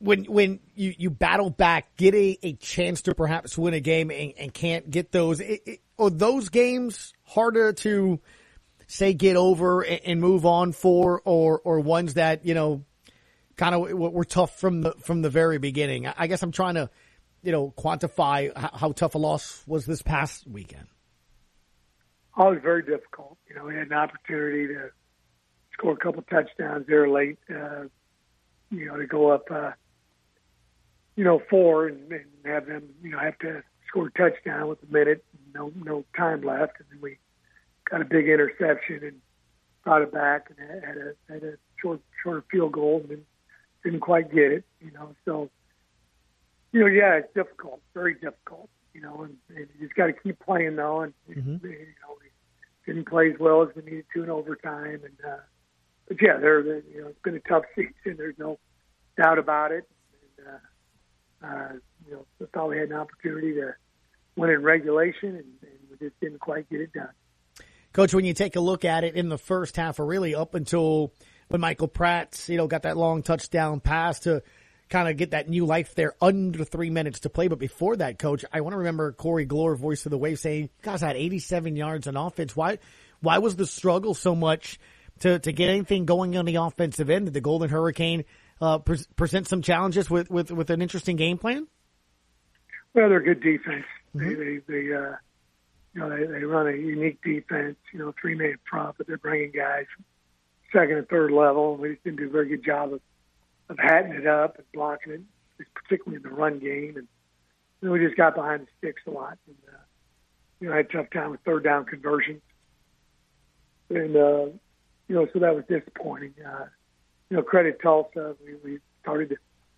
when 0.00 0.24
when 0.24 0.60
you, 0.74 0.92
you 0.98 1.08
battle 1.08 1.48
back, 1.48 1.96
get 1.96 2.14
a, 2.14 2.38
a 2.42 2.52
chance 2.52 3.00
to 3.02 3.14
perhaps 3.14 3.56
win 3.56 3.72
a 3.72 3.80
game 3.80 4.10
and, 4.10 4.34
and 4.38 4.52
can't 4.52 4.90
get 4.90 5.12
those. 5.12 5.40
It, 5.40 5.62
it, 5.64 5.80
are 5.98 6.10
those 6.10 6.50
games 6.50 7.14
harder 7.22 7.72
to 7.72 8.20
say 8.86 9.14
get 9.14 9.36
over 9.36 9.80
and, 9.80 10.00
and 10.04 10.20
move 10.20 10.44
on 10.44 10.72
for, 10.72 11.22
or 11.24 11.58
or 11.64 11.80
ones 11.80 12.14
that 12.14 12.44
you 12.44 12.52
know 12.52 12.84
kind 13.56 13.74
of 13.74 13.92
were 13.92 14.24
tough 14.24 14.58
from 14.58 14.82
the 14.82 14.92
from 14.92 15.22
the 15.22 15.30
very 15.30 15.58
beginning? 15.58 16.06
I 16.06 16.26
guess 16.26 16.42
I'm 16.42 16.52
trying 16.52 16.74
to 16.74 16.90
you 17.42 17.52
know 17.52 17.72
quantify 17.76 18.56
how, 18.56 18.70
how 18.72 18.92
tough 18.92 19.14
a 19.14 19.18
loss 19.18 19.62
was 19.66 19.86
this 19.86 20.02
past 20.02 20.46
weekend. 20.46 20.86
Oh, 22.36 22.48
it 22.48 22.54
was 22.54 22.62
very 22.62 22.82
difficult. 22.82 23.38
You 23.48 23.54
know, 23.54 23.64
we 23.64 23.74
had 23.74 23.86
an 23.86 23.92
opportunity 23.92 24.66
to 24.68 24.90
score 25.72 25.92
a 25.92 25.96
couple 25.96 26.22
touchdowns 26.22 26.86
there 26.86 27.08
late. 27.08 27.38
Uh, 27.48 27.84
you 28.70 28.86
know, 28.86 28.96
to 28.96 29.06
go 29.06 29.30
up, 29.30 29.44
uh, 29.50 29.70
you 31.16 31.22
know, 31.22 31.40
four 31.48 31.86
and, 31.86 32.10
and 32.10 32.24
have 32.44 32.66
them, 32.66 32.88
you 33.02 33.10
know, 33.10 33.18
have 33.18 33.38
to 33.38 33.62
score 33.88 34.08
a 34.08 34.12
touchdown 34.12 34.68
with 34.68 34.82
a 34.82 34.92
minute, 34.92 35.24
no 35.54 35.70
no 35.76 36.04
time 36.16 36.42
left, 36.42 36.72
and 36.80 36.88
then 36.90 37.00
we 37.00 37.18
got 37.88 38.00
a 38.00 38.04
big 38.04 38.28
interception 38.28 39.00
and 39.02 39.20
brought 39.84 40.02
it 40.02 40.12
back 40.12 40.50
and 40.50 40.82
had 40.84 40.96
a 40.96 41.32
had 41.32 41.42
a 41.42 41.54
short 41.80 42.00
short 42.22 42.44
field 42.50 42.72
goal 42.72 43.00
and 43.02 43.10
then 43.10 43.24
didn't 43.84 44.00
quite 44.00 44.32
get 44.32 44.50
it. 44.50 44.64
You 44.80 44.90
know, 44.92 45.14
so 45.24 45.50
you 46.72 46.80
know, 46.80 46.86
yeah, 46.86 47.14
it's 47.14 47.32
difficult, 47.34 47.80
very 47.94 48.14
difficult. 48.14 48.68
You 48.92 49.02
know, 49.02 49.22
and, 49.22 49.36
and 49.50 49.68
you 49.78 49.86
just 49.86 49.96
got 49.96 50.06
to 50.06 50.12
keep 50.12 50.38
playing 50.40 50.76
though, 50.76 51.02
and 51.02 51.12
mm-hmm. 51.30 51.64
you 51.66 51.86
know, 52.02 52.16
didn't 52.86 53.08
play 53.08 53.30
as 53.30 53.38
well 53.38 53.62
as 53.62 53.68
we 53.74 53.82
needed 53.82 54.04
to 54.14 54.22
in 54.22 54.30
overtime. 54.30 55.00
And 55.04 55.18
uh, 55.26 55.40
but 56.08 56.16
yeah, 56.20 56.36
they're, 56.38 56.62
they're 56.62 56.82
you 56.92 57.02
know 57.02 57.08
it's 57.08 57.22
been 57.22 57.36
a 57.36 57.40
tough 57.40 57.64
season. 57.74 58.16
There's 58.16 58.38
no 58.38 58.58
doubt 59.16 59.38
about 59.38 59.72
it. 59.72 59.88
And, 60.38 60.46
uh, 60.46 61.46
uh, 61.46 61.72
you 62.06 62.12
know, 62.12 62.26
I 62.42 62.46
thought 62.52 62.68
we 62.68 62.78
had 62.78 62.90
an 62.90 62.96
opportunity 62.96 63.54
to 63.54 63.74
win 64.36 64.50
in 64.50 64.62
regulation, 64.62 65.30
and, 65.30 65.44
and 65.62 65.78
we 65.90 65.96
just 66.08 66.18
didn't 66.20 66.40
quite 66.40 66.68
get 66.68 66.80
it 66.80 66.92
done. 66.92 67.10
Coach, 67.92 68.12
when 68.12 68.24
you 68.24 68.34
take 68.34 68.56
a 68.56 68.60
look 68.60 68.84
at 68.84 69.04
it 69.04 69.14
in 69.14 69.28
the 69.28 69.38
first 69.38 69.76
half, 69.76 70.00
or 70.00 70.06
really 70.06 70.34
up 70.34 70.54
until 70.54 71.12
when 71.48 71.60
Michael 71.60 71.88
Pratt, 71.88 72.44
you 72.48 72.56
know, 72.56 72.66
got 72.66 72.82
that 72.82 72.96
long 72.96 73.22
touchdown 73.22 73.80
pass 73.80 74.20
to 74.20 74.42
kind 74.88 75.08
of 75.08 75.16
get 75.16 75.32
that 75.32 75.48
new 75.48 75.66
life 75.66 75.94
there 75.94 76.14
under 76.20 76.64
three 76.64 76.90
minutes 76.90 77.20
to 77.20 77.30
play. 77.30 77.48
But 77.48 77.58
before 77.58 77.96
that, 77.96 78.18
coach, 78.18 78.44
I 78.52 78.60
want 78.60 78.74
to 78.74 78.78
remember 78.78 79.12
Corey 79.12 79.46
Glore, 79.46 79.76
voice 79.76 80.04
of 80.06 80.10
the 80.10 80.18
wave, 80.18 80.38
saying, 80.38 80.70
guys 80.82 81.00
had 81.00 81.16
87 81.16 81.76
yards 81.76 82.06
on 82.06 82.16
offense. 82.16 82.54
Why, 82.54 82.78
why 83.20 83.38
was 83.38 83.56
the 83.56 83.66
struggle 83.66 84.14
so 84.14 84.34
much 84.34 84.78
to, 85.20 85.38
to 85.38 85.52
get 85.52 85.70
anything 85.70 86.04
going 86.04 86.36
on 86.36 86.44
the 86.44 86.56
offensive 86.56 87.10
end? 87.10 87.26
Did 87.26 87.34
the 87.34 87.40
Golden 87.40 87.70
Hurricane, 87.70 88.24
uh, 88.60 88.78
pre- 88.78 89.04
present 89.16 89.48
some 89.48 89.62
challenges 89.62 90.10
with, 90.10 90.30
with, 90.30 90.50
with 90.50 90.70
an 90.70 90.82
interesting 90.82 91.16
game 91.16 91.38
plan? 91.38 91.66
Well, 92.92 93.08
they're 93.08 93.20
good 93.20 93.42
defense. 93.42 93.86
Mm-hmm. 94.14 94.28
They, 94.28 94.34
they, 94.34 94.60
they, 94.68 94.94
uh, 94.94 95.16
you 95.94 96.00
know, 96.00 96.10
they, 96.10 96.26
they 96.26 96.44
run 96.44 96.68
a 96.68 96.76
unique 96.76 97.22
defense, 97.22 97.76
you 97.92 97.98
know, 97.98 98.14
three 98.20 98.34
man 98.34 98.56
front, 98.68 98.96
but 98.98 99.06
they're 99.06 99.18
bringing 99.18 99.52
guys 99.52 99.86
second 100.74 100.98
and 100.98 101.08
third 101.08 101.30
level. 101.30 101.76
We 101.76 101.92
just 101.92 102.04
didn't 102.04 102.18
do 102.18 102.26
a 102.26 102.30
very 102.30 102.48
good 102.48 102.64
job 102.64 102.92
of 102.92 103.00
of 103.68 103.78
hatting 103.78 104.12
it 104.12 104.26
up 104.26 104.56
and 104.56 104.66
blocking 104.72 105.12
it, 105.12 105.66
particularly 105.74 106.16
in 106.16 106.22
the 106.22 106.34
run 106.34 106.58
game. 106.58 106.96
And 106.96 107.08
you 107.80 107.90
we 107.90 107.98
just 107.98 108.16
got 108.16 108.34
behind 108.34 108.62
the 108.62 108.66
sticks 108.78 109.02
a 109.06 109.10
lot. 109.10 109.38
And, 109.46 109.56
uh, 109.68 109.78
you 110.60 110.68
know, 110.68 110.74
I 110.74 110.78
had 110.78 110.86
a 110.86 110.92
tough 110.92 111.10
time 111.10 111.30
with 111.30 111.40
third 111.40 111.64
down 111.64 111.84
conversions. 111.84 112.42
And, 113.90 114.16
uh, 114.16 114.46
you 115.08 115.14
know, 115.14 115.26
so 115.32 115.38
that 115.40 115.54
was 115.54 115.64
disappointing. 115.68 116.34
Uh, 116.44 116.66
you 117.30 117.36
know, 117.36 117.42
credit 117.42 117.80
Tulsa. 117.82 118.36
We, 118.44 118.54
we 118.72 118.78
started 119.02 119.30
to 119.30 119.36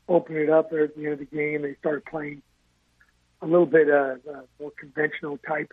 open 0.08 0.36
it 0.36 0.50
up 0.50 0.70
there 0.70 0.84
at 0.84 0.96
the 0.96 1.04
end 1.04 1.14
of 1.14 1.18
the 1.18 1.24
game. 1.24 1.62
They 1.62 1.74
started 1.80 2.04
playing 2.04 2.42
a 3.42 3.46
little 3.46 3.66
bit 3.66 3.90
uh, 3.90 4.16
uh, 4.30 4.42
more 4.60 4.72
conventional 4.78 5.38
type 5.38 5.72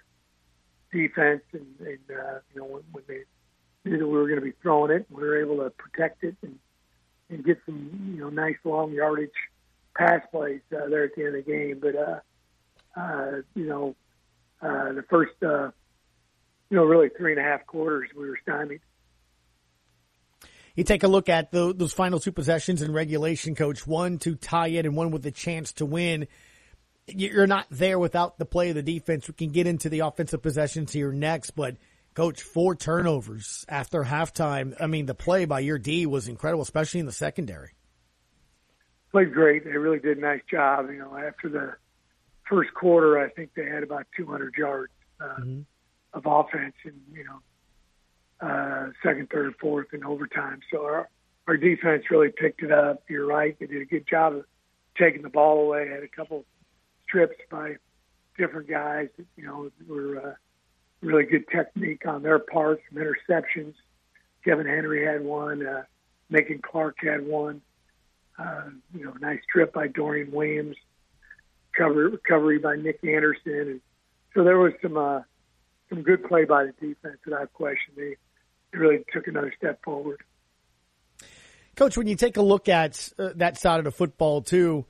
defense. 0.92 1.44
And, 1.52 1.68
and 1.80 2.00
uh, 2.10 2.40
you 2.54 2.62
know, 2.62 2.66
when, 2.66 2.84
when 2.92 3.04
they 3.08 3.24
knew 3.86 3.98
that 3.98 4.08
we 4.08 4.14
were 4.14 4.28
going 4.28 4.40
to 4.40 4.46
be 4.46 4.54
throwing 4.62 4.92
it, 4.92 5.06
we 5.10 5.24
were 5.24 5.42
able 5.42 5.58
to 5.58 5.70
protect 5.72 6.24
it 6.24 6.36
and 6.42 6.58
and 7.30 7.44
get 7.44 7.58
some 7.66 8.14
you 8.14 8.22
know 8.22 8.30
nice 8.30 8.58
long 8.64 8.92
yardage 8.92 9.32
pass 9.96 10.22
plays 10.32 10.62
uh, 10.76 10.88
there 10.90 11.06
at 11.06 11.16
the 11.16 11.26
end 11.26 11.36
of 11.36 11.46
the 11.46 11.52
game. 11.52 11.80
But 11.82 11.96
uh, 11.96 13.00
uh, 13.00 13.42
you 13.56 13.68
know, 13.68 13.96
uh, 14.62 14.94
the 14.94 15.04
first 15.10 15.34
uh, 15.42 15.72
you 16.70 16.78
know 16.78 16.84
really 16.84 17.10
three 17.18 17.32
and 17.34 17.42
a 17.42 17.44
half 17.44 17.66
quarters 17.66 18.10
we 18.16 18.28
were 18.28 18.40
stymied. 18.42 18.82
You 20.76 20.84
take 20.84 21.04
a 21.04 21.08
look 21.08 21.30
at 21.30 21.52
the, 21.52 21.72
those 21.72 21.94
final 21.94 22.20
two 22.20 22.32
possessions 22.32 22.82
in 22.82 22.94
regulation, 22.94 23.54
coach. 23.54 23.86
One 23.86 24.18
to 24.20 24.34
tie 24.34 24.70
it 24.70 24.88
and 24.88 24.96
one 24.96 25.12
with 25.12 25.24
a 25.28 25.32
chance 25.32 25.72
to 25.74 25.86
win. 25.86 26.28
You're 27.06 27.46
not 27.46 27.68
there 27.70 28.00
without 28.00 28.40
the 28.40 28.46
play 28.46 28.70
of 28.70 28.76
the 28.76 28.82
defense. 28.82 29.28
We 29.28 29.36
can 29.36 29.52
get 29.52 29.68
into 29.68 29.90
the 29.90 30.00
offensive 30.00 30.42
possessions 30.42 30.92
here 30.92 31.12
next, 31.12 31.52
but 31.52 31.76
Coach, 32.14 32.44
four 32.44 32.76
turnovers 32.76 33.66
after 33.68 34.04
halftime. 34.04 34.76
I 34.80 34.88
mean, 34.88 35.08
the 35.08 35.16
play 35.16 35.46
by 35.46 35.62
your 35.62 35.80
D 35.80 36.06
was 36.06 36.28
incredible, 36.28 36.62
especially 36.62 37.00
in 37.00 37.06
the 37.08 37.12
secondary. 37.12 37.72
Played 39.12 39.34
great. 39.34 39.64
They 39.64 39.72
really 39.72 40.00
did 40.00 40.18
a 40.18 40.22
nice 40.22 40.42
job. 40.50 40.90
You 40.92 41.00
know, 41.00 41.18
after 41.18 41.50
the 41.50 41.76
first 42.48 42.74
quarter, 42.74 43.20
I 43.20 43.30
think 43.30 43.52
they 43.56 43.66
had 43.66 43.84
about 43.84 44.06
200 44.16 44.54
yards 44.56 44.94
uh, 45.20 45.26
mm-hmm. 45.40 45.62
of 46.14 46.24
offense, 46.26 46.76
and 46.84 47.00
you 47.12 47.24
know, 47.24 48.48
uh, 48.48 48.90
second, 49.04 49.30
third, 49.30 49.54
fourth, 49.60 49.88
and 49.94 50.04
overtime. 50.06 50.60
So 50.72 50.84
our 50.84 51.10
our 51.48 51.58
defense 51.58 52.04
really 52.12 52.30
picked 52.30 52.62
it 52.62 52.72
up. 52.72 53.04
You're 53.10 53.26
right; 53.26 53.58
they 53.60 53.66
did 53.66 53.82
a 53.82 53.86
good 53.86 54.08
job 54.08 54.36
of 54.36 54.46
taking 54.98 55.24
the 55.24 55.30
ball 55.30 55.62
away. 55.62 55.90
Had 55.90 56.04
a 56.04 56.08
couple 56.08 56.46
strips 57.08 57.38
by 57.50 57.78
different 58.38 58.70
guys 58.70 59.10
that 59.18 59.26
you 59.36 59.46
know 59.46 59.70
were. 59.88 60.20
Uh, 60.20 60.34
really 61.04 61.26
good 61.26 61.46
technique 61.50 62.08
on 62.08 62.24
their 62.24 62.40
part, 62.40 62.80
some 62.90 63.04
interceptions. 63.04 63.74
Kevin 64.44 64.66
Henry 64.66 65.06
had 65.06 65.24
one. 65.24 65.66
Uh, 65.66 65.84
Macon 66.30 66.62
Clark 66.64 66.98
had 67.02 67.26
one. 67.26 67.62
Uh, 68.38 68.70
you 68.94 69.06
know, 69.06 69.14
nice 69.22 69.40
trip 69.52 69.74
by 69.74 69.88
Dorian 69.88 70.32
Williams. 70.32 70.76
Cover, 71.78 72.10
recovery 72.10 72.60
by 72.60 72.76
Nick 72.76 73.04
Anderson, 73.04 73.54
and 73.54 73.82
so 74.36 74.44
there 74.44 74.60
was 74.60 74.74
some 74.80 74.96
uh, 74.96 75.22
some 75.90 76.04
good 76.04 76.24
play 76.24 76.46
by 76.46 76.66
the 76.66 76.72
defense 76.74 77.18
without 77.26 77.52
question. 77.54 77.94
They, 77.96 78.16
they 78.72 78.78
really 78.78 79.04
took 79.12 79.26
another 79.26 79.52
step 79.58 79.84
forward. 79.84 80.22
Coach, 81.76 81.98
when 81.98 82.06
you 82.06 82.16
take 82.16 82.38
a 82.38 82.44
look 82.44 82.70
at 82.70 83.12
uh, 83.18 83.30
that 83.36 83.58
side 83.58 83.80
of 83.80 83.86
the 83.86 83.92
football 83.92 84.44
too, 84.44 84.86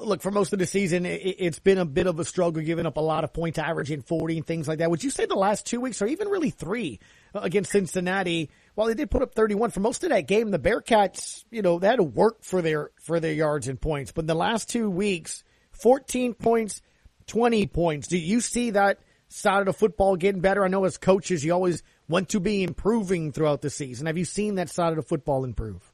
look, 0.00 0.22
for 0.22 0.30
most 0.30 0.52
of 0.52 0.58
the 0.58 0.66
season, 0.66 1.06
it, 1.06 1.40
has 1.40 1.58
been 1.58 1.78
a 1.78 1.84
bit 1.84 2.06
of 2.06 2.18
a 2.18 2.24
struggle, 2.24 2.62
giving 2.62 2.86
up 2.86 2.96
a 2.96 3.00
lot 3.00 3.24
of 3.24 3.32
points, 3.32 3.58
averaging 3.58 4.02
40 4.02 4.38
and 4.38 4.46
things 4.46 4.68
like 4.68 4.78
that. 4.78 4.90
Would 4.90 5.04
you 5.04 5.10
say 5.10 5.26
the 5.26 5.34
last 5.34 5.66
two 5.66 5.80
weeks, 5.80 6.00
or 6.00 6.06
even 6.06 6.28
really 6.28 6.50
three, 6.50 7.00
uh, 7.34 7.40
against 7.40 7.72
Cincinnati, 7.72 8.50
while 8.74 8.86
they 8.86 8.94
did 8.94 9.10
put 9.10 9.22
up 9.22 9.34
31 9.34 9.70
for 9.70 9.80
most 9.80 10.02
of 10.04 10.10
that 10.10 10.26
game, 10.26 10.50
the 10.50 10.58
Bearcats, 10.58 11.44
you 11.50 11.62
know, 11.62 11.78
they 11.78 11.88
had 11.88 11.96
to 11.96 12.02
work 12.02 12.42
for 12.42 12.62
their, 12.62 12.90
for 13.00 13.20
their 13.20 13.32
yards 13.32 13.68
and 13.68 13.80
points. 13.80 14.12
But 14.12 14.22
in 14.22 14.26
the 14.26 14.34
last 14.34 14.68
two 14.68 14.90
weeks, 14.90 15.44
14 15.72 16.34
points, 16.34 16.82
20 17.26 17.66
points. 17.66 18.08
Do 18.08 18.18
you 18.18 18.40
see 18.40 18.70
that 18.70 19.00
side 19.28 19.60
of 19.60 19.66
the 19.66 19.72
football 19.72 20.16
getting 20.16 20.40
better? 20.40 20.64
I 20.64 20.68
know 20.68 20.84
as 20.84 20.98
coaches, 20.98 21.44
you 21.44 21.52
always 21.52 21.82
want 22.08 22.30
to 22.30 22.40
be 22.40 22.62
improving 22.62 23.32
throughout 23.32 23.62
the 23.62 23.70
season. 23.70 24.06
Have 24.06 24.18
you 24.18 24.24
seen 24.24 24.56
that 24.56 24.70
side 24.70 24.90
of 24.90 24.96
the 24.96 25.02
football 25.02 25.44
improve? 25.44 25.92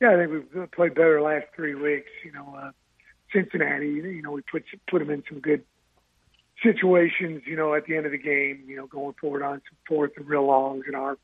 Yeah, 0.00 0.12
I 0.12 0.16
think 0.16 0.48
we've 0.54 0.70
played 0.72 0.94
better 0.94 1.18
the 1.18 1.24
last 1.24 1.46
three 1.54 1.74
weeks. 1.74 2.10
You 2.24 2.32
know, 2.32 2.54
uh, 2.60 2.70
Cincinnati, 3.34 3.88
you 3.88 4.22
know, 4.22 4.32
we 4.32 4.42
put 4.42 4.64
put 4.88 5.00
them 5.00 5.10
in 5.10 5.24
some 5.28 5.40
good 5.40 5.64
situations. 6.62 7.42
You 7.46 7.56
know, 7.56 7.74
at 7.74 7.86
the 7.86 7.96
end 7.96 8.06
of 8.06 8.12
the 8.12 8.18
game, 8.18 8.64
you 8.66 8.76
know, 8.76 8.86
going 8.86 9.14
forward 9.20 9.42
on 9.42 9.60
some 9.68 9.76
fourth 9.86 10.12
and 10.16 10.26
real 10.26 10.46
longs 10.46 10.84
in 10.88 10.94
our 10.94 11.18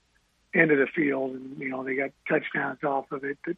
end 0.55 0.71
of 0.71 0.79
the 0.79 0.87
field, 0.87 1.33
and 1.33 1.59
you 1.59 1.69
know, 1.69 1.85
they 1.85 1.95
got 1.95 2.11
touchdowns 2.29 2.83
off 2.85 3.11
of 3.13 3.25
it 3.25 3.39
that 3.47 3.57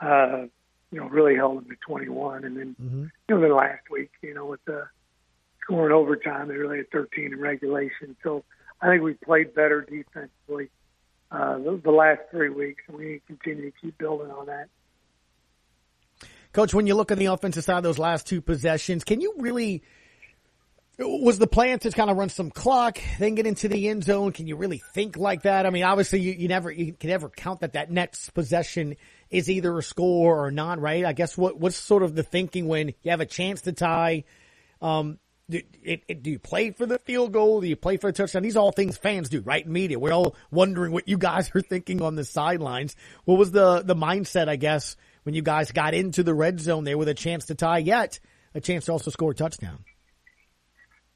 uh, 0.00 0.46
you 0.90 1.00
know 1.00 1.08
really 1.08 1.36
held 1.36 1.58
them 1.58 1.70
to 1.70 1.76
21. 1.86 2.44
And 2.44 2.56
then 2.56 2.76
mm-hmm. 2.80 3.04
you 3.28 3.34
know, 3.34 3.40
then 3.40 3.54
last 3.54 3.88
week, 3.90 4.10
you 4.22 4.34
know, 4.34 4.46
with 4.46 4.64
the 4.64 4.88
scoring 5.62 5.92
overtime, 5.92 6.48
they 6.48 6.54
really 6.54 6.78
had 6.78 6.90
13 6.90 7.32
in 7.32 7.40
regulation. 7.40 8.16
So 8.22 8.44
I 8.80 8.88
think 8.88 9.02
we 9.02 9.14
played 9.14 9.54
better 9.54 9.80
defensively 9.80 10.70
uh, 11.30 11.58
the, 11.58 11.80
the 11.82 11.90
last 11.90 12.20
three 12.30 12.50
weeks, 12.50 12.82
and 12.88 12.96
we 12.96 13.20
continue 13.26 13.70
to 13.70 13.76
keep 13.80 13.98
building 13.98 14.30
on 14.30 14.46
that. 14.46 14.68
Coach, 16.56 16.72
when 16.72 16.86
you 16.86 16.94
look 16.94 17.12
on 17.12 17.18
the 17.18 17.26
offensive 17.26 17.64
side 17.64 17.76
of 17.76 17.82
those 17.82 17.98
last 17.98 18.26
two 18.26 18.40
possessions, 18.40 19.04
can 19.04 19.20
you 19.20 19.34
really 19.36 19.82
was 20.98 21.38
the 21.38 21.46
plan 21.46 21.78
to 21.80 21.90
kind 21.90 22.08
of 22.08 22.16
run 22.16 22.30
some 22.30 22.50
clock, 22.50 22.98
then 23.18 23.34
get 23.34 23.46
into 23.46 23.68
the 23.68 23.88
end 23.88 24.04
zone? 24.04 24.32
Can 24.32 24.46
you 24.46 24.56
really 24.56 24.82
think 24.94 25.18
like 25.18 25.42
that? 25.42 25.66
I 25.66 25.70
mean, 25.70 25.84
obviously 25.84 26.20
you, 26.20 26.32
you 26.32 26.48
never, 26.48 26.70
you 26.70 26.94
can 26.94 27.10
never 27.10 27.28
count 27.28 27.60
that 27.60 27.74
that 27.74 27.90
next 27.90 28.30
possession 28.30 28.96
is 29.28 29.50
either 29.50 29.76
a 29.76 29.82
score 29.82 30.46
or 30.46 30.50
not, 30.50 30.80
right? 30.80 31.04
I 31.04 31.12
guess 31.12 31.36
what, 31.36 31.60
what's 31.60 31.76
sort 31.76 32.02
of 32.02 32.14
the 32.14 32.22
thinking 32.22 32.68
when 32.68 32.94
you 33.02 33.10
have 33.10 33.20
a 33.20 33.26
chance 33.26 33.60
to 33.60 33.72
tie? 33.72 34.24
Um, 34.80 35.18
do, 35.50 35.60
it, 35.82 36.04
it, 36.08 36.22
do 36.22 36.30
you 36.30 36.38
play 36.38 36.70
for 36.70 36.86
the 36.86 36.98
field 37.00 37.34
goal? 37.34 37.60
Do 37.60 37.66
you 37.66 37.76
play 37.76 37.98
for 37.98 38.08
a 38.08 38.14
touchdown? 38.14 38.42
These 38.42 38.56
are 38.56 38.60
all 38.60 38.72
things 38.72 38.96
fans 38.96 39.28
do, 39.28 39.42
right? 39.42 39.68
Media. 39.68 39.98
We're 39.98 40.14
all 40.14 40.34
wondering 40.50 40.92
what 40.92 41.06
you 41.06 41.18
guys 41.18 41.50
are 41.54 41.60
thinking 41.60 42.00
on 42.00 42.14
the 42.14 42.24
sidelines. 42.24 42.96
What 43.26 43.36
was 43.36 43.50
the, 43.50 43.82
the 43.82 43.94
mindset, 43.94 44.48
I 44.48 44.56
guess, 44.56 44.96
when 45.26 45.34
you 45.34 45.42
guys 45.42 45.72
got 45.72 45.92
into 45.92 46.22
the 46.22 46.32
red 46.32 46.60
zone 46.60 46.84
there 46.84 46.96
with 46.96 47.08
a 47.08 47.14
chance 47.14 47.46
to 47.46 47.56
tie, 47.56 47.78
yet 47.78 48.20
a 48.54 48.60
chance 48.60 48.84
to 48.84 48.92
also 48.92 49.10
score 49.10 49.32
a 49.32 49.34
touchdown? 49.34 49.84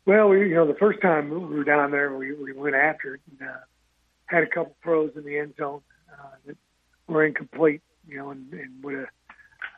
Well, 0.04 0.28
we, 0.30 0.48
you 0.48 0.54
know, 0.56 0.66
the 0.66 0.74
first 0.74 1.00
time 1.00 1.30
we 1.30 1.38
were 1.38 1.62
down 1.62 1.92
there, 1.92 2.12
we, 2.16 2.34
we 2.34 2.52
went 2.52 2.74
after 2.74 3.14
it 3.14 3.20
and 3.30 3.48
uh, 3.48 3.54
had 4.26 4.42
a 4.42 4.48
couple 4.48 4.74
throws 4.82 5.12
in 5.14 5.22
the 5.24 5.38
end 5.38 5.54
zone 5.56 5.82
uh, 6.12 6.34
that 6.44 6.56
were 7.06 7.24
incomplete, 7.24 7.82
you 8.08 8.18
know, 8.18 8.30
and, 8.30 8.52
and 8.52 8.82
would 8.82 8.94
have, 8.94 9.06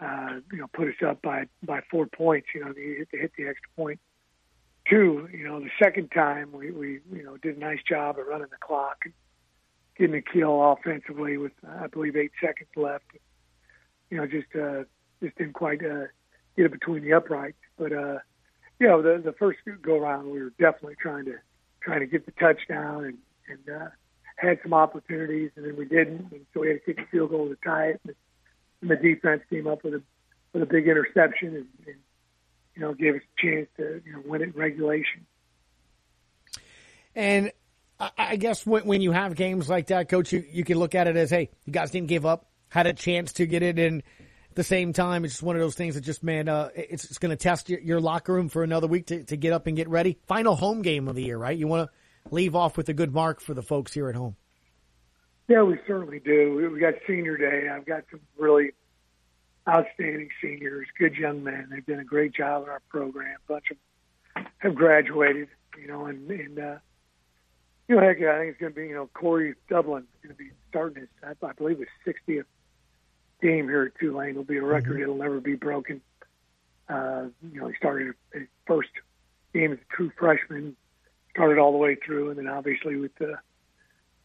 uh, 0.00 0.40
you 0.50 0.58
know, 0.58 0.66
put 0.72 0.88
us 0.88 0.94
up 1.06 1.20
by 1.20 1.44
by 1.62 1.80
four 1.90 2.06
points. 2.06 2.46
You 2.54 2.64
know, 2.64 2.72
to 2.72 2.80
hit, 2.80 3.10
to 3.10 3.18
hit 3.18 3.32
the 3.36 3.48
extra 3.48 3.68
point. 3.76 4.00
Two, 4.88 5.28
you 5.30 5.46
know, 5.46 5.60
the 5.60 5.70
second 5.80 6.10
time 6.10 6.52
we 6.52 6.70
we 6.70 7.00
you 7.12 7.22
know 7.22 7.36
did 7.36 7.58
a 7.58 7.60
nice 7.60 7.82
job 7.86 8.18
of 8.18 8.26
running 8.26 8.48
the 8.50 8.56
clock 8.60 9.02
and 9.04 9.12
getting 9.98 10.14
a 10.14 10.22
kill 10.22 10.72
offensively 10.72 11.36
with 11.36 11.52
I 11.68 11.88
believe 11.88 12.16
eight 12.16 12.32
seconds 12.40 12.70
left 12.74 13.04
you 14.12 14.18
know, 14.18 14.26
just 14.26 14.54
uh, 14.54 14.84
just 15.22 15.36
didn't 15.38 15.54
quite 15.54 15.82
uh, 15.82 16.04
get 16.54 16.66
it 16.66 16.72
between 16.72 17.02
the 17.02 17.14
uprights. 17.14 17.56
But 17.78 17.92
uh, 17.92 18.18
you 18.78 18.86
know, 18.86 19.00
the 19.00 19.22
the 19.24 19.32
first 19.32 19.60
go 19.80 19.96
around, 19.98 20.30
we 20.30 20.42
were 20.42 20.52
definitely 20.58 20.96
trying 21.00 21.24
to 21.24 21.36
trying 21.80 22.00
to 22.00 22.06
get 22.06 22.26
the 22.26 22.32
touchdown 22.32 23.06
and 23.06 23.18
and 23.48 23.74
uh, 23.74 23.88
had 24.36 24.58
some 24.62 24.74
opportunities, 24.74 25.50
and 25.56 25.64
then 25.64 25.76
we 25.76 25.86
didn't, 25.86 26.30
and 26.30 26.44
so 26.52 26.60
we 26.60 26.68
had 26.68 26.84
to 26.84 26.94
kick 26.94 26.98
a 27.02 27.10
field 27.10 27.30
goal 27.30 27.48
to 27.48 27.56
tie 27.64 27.86
it. 27.86 28.00
And, 28.04 28.14
the 28.84 28.96
defense 28.96 29.42
came 29.48 29.68
up 29.68 29.84
with 29.84 29.94
a 29.94 30.02
with 30.52 30.62
a 30.62 30.66
big 30.66 30.88
interception, 30.88 31.48
and, 31.48 31.66
and 31.86 31.96
you 32.74 32.82
know, 32.82 32.92
gave 32.92 33.14
us 33.14 33.20
a 33.20 33.40
chance 33.40 33.68
to 33.78 34.02
you 34.04 34.12
know 34.12 34.22
win 34.26 34.42
it 34.42 34.48
in 34.48 34.50
regulation. 34.52 35.24
And 37.14 37.52
I, 38.18 38.36
guess 38.36 38.66
when 38.66 39.00
you 39.00 39.12
have 39.12 39.36
games 39.36 39.68
like 39.68 39.86
that, 39.88 40.08
coach, 40.08 40.32
you, 40.32 40.44
you 40.50 40.64
can 40.64 40.78
look 40.78 40.94
at 40.94 41.06
it 41.06 41.16
as, 41.16 41.30
hey, 41.30 41.50
you 41.64 41.72
guys 41.72 41.90
didn't 41.90 42.08
give 42.08 42.26
up, 42.26 42.51
had 42.72 42.86
a 42.86 42.94
chance 42.94 43.34
to 43.34 43.44
get 43.44 43.62
it 43.62 43.78
in 43.78 43.98
at 43.98 44.56
the 44.56 44.64
same 44.64 44.94
time. 44.94 45.26
It's 45.26 45.34
just 45.34 45.42
one 45.42 45.56
of 45.56 45.60
those 45.60 45.74
things 45.74 45.94
that 45.94 46.00
just, 46.00 46.22
man, 46.22 46.48
uh, 46.48 46.70
it's, 46.74 47.04
it's 47.04 47.18
going 47.18 47.28
to 47.28 47.36
test 47.36 47.68
your, 47.68 47.78
your 47.80 48.00
locker 48.00 48.32
room 48.32 48.48
for 48.48 48.62
another 48.62 48.86
week 48.86 49.08
to, 49.08 49.24
to 49.24 49.36
get 49.36 49.52
up 49.52 49.66
and 49.66 49.76
get 49.76 49.90
ready. 49.90 50.16
Final 50.26 50.56
home 50.56 50.80
game 50.80 51.06
of 51.06 51.14
the 51.14 51.22
year, 51.22 51.36
right? 51.36 51.56
You 51.56 51.66
want 51.66 51.90
to 51.90 52.34
leave 52.34 52.56
off 52.56 52.78
with 52.78 52.88
a 52.88 52.94
good 52.94 53.12
mark 53.12 53.42
for 53.42 53.52
the 53.52 53.60
folks 53.60 53.92
here 53.92 54.08
at 54.08 54.14
home. 54.14 54.36
Yeah, 55.48 55.64
we 55.64 55.78
certainly 55.86 56.18
do. 56.18 56.70
We 56.72 56.80
got 56.80 56.94
senior 57.06 57.36
day. 57.36 57.68
I've 57.68 57.84
got 57.84 58.04
some 58.10 58.20
really 58.38 58.70
outstanding 59.68 60.30
seniors, 60.40 60.86
good 60.98 61.14
young 61.14 61.44
men. 61.44 61.68
They've 61.70 61.84
done 61.84 62.00
a 62.00 62.04
great 62.04 62.34
job 62.34 62.62
in 62.62 62.70
our 62.70 62.80
program. 62.88 63.36
A 63.48 63.52
bunch 63.52 63.64
of 63.70 63.76
them 64.34 64.46
have 64.60 64.74
graduated, 64.74 65.48
you 65.78 65.88
know, 65.88 66.06
and, 66.06 66.30
and 66.30 66.58
uh, 66.58 66.76
you 67.86 67.96
know, 67.96 68.00
heck, 68.00 68.18
yeah, 68.18 68.32
I 68.32 68.38
think 68.38 68.52
it's 68.52 68.60
going 68.60 68.72
to 68.72 68.80
be, 68.80 68.86
you 68.86 68.94
know, 68.94 69.10
Corey 69.12 69.56
Dublin 69.68 70.04
is 70.04 70.22
going 70.22 70.34
to 70.34 70.42
be 70.42 70.52
starting 70.70 71.02
his, 71.02 71.08
I, 71.22 71.46
I 71.46 71.52
believe, 71.52 71.78
his 71.78 71.88
60th 72.06 72.44
game 73.42 73.68
here 73.68 73.82
at 73.82 73.98
Tulane. 74.00 74.30
It'll 74.30 74.44
be 74.44 74.56
a 74.56 74.64
record. 74.64 74.94
Mm-hmm. 74.94 75.02
It'll 75.02 75.16
never 75.16 75.40
be 75.40 75.56
broken. 75.56 76.00
Uh, 76.88 77.26
you 77.52 77.60
know, 77.60 77.68
he 77.68 77.74
started 77.76 78.14
his 78.32 78.46
first 78.66 78.90
game 79.52 79.72
as 79.72 79.78
a 79.78 79.96
true 79.96 80.10
freshman, 80.18 80.76
started 81.30 81.58
all 81.58 81.72
the 81.72 81.78
way 81.78 81.96
through, 81.96 82.30
and 82.30 82.38
then 82.38 82.48
obviously 82.48 82.96
with 82.96 83.14
the, 83.18 83.34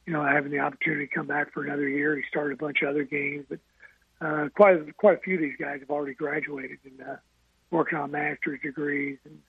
you 0.05 0.13
know, 0.13 0.23
having 0.23 0.51
the 0.51 0.59
opportunity 0.59 1.07
to 1.07 1.13
come 1.13 1.27
back 1.27 1.53
for 1.53 1.63
another 1.63 1.87
year, 1.87 2.15
he 2.15 2.23
started 2.29 2.53
a 2.53 2.63
bunch 2.63 2.81
of 2.81 2.89
other 2.89 3.03
games. 3.03 3.45
But 3.49 3.59
uh, 4.21 4.49
quite 4.55 4.75
a, 4.75 4.93
quite 4.93 5.17
a 5.17 5.21
few 5.21 5.35
of 5.35 5.41
these 5.41 5.57
guys 5.59 5.79
have 5.81 5.89
already 5.89 6.13
graduated 6.13 6.79
and 6.85 7.01
uh, 7.01 7.15
working 7.71 7.97
on 7.97 8.11
master's 8.11 8.59
degrees 8.61 9.17
and 9.25 9.39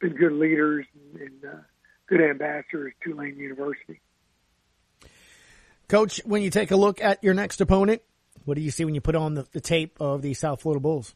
been 0.00 0.14
good 0.14 0.32
leaders 0.32 0.86
and, 0.94 1.22
and 1.22 1.44
uh, 1.44 1.58
good 2.06 2.20
ambassadors 2.20 2.92
at 2.96 3.04
Tulane 3.04 3.36
University. 3.36 4.00
Coach, 5.88 6.20
when 6.24 6.42
you 6.42 6.50
take 6.50 6.70
a 6.70 6.76
look 6.76 7.00
at 7.00 7.22
your 7.22 7.34
next 7.34 7.60
opponent, 7.60 8.02
what 8.46 8.54
do 8.54 8.62
you 8.62 8.70
see 8.70 8.84
when 8.84 8.94
you 8.94 9.00
put 9.00 9.14
on 9.14 9.34
the, 9.34 9.46
the 9.52 9.60
tape 9.60 10.00
of 10.00 10.22
the 10.22 10.32
South 10.32 10.62
Florida 10.62 10.80
Bulls? 10.80 11.14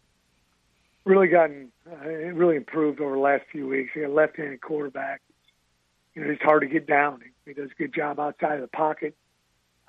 Really 1.04 1.28
gotten, 1.28 1.72
uh, 1.90 2.06
really 2.06 2.56
improved 2.56 3.00
over 3.00 3.14
the 3.14 3.20
last 3.20 3.44
few 3.50 3.66
weeks. 3.66 3.90
He 3.94 4.02
a 4.02 4.08
left-handed 4.08 4.60
quarterback. 4.60 5.22
You 6.14 6.22
know, 6.22 6.30
it's 6.30 6.42
hard 6.42 6.62
to 6.62 6.68
get 6.68 6.86
down. 6.86 7.22
He 7.46 7.54
does 7.54 7.70
a 7.70 7.74
good 7.82 7.94
job 7.94 8.20
outside 8.20 8.56
of 8.56 8.62
the 8.62 8.68
pocket. 8.76 9.16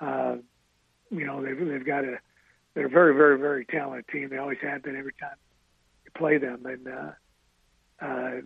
Uh, 0.00 0.36
you 1.10 1.26
know, 1.26 1.44
they've 1.44 1.58
they've 1.58 1.84
got 1.84 2.04
a 2.04 2.18
they're 2.74 2.86
a 2.86 2.90
very 2.90 3.14
very 3.14 3.38
very 3.38 3.66
talented 3.66 4.08
team. 4.08 4.30
They 4.30 4.38
always 4.38 4.58
have 4.62 4.82
been 4.82 4.96
every 4.96 5.12
time 5.20 5.36
you 6.04 6.10
play 6.16 6.38
them, 6.38 6.64
and 6.64 6.88
uh, 6.88 7.10
uh, 8.00 8.40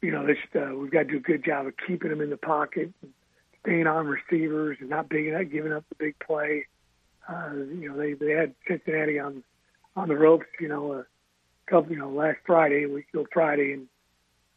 you 0.00 0.10
know, 0.10 0.26
this 0.26 0.38
uh, 0.54 0.74
we've 0.74 0.90
got 0.90 1.00
to 1.00 1.04
do 1.04 1.16
a 1.16 1.20
good 1.20 1.44
job 1.44 1.66
of 1.66 1.74
keeping 1.86 2.10
them 2.10 2.20
in 2.20 2.30
the 2.30 2.36
pocket, 2.36 2.92
and 3.02 3.12
staying 3.62 3.86
on 3.86 4.06
receivers, 4.06 4.78
and 4.80 4.88
not 4.88 5.08
big, 5.08 5.32
not 5.32 5.50
giving 5.50 5.72
up 5.72 5.84
the 5.90 5.96
big 5.96 6.18
play. 6.18 6.66
Uh, 7.28 7.54
you 7.54 7.88
know, 7.88 7.96
they 7.96 8.12
they 8.14 8.32
had 8.32 8.54
Cincinnati 8.68 9.18
on 9.18 9.42
on 9.96 10.08
the 10.08 10.16
ropes. 10.16 10.46
You 10.60 10.68
know, 10.68 10.92
a 10.92 11.06
couple, 11.70 11.92
you 11.92 11.98
know, 11.98 12.10
last 12.10 12.38
Friday, 12.46 12.86
week 12.86 13.06
ago 13.12 13.26
Friday, 13.32 13.72
and 13.72 13.86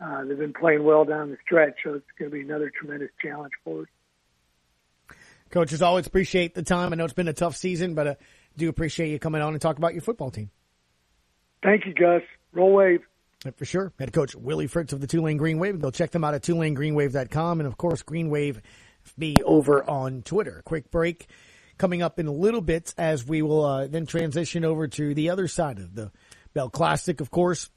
uh, 0.01 0.25
they've 0.25 0.37
been 0.37 0.53
playing 0.53 0.83
well 0.83 1.05
down 1.05 1.29
the 1.29 1.37
stretch. 1.45 1.75
So 1.83 1.95
it's 1.95 2.05
going 2.19 2.31
to 2.31 2.35
be 2.35 2.43
another 2.43 2.71
tremendous 2.77 3.09
challenge 3.21 3.53
for 3.63 3.81
us. 3.81 3.87
Coach, 5.49 5.71
as 5.71 5.81
always, 5.81 6.05
appreciate 6.07 6.55
the 6.55 6.63
time. 6.63 6.91
I 6.91 6.97
know 6.97 7.05
it's 7.05 7.13
been 7.13 7.29
a 7.29 7.33
tough 7.33 7.55
season, 7.55 7.95
but 7.95 8.07
uh, 8.07 8.15
do 8.57 8.67
appreciate 8.67 9.11
you 9.11 9.19
coming 9.19 9.41
on 9.41 9.53
and 9.53 9.61
talk 9.61 9.77
about 9.77 9.93
your 9.93 10.01
football 10.01 10.29
team. 10.29 10.49
Thank 11.63 11.85
you, 11.85 11.93
Gus. 11.93 12.21
Roll 12.51 12.73
wave. 12.73 13.01
For 13.55 13.65
sure. 13.65 13.93
Head 13.99 14.11
coach 14.11 14.35
Willie 14.35 14.67
Fritz 14.67 14.93
of 14.93 14.99
the 14.99 15.07
Tulane 15.07 15.37
Green 15.37 15.59
Wave. 15.59 15.79
Go 15.79 15.91
check 15.91 16.11
them 16.11 16.23
out 16.23 16.33
at 16.33 16.41
tulanegreenwave.com. 16.41 17.59
And 17.59 17.67
of 17.67 17.77
course, 17.77 18.01
Green 18.01 18.29
Wave 18.29 18.61
be 19.17 19.35
over 19.45 19.87
on 19.89 20.21
Twitter. 20.23 20.61
Quick 20.65 20.91
break 20.91 21.27
coming 21.77 22.01
up 22.01 22.19
in 22.19 22.27
a 22.27 22.31
little 22.31 22.61
bit 22.61 22.93
as 22.97 23.25
we 23.25 23.41
will 23.41 23.63
uh, 23.63 23.87
then 23.87 24.05
transition 24.05 24.65
over 24.65 24.87
to 24.87 25.13
the 25.13 25.29
other 25.29 25.47
side 25.47 25.79
of 25.79 25.93
the 25.95 26.11
Bell 26.53 26.69
Classic, 26.69 27.21
of 27.21 27.31
course, 27.31 27.69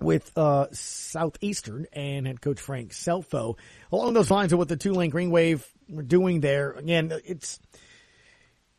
with 0.00 0.36
uh, 0.36 0.66
Southeastern 0.72 1.86
and 1.92 2.26
head 2.26 2.40
coach 2.40 2.60
Frank 2.60 2.92
Scelfo. 2.92 3.56
Along 3.90 4.14
those 4.14 4.30
lines 4.30 4.52
of 4.52 4.58
what 4.58 4.68
the 4.68 4.76
Tulane 4.76 5.10
Green 5.10 5.30
Wave 5.30 5.66
are 5.96 6.02
doing 6.02 6.40
there, 6.40 6.72
again, 6.72 7.12
it's 7.24 7.60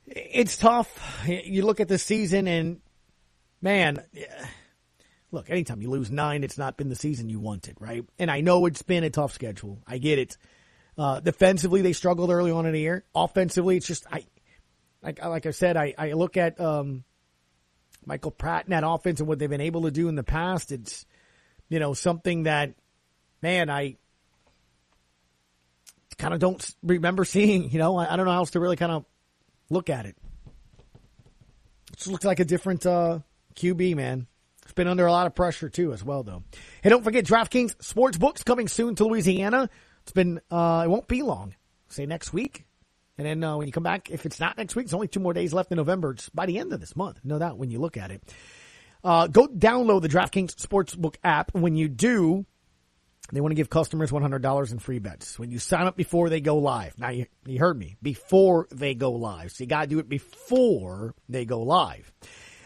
it's 0.05 0.57
tough. 0.57 1.23
You 1.27 1.65
look 1.65 1.79
at 1.79 1.87
the 1.87 1.97
season 1.97 2.47
and 2.47 2.81
man, 3.61 4.03
look, 5.31 5.49
anytime 5.49 5.81
you 5.81 5.89
lose 5.89 6.11
nine, 6.11 6.43
it's 6.43 6.57
not 6.57 6.77
been 6.77 6.89
the 6.89 6.95
season 6.95 7.29
you 7.29 7.39
wanted, 7.39 7.77
right? 7.79 8.05
And 8.19 8.29
I 8.29 8.41
know 8.41 8.65
it's 8.65 8.81
been 8.81 9.03
a 9.03 9.09
tough 9.09 9.33
schedule. 9.33 9.79
I 9.87 9.97
get 9.97 10.19
it. 10.19 10.37
Uh, 10.97 11.19
defensively, 11.21 11.81
they 11.81 11.93
struggled 11.93 12.29
early 12.29 12.51
on 12.51 12.65
in 12.65 12.73
the 12.73 12.79
year. 12.79 13.03
Offensively, 13.15 13.77
it's 13.77 13.87
just 13.87 14.05
I, 14.11 14.25
like 15.03 15.23
like 15.23 15.45
I 15.45 15.51
said, 15.51 15.77
I 15.77 15.93
I 15.97 16.13
look 16.13 16.37
at 16.37 16.59
um, 16.59 17.03
Michael 18.05 18.31
Pratt 18.31 18.65
and 18.65 18.73
that 18.73 18.87
offense 18.87 19.19
and 19.19 19.27
what 19.27 19.39
they've 19.39 19.49
been 19.49 19.61
able 19.61 19.83
to 19.83 19.91
do 19.91 20.07
in 20.07 20.15
the 20.15 20.23
past. 20.23 20.71
It's 20.71 21.05
you 21.69 21.79
know 21.79 21.93
something 21.93 22.43
that 22.43 22.73
man 23.41 23.69
I 23.69 23.97
kind 26.17 26.33
of 26.33 26.39
don't 26.39 26.75
remember 26.81 27.25
seeing. 27.25 27.69
You 27.73 27.79
know, 27.79 27.97
I, 27.97 28.13
I 28.13 28.15
don't 28.15 28.25
know 28.25 28.31
how 28.31 28.39
else 28.39 28.51
to 28.51 28.59
really 28.59 28.75
kind 28.75 28.91
of 28.91 29.05
look 29.69 29.89
at 29.89 30.05
it. 30.05 30.15
It 31.91 31.97
just 31.97 32.07
looks 32.07 32.25
like 32.25 32.39
a 32.39 32.45
different 32.45 32.85
uh, 32.85 33.19
QB, 33.55 33.95
man. 33.95 34.27
It's 34.63 34.73
been 34.73 34.87
under 34.87 35.05
a 35.05 35.11
lot 35.11 35.27
of 35.27 35.35
pressure 35.35 35.69
too, 35.69 35.91
as 35.91 36.03
well, 36.03 36.23
though. 36.23 36.43
Hey, 36.81 36.89
don't 36.89 37.03
forget 37.03 37.25
DraftKings 37.25 37.75
Sportsbooks 37.77 38.45
coming 38.45 38.67
soon 38.67 38.95
to 38.95 39.05
Louisiana. 39.05 39.69
It's 40.03 40.11
been, 40.11 40.39
uh, 40.49 40.83
it 40.85 40.89
won't 40.89 41.07
be 41.07 41.21
long. 41.21 41.55
Say 41.89 42.05
next 42.05 42.31
week. 42.31 42.65
And 43.17 43.27
then 43.27 43.43
uh, 43.43 43.57
when 43.57 43.67
you 43.67 43.73
come 43.73 43.83
back, 43.83 44.09
if 44.09 44.25
it's 44.25 44.39
not 44.39 44.57
next 44.57 44.75
week, 44.75 44.85
it's 44.85 44.93
only 44.93 45.07
two 45.07 45.19
more 45.19 45.33
days 45.33 45.53
left 45.53 45.71
in 45.71 45.77
November. 45.77 46.11
It's 46.11 46.29
by 46.29 46.45
the 46.45 46.57
end 46.57 46.73
of 46.73 46.79
this 46.79 46.95
month. 46.95 47.19
No 47.23 47.37
doubt 47.37 47.57
when 47.57 47.69
you 47.69 47.79
look 47.79 47.97
at 47.97 48.11
it. 48.11 48.23
Uh, 49.03 49.27
go 49.27 49.47
download 49.47 50.01
the 50.01 50.09
DraftKings 50.09 50.55
Sportsbook 50.55 51.15
app. 51.23 51.53
When 51.53 51.75
you 51.75 51.89
do, 51.89 52.45
they 53.31 53.41
want 53.41 53.51
to 53.51 53.55
give 53.55 53.69
customers 53.69 54.11
$100 54.11 54.71
in 54.71 54.79
free 54.79 54.99
bets 54.99 55.37
when 55.37 55.51
you 55.51 55.59
sign 55.59 55.85
up 55.85 55.95
before 55.95 56.29
they 56.29 56.41
go 56.41 56.57
live. 56.57 56.97
Now 56.97 57.09
you, 57.09 57.27
you 57.45 57.59
heard 57.59 57.77
me 57.77 57.97
before 58.01 58.67
they 58.71 58.95
go 58.95 59.11
live. 59.11 59.51
So 59.51 59.63
you 59.63 59.67
got 59.67 59.81
to 59.81 59.87
do 59.87 59.99
it 59.99 60.09
before 60.09 61.13
they 61.29 61.45
go 61.45 61.61
live. 61.61 62.11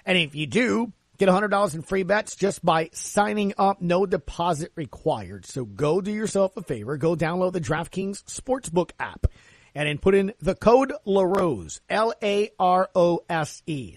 And 0.05 0.17
if 0.17 0.35
you 0.35 0.47
do, 0.47 0.93
Get 1.17 1.29
$100 1.29 1.73
in 1.73 1.81
free 1.81 2.03
bets 2.03 2.35
just 2.35 2.63
by 2.63 2.91
signing 2.93 3.55
up. 3.57 3.81
No 3.81 4.05
deposit 4.05 4.71
required. 4.75 5.47
So 5.47 5.65
go 5.65 5.99
do 5.99 6.11
yourself 6.11 6.55
a 6.57 6.61
favor. 6.61 6.95
Go 6.95 7.15
download 7.15 7.53
the 7.53 7.61
DraftKings 7.61 8.23
Sportsbook 8.25 8.91
app 8.99 9.25
and 9.78 9.88
then 9.88 9.99
put 9.99 10.15
in 10.15 10.34
the 10.41 10.55
code 10.55 10.91
LaRose, 11.05 11.82
L-A-R-O-S-E. 11.88 12.45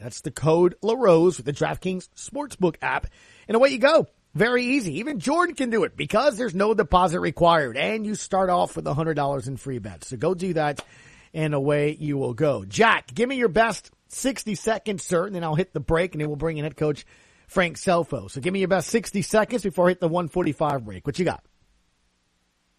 That's 0.03 0.21
the 0.21 0.31
code 0.31 0.75
LaRose 0.83 1.39
with 1.39 1.47
the 1.47 1.55
DraftKings 1.55 2.11
Sportsbook 2.15 2.77
app. 2.83 3.07
And 3.49 3.57
away 3.57 3.71
you 3.71 3.79
go. 3.79 4.07
Very 4.35 4.63
easy. 4.63 4.99
Even 4.99 5.21
Jordan 5.21 5.55
can 5.55 5.71
do 5.71 5.85
it 5.85 5.97
because 5.97 6.37
there's 6.37 6.55
no 6.55 6.75
deposit 6.75 7.21
required 7.21 7.79
and 7.79 8.05
you 8.05 8.15
start 8.15 8.51
off 8.51 8.77
with 8.77 8.85
$100 8.85 9.49
in 9.49 9.57
free 9.57 9.79
bets. 9.79 10.09
So 10.09 10.19
go 10.19 10.35
do 10.35 10.53
that 10.53 10.85
and 11.33 11.55
away 11.55 11.97
you 11.99 12.19
will 12.19 12.35
go. 12.35 12.67
Jack, 12.67 13.15
give 13.15 13.31
me 13.31 13.37
your 13.37 13.49
best 13.49 13.91
60 14.09 14.57
seconds, 14.57 15.03
sir, 15.03 15.25
and 15.25 15.35
then 15.35 15.43
I'll 15.45 15.55
hit 15.55 15.73
the 15.73 15.81
break 15.81 16.13
and 16.15 16.21
then 16.21 16.29
we'll 16.29 16.37
bring 16.37 16.59
in 16.59 16.65
head 16.65 16.77
coach 16.77 17.07
Frank 17.49 17.79
Scelfo. 17.79 18.31
So 18.31 18.43
give 18.43 18.53
me 18.53 18.59
your 18.59 18.69
best 18.69 18.91
60 18.91 19.23
seconds 19.23 19.63
before 19.63 19.87
I 19.87 19.93
hit 19.93 20.01
the 20.01 20.09
145 20.09 20.85
break. 20.85 21.07
What 21.07 21.19
you 21.19 21.25
got? 21.25 21.43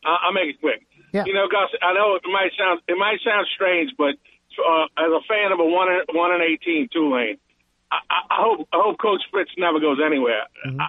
Uh, 0.06 0.10
I'll 0.22 0.34
make 0.34 0.50
it 0.54 0.62
quick. 0.62 0.84
Yeah. 1.12 1.26
You 1.26 1.34
know, 1.34 1.48
Gus, 1.52 1.70
I 1.82 1.94
know 1.94 2.16
it 2.16 2.24
might 2.32 2.52
sound 2.58 2.82
it 2.88 2.98
might 2.98 3.20
sound 3.24 3.48
strange, 3.54 3.92
but 3.98 4.16
uh, 4.60 4.86
as 4.98 5.12
a 5.12 5.22
fan 5.28 5.52
of 5.52 5.60
a 5.60 5.66
one 5.66 5.88
one 6.14 6.32
and 6.32 6.44
eighteen 6.44 6.88
Tulane, 6.92 7.38
I, 7.92 8.00
I 8.10 8.38
hope 8.40 8.68
I 8.72 8.80
hope 8.80 9.00
Coach 9.00 9.22
Fritz 9.32 9.52
never 9.58 9.80
goes 9.80 10.00
anywhere. 10.04 10.48
Mm-hmm. 10.66 10.80
I, 10.80 10.88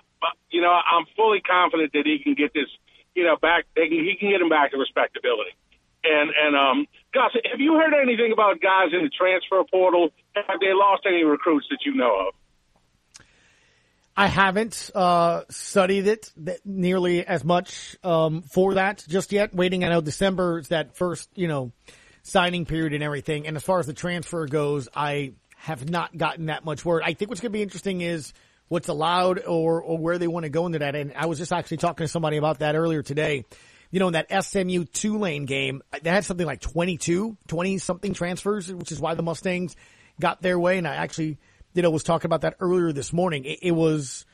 you 0.50 0.60
know, 0.60 0.70
I'm 0.70 1.06
fully 1.16 1.40
confident 1.40 1.92
that 1.92 2.06
he 2.06 2.20
can 2.22 2.34
get 2.34 2.54
this, 2.54 2.70
you 3.14 3.24
know, 3.24 3.36
back. 3.36 3.66
Can, 3.74 3.90
he 3.90 4.14
can 4.18 4.30
get 4.30 4.40
him 4.40 4.48
back 4.48 4.70
to 4.70 4.78
respectability. 4.78 5.50
And 6.04 6.30
and 6.30 6.56
um, 6.56 6.86
Gus, 7.14 7.34
have 7.50 7.60
you 7.60 7.74
heard 7.74 7.94
anything 7.94 8.32
about 8.32 8.60
guys 8.60 8.92
in 8.92 9.02
the 9.02 9.10
transfer 9.10 9.62
portal? 9.70 10.10
Have 10.34 10.60
they 10.60 10.72
lost 10.72 11.02
any 11.06 11.22
recruits 11.22 11.66
that 11.70 11.80
you 11.84 11.94
know 11.94 12.28
of? 12.28 12.34
I 14.16 14.26
haven't 14.26 14.90
uh, 14.94 15.44
studied 15.48 16.06
it 16.06 16.30
nearly 16.64 17.26
as 17.26 17.44
much 17.44 17.96
um, 18.04 18.42
for 18.42 18.74
that 18.74 19.04
just 19.08 19.32
yet. 19.32 19.54
Waiting, 19.54 19.84
I 19.84 19.88
know 19.88 20.00
December 20.00 20.58
is 20.58 20.68
that 20.68 20.96
first, 20.96 21.30
you 21.34 21.48
know, 21.48 21.72
signing 22.22 22.66
period 22.66 22.92
and 22.92 23.02
everything. 23.02 23.46
And 23.46 23.56
as 23.56 23.62
far 23.62 23.80
as 23.80 23.86
the 23.86 23.94
transfer 23.94 24.46
goes, 24.46 24.88
I 24.94 25.32
have 25.56 25.88
not 25.88 26.16
gotten 26.16 26.46
that 26.46 26.64
much 26.64 26.84
word. 26.84 27.02
I 27.04 27.14
think 27.14 27.30
what's 27.30 27.40
going 27.40 27.52
to 27.52 27.56
be 27.56 27.62
interesting 27.62 28.00
is 28.02 28.32
what's 28.68 28.88
allowed 28.88 29.40
or 29.46 29.82
or 29.82 29.98
where 29.98 30.18
they 30.18 30.28
want 30.28 30.44
to 30.44 30.50
go 30.50 30.66
into 30.66 30.80
that. 30.80 30.94
And 30.94 31.12
I 31.16 31.26
was 31.26 31.38
just 31.38 31.52
actually 31.52 31.78
talking 31.78 32.04
to 32.04 32.08
somebody 32.08 32.36
about 32.36 32.58
that 32.58 32.74
earlier 32.74 33.02
today 33.02 33.44
you 33.92 34.00
know, 34.00 34.08
in 34.08 34.14
that 34.14 34.44
SMU 34.44 34.84
Tulane 34.86 35.44
game, 35.44 35.82
they 36.02 36.10
had 36.10 36.24
something 36.24 36.46
like 36.46 36.60
22, 36.60 37.36
20 37.46 37.78
something 37.78 38.14
transfers, 38.14 38.72
which 38.72 38.90
is 38.90 38.98
why 38.98 39.14
the 39.14 39.22
Mustangs 39.22 39.76
got 40.18 40.40
their 40.40 40.58
way. 40.58 40.78
And 40.78 40.88
I 40.88 40.96
actually, 40.96 41.36
you 41.74 41.82
know, 41.82 41.90
was 41.90 42.02
talking 42.02 42.26
about 42.26 42.42
that 42.42 42.56
earlier 42.60 42.92
this 42.92 43.12
morning. 43.12 43.44
It, 43.44 43.58
it 43.62 43.72
was, 43.72 44.26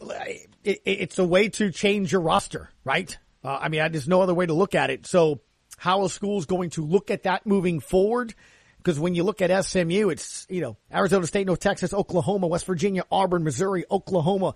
it, 0.00 0.80
it's 0.84 1.18
a 1.18 1.24
way 1.24 1.48
to 1.50 1.70
change 1.70 2.12
your 2.12 2.20
roster, 2.20 2.70
right? 2.84 3.16
Uh, 3.44 3.58
I 3.60 3.68
mean, 3.68 3.80
there's 3.92 4.08
no 4.08 4.20
other 4.20 4.34
way 4.34 4.46
to 4.46 4.54
look 4.54 4.74
at 4.74 4.90
it. 4.90 5.06
So 5.06 5.40
how 5.76 6.04
a 6.04 6.10
school's 6.10 6.46
going 6.46 6.70
to 6.70 6.84
look 6.84 7.10
at 7.10 7.22
that 7.22 7.46
moving 7.46 7.80
forward. 7.80 8.34
Because 8.78 8.98
when 8.98 9.14
you 9.14 9.24
look 9.24 9.42
at 9.42 9.64
SMU, 9.64 10.08
it's, 10.08 10.46
you 10.48 10.60
know, 10.60 10.76
Arizona 10.92 11.26
State, 11.26 11.46
North 11.46 11.60
Texas, 11.60 11.92
Oklahoma, 11.92 12.46
West 12.46 12.64
Virginia, 12.64 13.04
Auburn, 13.10 13.44
Missouri, 13.44 13.84
Oklahoma, 13.90 14.54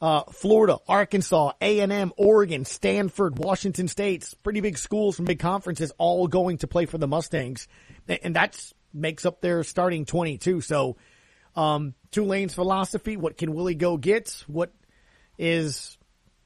uh, 0.00 0.24
Florida, 0.30 0.78
Arkansas, 0.88 1.52
A&M, 1.60 2.12
Oregon, 2.16 2.64
Stanford, 2.64 3.38
Washington 3.38 3.88
State's 3.88 4.34
pretty 4.34 4.60
big 4.60 4.76
schools 4.76 5.16
from 5.16 5.24
big 5.24 5.38
conferences 5.38 5.92
all 5.96 6.26
going 6.26 6.58
to 6.58 6.66
play 6.66 6.86
for 6.86 6.98
the 6.98 7.06
Mustangs. 7.06 7.66
And 8.08 8.36
that's 8.36 8.74
makes 8.92 9.24
up 9.24 9.40
their 9.40 9.64
starting 9.64 10.04
22. 10.04 10.60
So, 10.60 10.96
um, 11.56 11.94
Tulane's 12.10 12.54
philosophy, 12.54 13.16
what 13.16 13.36
can 13.36 13.54
Willie 13.54 13.74
go 13.74 13.96
get? 13.96 14.44
What 14.46 14.72
is 15.38 15.98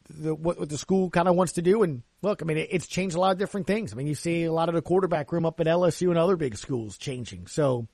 the, 0.09 0.35
what, 0.35 0.59
what 0.59 0.69
the 0.69 0.79
school 0.79 1.11
kind 1.11 1.29
of 1.29 1.37
wants 1.37 1.55
to 1.55 1.63
do? 1.63 1.83
And 1.83 2.03
look, 2.23 2.43
I 2.43 2.45
mean, 2.45 2.59
it, 2.59 2.69
it's 2.71 2.87
changed 2.87 3.17
a 3.17 3.21
lot 3.21 3.33
of 3.33 3.39
different 3.39 3.67
things. 3.67 3.93
I 3.93 3.97
mean, 3.97 4.07
you 4.07 4.15
see 4.15 4.45
a 4.45 4.53
lot 4.53 4.69
of 4.69 4.75
the 4.75 4.83
quarterback 4.83 5.33
room 5.33 5.47
up 5.47 5.61
at 5.61 5.67
LSU 5.67 6.11
and 6.11 6.19
other 6.19 6.37
big 6.37 6.57
schools 6.57 6.97
changing. 6.99 7.47
So, 7.47 7.87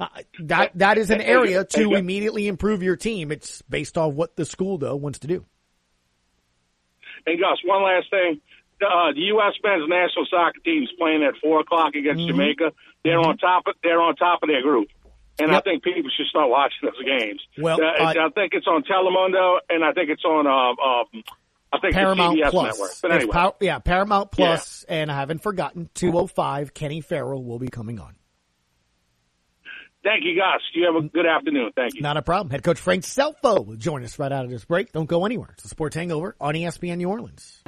uh, 0.00 0.08
that 0.40 0.72
that 0.76 0.98
is 0.98 1.10
an 1.10 1.20
area 1.20 1.64
to 1.64 1.94
immediately 1.94 2.48
improve 2.48 2.82
your 2.82 2.96
team. 2.96 3.30
It's 3.30 3.62
based 3.62 3.96
on 3.96 4.16
what 4.16 4.34
the 4.34 4.44
school 4.44 4.78
though 4.78 4.96
wants 4.96 5.20
to 5.20 5.28
do. 5.28 5.44
And 7.24 7.38
Gus, 7.38 7.58
one 7.64 7.84
last 7.84 8.10
thing: 8.10 8.40
uh, 8.82 9.12
the 9.12 9.20
U.S. 9.20 9.54
men's 9.62 9.88
national 9.88 10.26
soccer 10.28 10.58
team 10.64 10.82
is 10.82 10.90
playing 10.98 11.22
at 11.22 11.34
four 11.40 11.60
o'clock 11.60 11.94
against 11.94 12.20
mm-hmm. 12.20 12.30
Jamaica. 12.30 12.72
They're 13.04 13.18
mm-hmm. 13.18 13.30
on 13.30 13.38
top. 13.38 13.64
Of, 13.66 13.74
they're 13.82 14.00
on 14.00 14.16
top 14.16 14.42
of 14.42 14.48
their 14.48 14.62
group, 14.62 14.88
and 15.38 15.50
yep. 15.50 15.60
I 15.60 15.60
think 15.62 15.82
people 15.82 16.10
should 16.16 16.26
start 16.26 16.48
watching 16.50 16.80
those 16.82 17.04
games. 17.04 17.40
Well, 17.58 17.78
uh, 17.80 18.04
I 18.04 18.28
think 18.34 18.52
it's 18.54 18.66
on 18.66 18.82
Telemundo, 18.84 19.58
and 19.68 19.84
I 19.84 19.92
think 19.92 20.10
it's 20.10 20.24
on. 20.24 20.46
Uh, 20.46 20.82
um, 20.82 21.24
I 21.72 21.78
think 21.78 21.94
Paramount 21.94 22.38
CBS 22.38 22.50
Plus. 22.50 22.78
Network. 22.78 22.90
But 23.00 23.12
anyway, 23.12 23.32
pa- 23.32 23.54
yeah, 23.60 23.78
Paramount 23.78 24.30
Plus, 24.30 24.84
yeah. 24.88 24.94
and 24.96 25.10
I 25.10 25.14
haven't 25.14 25.42
forgotten 25.42 25.88
205. 25.94 26.74
Kenny 26.74 27.00
Farrell 27.00 27.42
will 27.42 27.58
be 27.58 27.68
coming 27.68 27.98
on. 27.98 28.14
Thank 30.04 30.24
you, 30.24 30.34
Gus. 30.34 30.60
You 30.74 30.86
have 30.86 30.96
a 30.96 31.08
good 31.08 31.26
afternoon. 31.26 31.70
Thank 31.76 31.94
you. 31.94 32.00
Not 32.02 32.16
a 32.16 32.22
problem. 32.22 32.50
Head 32.50 32.64
coach 32.64 32.78
Frank 32.78 33.04
Scelfo 33.04 33.64
will 33.64 33.76
join 33.76 34.02
us 34.02 34.18
right 34.18 34.32
out 34.32 34.44
of 34.44 34.50
this 34.50 34.64
break. 34.64 34.92
Don't 34.92 35.06
go 35.06 35.24
anywhere. 35.24 35.50
It's 35.52 35.62
the 35.62 35.68
Sports 35.68 35.94
Hangover 35.94 36.34
on 36.40 36.54
ESPN 36.54 36.98
New 36.98 37.08
Orleans. 37.08 37.62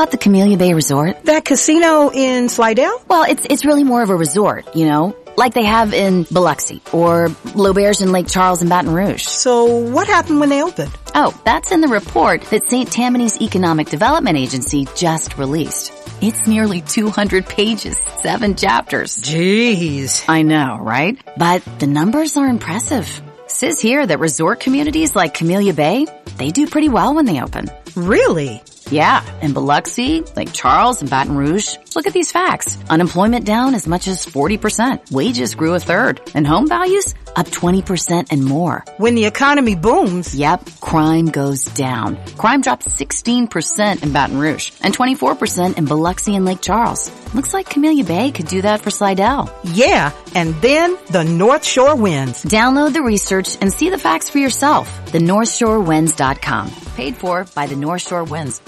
About 0.00 0.10
the 0.10 0.16
Camellia 0.16 0.56
Bay 0.56 0.72
Resort? 0.72 1.22
That 1.24 1.44
casino 1.44 2.10
in 2.10 2.48
Slidell? 2.48 3.04
Well, 3.06 3.24
it's 3.28 3.46
it's 3.50 3.66
really 3.66 3.84
more 3.84 4.02
of 4.02 4.08
a 4.08 4.16
resort, 4.16 4.74
you 4.74 4.86
know 4.86 5.14
like 5.36 5.54
they 5.54 5.64
have 5.64 5.94
in 5.94 6.24
Biloxi 6.24 6.82
or 6.92 7.34
L'Auberge 7.54 8.02
in 8.02 8.12
Lake 8.12 8.26
Charles 8.28 8.60
and 8.60 8.68
Baton 8.68 8.92
Rouge. 8.92 9.22
So 9.22 9.64
what 9.64 10.06
happened 10.06 10.38
when 10.38 10.50
they 10.50 10.62
opened? 10.62 10.90
Oh, 11.14 11.32
that's 11.46 11.72
in 11.72 11.80
the 11.80 11.88
report 11.88 12.42
that 12.42 12.64
St. 12.64 12.92
Tammany's 12.92 13.40
Economic 13.40 13.88
Development 13.88 14.36
Agency 14.36 14.86
just 14.94 15.38
released. 15.38 15.94
It's 16.20 16.46
nearly 16.46 16.82
200 16.82 17.46
pages, 17.46 17.96
seven 18.18 18.54
chapters. 18.54 19.16
Jeez. 19.16 20.24
I 20.28 20.42
know, 20.42 20.76
right? 20.78 21.18
But 21.38 21.64
the 21.78 21.86
numbers 21.86 22.36
are 22.36 22.46
impressive. 22.46 23.22
Says 23.46 23.80
here 23.80 24.06
that 24.06 24.18
resort 24.18 24.60
communities 24.60 25.16
like 25.16 25.32
Camellia 25.32 25.72
Bay, 25.72 26.06
they 26.36 26.50
do 26.50 26.66
pretty 26.66 26.90
well 26.90 27.14
when 27.14 27.24
they 27.24 27.40
open. 27.40 27.70
Really? 27.96 28.62
Yeah, 28.90 29.24
in 29.40 29.52
Biloxi, 29.52 30.22
Lake 30.34 30.52
Charles, 30.52 31.00
and 31.00 31.08
Baton 31.08 31.36
Rouge. 31.36 31.76
Look 31.94 32.08
at 32.08 32.12
these 32.12 32.32
facts. 32.32 32.76
Unemployment 32.88 33.44
down 33.44 33.74
as 33.74 33.86
much 33.86 34.08
as 34.08 34.26
40%. 34.26 35.12
Wages 35.12 35.54
grew 35.54 35.74
a 35.74 35.80
third. 35.80 36.20
And 36.34 36.44
home 36.44 36.66
values 36.66 37.14
up 37.36 37.46
20% 37.46 38.32
and 38.32 38.44
more. 38.44 38.84
When 38.96 39.14
the 39.14 39.26
economy 39.26 39.76
booms. 39.76 40.34
Yep, 40.34 40.68
crime 40.80 41.26
goes 41.26 41.64
down. 41.64 42.18
Crime 42.36 42.62
dropped 42.62 42.88
16% 42.88 44.02
in 44.02 44.12
Baton 44.12 44.38
Rouge 44.38 44.72
and 44.82 44.96
24% 44.96 45.78
in 45.78 45.84
Biloxi 45.84 46.34
and 46.34 46.44
Lake 46.44 46.60
Charles. 46.60 47.12
Looks 47.34 47.54
like 47.54 47.70
Camellia 47.70 48.04
Bay 48.04 48.32
could 48.32 48.48
do 48.48 48.62
that 48.62 48.80
for 48.80 48.90
Slidell. 48.90 49.54
Yeah, 49.62 50.10
and 50.34 50.54
then 50.56 50.96
the 51.10 51.22
North 51.22 51.64
Shore 51.64 51.94
wins. 51.94 52.42
Download 52.44 52.92
the 52.92 53.02
research 53.02 53.56
and 53.60 53.72
see 53.72 53.88
the 53.90 53.98
facts 53.98 54.28
for 54.28 54.38
yourself. 54.38 54.88
TheNorthShoreWinds.com. 55.06 56.70
Paid 56.96 57.16
for 57.16 57.44
by 57.54 57.66
the 57.66 57.76
North 57.76 58.02
Shore 58.02 58.24
Winds. 58.24 58.60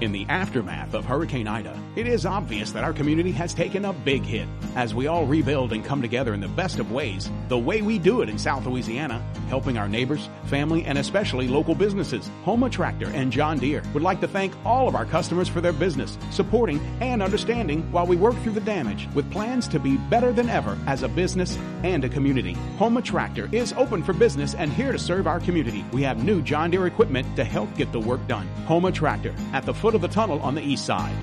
In 0.00 0.12
the 0.12 0.24
aftermath 0.30 0.94
of 0.94 1.04
Hurricane 1.04 1.46
Ida, 1.46 1.78
it 1.94 2.06
is 2.06 2.24
obvious 2.24 2.70
that 2.70 2.84
our 2.84 2.94
community 2.94 3.32
has 3.32 3.52
taken 3.52 3.84
a 3.84 3.92
big 3.92 4.22
hit. 4.22 4.48
As 4.74 4.94
we 4.94 5.08
all 5.08 5.26
rebuild 5.26 5.72
and 5.72 5.84
come 5.84 6.00
together 6.00 6.32
in 6.32 6.40
the 6.40 6.48
best 6.48 6.78
of 6.78 6.90
ways, 6.90 7.30
the 7.48 7.58
way 7.58 7.82
we 7.82 7.98
do 7.98 8.22
it 8.22 8.30
in 8.30 8.38
South 8.38 8.64
Louisiana, 8.64 9.22
helping 9.48 9.76
our 9.76 9.88
neighbors, 9.88 10.30
family, 10.46 10.84
and 10.86 10.96
especially 10.96 11.48
local 11.48 11.74
businesses, 11.74 12.30
Houma 12.44 12.70
Tractor 12.70 13.08
and 13.08 13.30
John 13.30 13.58
Deere 13.58 13.82
would 13.92 14.02
like 14.02 14.22
to 14.22 14.28
thank 14.28 14.54
all 14.64 14.88
of 14.88 14.94
our 14.94 15.04
customers 15.04 15.48
for 15.48 15.60
their 15.60 15.72
business, 15.72 16.16
supporting, 16.30 16.80
and 17.02 17.22
understanding 17.22 17.82
while 17.92 18.06
we 18.06 18.16
work 18.16 18.36
through 18.38 18.52
the 18.52 18.60
damage 18.60 19.06
with 19.14 19.30
plans 19.30 19.68
to 19.68 19.78
be 19.78 19.98
better 20.08 20.32
than 20.32 20.48
ever 20.48 20.78
as 20.86 21.02
a 21.02 21.08
business 21.08 21.58
and 21.82 22.04
a 22.06 22.08
community. 22.08 22.54
Houma 22.78 23.02
Tractor 23.02 23.50
is 23.52 23.74
open 23.74 24.02
for 24.02 24.14
business 24.14 24.54
and 24.54 24.72
here 24.72 24.92
to 24.92 24.98
serve 24.98 25.26
our 25.26 25.40
community. 25.40 25.84
We 25.92 26.02
have 26.04 26.24
new 26.24 26.40
John 26.40 26.70
Deere 26.70 26.86
equipment 26.86 27.26
to 27.36 27.44
help 27.44 27.74
get 27.76 27.92
the 27.92 28.00
work 28.00 28.26
done. 28.26 28.46
Houma 28.66 28.92
Tractor 28.92 29.34
at 29.52 29.66
the 29.66 29.74
foot 29.80 29.94
of 29.94 30.02
the 30.02 30.08
tunnel 30.08 30.40
on 30.42 30.54
the 30.54 30.62
east 30.62 30.84
side. 30.84 31.14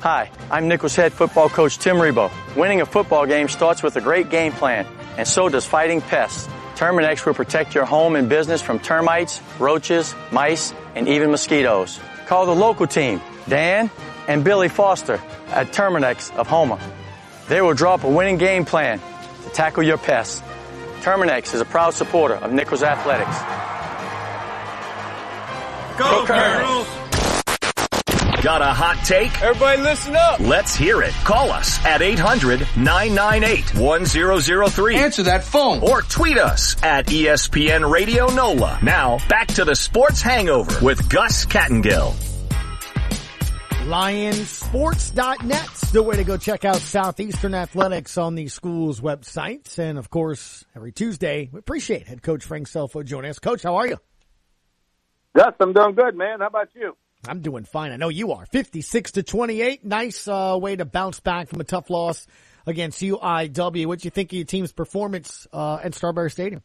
Hi, 0.00 0.28
I'm 0.50 0.66
Nicholls 0.66 0.96
head 0.96 1.12
football 1.12 1.48
coach 1.48 1.78
Tim 1.78 1.96
Rebowe. 1.96 2.32
Winning 2.56 2.80
a 2.80 2.86
football 2.86 3.24
game 3.24 3.48
starts 3.48 3.84
with 3.84 3.94
a 3.94 4.00
great 4.00 4.30
game 4.30 4.50
plan, 4.50 4.84
and 5.16 5.28
so 5.28 5.48
does 5.48 5.64
fighting 5.64 6.00
pests. 6.00 6.48
Terminix 6.74 7.24
will 7.24 7.34
protect 7.34 7.76
your 7.76 7.84
home 7.84 8.16
and 8.16 8.28
business 8.28 8.60
from 8.60 8.80
termites, 8.80 9.40
roaches, 9.60 10.16
mice, 10.32 10.74
and 10.96 11.06
even 11.06 11.30
mosquitoes. 11.30 12.00
Call 12.26 12.46
the 12.46 12.54
local 12.54 12.88
team, 12.88 13.20
Dan 13.48 13.88
and 14.26 14.42
Billy 14.42 14.68
Foster 14.68 15.20
at 15.48 15.68
Terminix 15.68 16.34
of 16.34 16.48
Houma. 16.48 16.80
They 17.48 17.62
will 17.62 17.74
draw 17.74 17.94
up 17.94 18.02
a 18.02 18.08
winning 18.08 18.38
game 18.38 18.64
plan 18.64 19.00
to 19.44 19.50
tackle 19.50 19.84
your 19.84 19.98
pests. 19.98 20.42
Terminix 21.02 21.54
is 21.54 21.60
a 21.60 21.64
proud 21.64 21.94
supporter 21.94 22.34
of 22.34 22.52
Nicholls 22.52 22.82
Athletics. 22.82 23.36
Go, 26.02 26.26
Colonels! 26.26 26.86
Got 28.42 28.60
a 28.60 28.66
hot 28.66 29.00
take? 29.04 29.40
Everybody 29.40 29.82
listen 29.82 30.16
up. 30.16 30.40
Let's 30.40 30.74
hear 30.74 31.00
it. 31.00 31.12
Call 31.22 31.52
us 31.52 31.78
at 31.84 32.00
800-998-1003. 32.00 34.94
Answer 34.96 35.22
that 35.22 35.44
phone. 35.44 35.78
Or 35.80 36.02
tweet 36.02 36.38
us 36.38 36.74
at 36.82 37.06
ESPN 37.06 37.88
Radio 37.88 38.26
NOLA. 38.34 38.80
Now, 38.82 39.18
back 39.28 39.46
to 39.48 39.64
the 39.64 39.76
Sports 39.76 40.20
Hangover 40.20 40.84
with 40.84 41.08
Gus 41.08 41.46
Kattengell. 41.46 42.14
Lionsports.net's 43.84 45.92
the 45.92 46.02
way 46.02 46.16
to 46.16 46.24
go 46.24 46.36
check 46.36 46.64
out 46.64 46.78
Southeastern 46.78 47.54
Athletics 47.54 48.18
on 48.18 48.34
the 48.34 48.48
school's 48.48 49.00
websites. 49.00 49.78
And 49.78 49.98
of 49.98 50.10
course, 50.10 50.64
every 50.74 50.90
Tuesday, 50.90 51.48
we 51.52 51.60
appreciate 51.60 52.08
head 52.08 52.22
coach 52.22 52.44
Frank 52.44 52.66
Scelfo 52.66 53.04
joining 53.04 53.30
us. 53.30 53.38
Coach, 53.38 53.62
how 53.62 53.76
are 53.76 53.86
you? 53.86 53.98
Gus, 55.34 55.54
I'm 55.60 55.72
doing 55.72 55.94
good, 55.94 56.16
man. 56.16 56.40
How 56.40 56.48
about 56.48 56.68
you? 56.74 56.96
I'm 57.26 57.40
doing 57.40 57.64
fine. 57.64 57.92
I 57.92 57.96
know 57.96 58.08
you 58.08 58.32
are. 58.32 58.46
56 58.46 59.12
to 59.12 59.22
28. 59.22 59.84
Nice 59.84 60.26
uh, 60.26 60.58
way 60.60 60.76
to 60.76 60.84
bounce 60.84 61.20
back 61.20 61.48
from 61.48 61.60
a 61.60 61.64
tough 61.64 61.88
loss 61.88 62.26
against 62.66 63.00
UIW. 63.00 63.86
What 63.86 64.00
do 64.00 64.06
you 64.06 64.10
think 64.10 64.32
of 64.32 64.36
your 64.36 64.44
team's 64.44 64.72
performance 64.72 65.46
uh, 65.52 65.78
at 65.82 65.94
Strawberry 65.94 66.30
Stadium? 66.30 66.62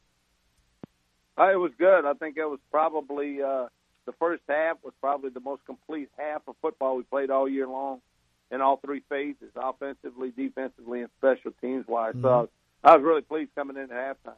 Uh, 1.38 1.52
it 1.52 1.58
was 1.58 1.72
good. 1.78 2.06
I 2.06 2.14
think 2.14 2.38
it 2.38 2.46
was 2.46 2.60
probably 2.72 3.42
uh, 3.42 3.68
the 4.06 4.14
first 4.14 4.42
half 4.50 4.78
was 4.84 4.94
probably 5.00 5.30
the 5.30 5.40
most 5.40 5.64
complete 5.66 6.10
half 6.18 6.42
of 6.48 6.56
football 6.62 6.98
we 6.98 7.04
played 7.04 7.30
all 7.30 7.48
year 7.48 7.68
long 7.68 8.02
in 8.50 8.62
all 8.62 8.78
three 8.78 9.04
phases, 9.10 9.52
offensively, 9.56 10.32
defensively, 10.36 11.02
and 11.02 11.10
special 11.20 11.52
teams 11.62 11.86
wise. 11.88 12.14
Mm-hmm. 12.14 12.24
So 12.24 12.50
I 12.84 12.96
was 12.96 13.04
really 13.04 13.22
pleased 13.22 13.52
coming 13.54 13.78
in 13.78 13.84
at 13.84 13.90
halftime. 13.92 14.34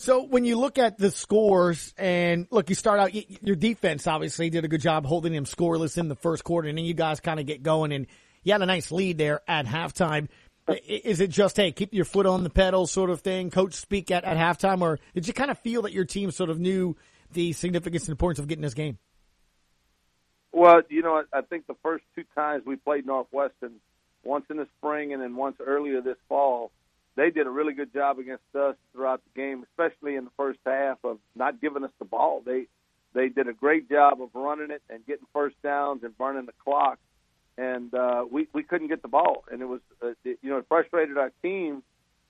So 0.00 0.22
when 0.22 0.44
you 0.44 0.56
look 0.56 0.78
at 0.78 0.96
the 0.96 1.10
scores 1.10 1.92
and 1.98 2.46
look, 2.52 2.68
you 2.68 2.76
start 2.76 3.00
out 3.00 3.12
your 3.42 3.56
defense 3.56 4.06
obviously 4.06 4.48
did 4.48 4.64
a 4.64 4.68
good 4.68 4.80
job 4.80 5.04
holding 5.04 5.32
them 5.32 5.44
scoreless 5.44 5.98
in 5.98 6.06
the 6.06 6.14
first 6.14 6.44
quarter, 6.44 6.68
and 6.68 6.78
then 6.78 6.84
you 6.84 6.94
guys 6.94 7.18
kind 7.18 7.40
of 7.40 7.46
get 7.46 7.64
going, 7.64 7.90
and 7.90 8.06
you 8.44 8.52
had 8.52 8.62
a 8.62 8.66
nice 8.66 8.92
lead 8.92 9.18
there 9.18 9.40
at 9.48 9.66
halftime. 9.66 10.28
Is 10.86 11.18
it 11.18 11.30
just 11.30 11.56
hey, 11.56 11.72
keep 11.72 11.92
your 11.92 12.04
foot 12.04 12.26
on 12.26 12.44
the 12.44 12.48
pedal 12.48 12.86
sort 12.86 13.10
of 13.10 13.22
thing? 13.22 13.50
Coach 13.50 13.74
speak 13.74 14.12
at 14.12 14.22
at 14.22 14.36
halftime, 14.36 14.82
or 14.82 15.00
did 15.14 15.26
you 15.26 15.34
kind 15.34 15.50
of 15.50 15.58
feel 15.58 15.82
that 15.82 15.92
your 15.92 16.04
team 16.04 16.30
sort 16.30 16.50
of 16.50 16.60
knew 16.60 16.96
the 17.32 17.52
significance 17.52 18.04
and 18.04 18.10
importance 18.10 18.38
of 18.38 18.46
getting 18.46 18.62
this 18.62 18.74
game? 18.74 18.98
Well, 20.52 20.82
you 20.88 21.02
know, 21.02 21.24
I 21.32 21.40
think 21.40 21.66
the 21.66 21.76
first 21.82 22.04
two 22.14 22.22
times 22.36 22.62
we 22.64 22.76
played 22.76 23.04
Northwestern, 23.04 23.80
once 24.22 24.44
in 24.48 24.58
the 24.58 24.68
spring 24.78 25.12
and 25.12 25.20
then 25.20 25.34
once 25.34 25.56
earlier 25.58 26.00
this 26.00 26.18
fall 26.28 26.70
they 27.18 27.30
did 27.30 27.48
a 27.48 27.50
really 27.50 27.72
good 27.72 27.92
job 27.92 28.20
against 28.20 28.44
us 28.54 28.76
throughout 28.92 29.20
the 29.24 29.40
game, 29.40 29.64
especially 29.72 30.14
in 30.14 30.24
the 30.24 30.30
first 30.36 30.60
half 30.64 30.98
of 31.02 31.18
not 31.34 31.60
giving 31.60 31.82
us 31.82 31.90
the 31.98 32.04
ball. 32.04 32.42
They 32.46 32.68
they 33.12 33.28
did 33.28 33.48
a 33.48 33.52
great 33.52 33.90
job 33.90 34.22
of 34.22 34.28
running 34.34 34.70
it 34.70 34.82
and 34.88 35.04
getting 35.04 35.26
first 35.32 35.56
downs 35.60 36.04
and 36.04 36.16
burning 36.16 36.46
the 36.46 36.52
clock. 36.64 37.00
and 37.56 37.92
uh, 37.92 38.24
we 38.30 38.46
we 38.52 38.62
couldn't 38.62 38.86
get 38.86 39.02
the 39.02 39.08
ball, 39.08 39.44
and 39.50 39.60
it 39.60 39.64
was 39.64 39.80
uh, 40.00 40.12
it, 40.24 40.38
you 40.42 40.48
know 40.48 40.58
it 40.58 40.66
frustrated 40.68 41.18
our 41.18 41.32
team, 41.42 41.82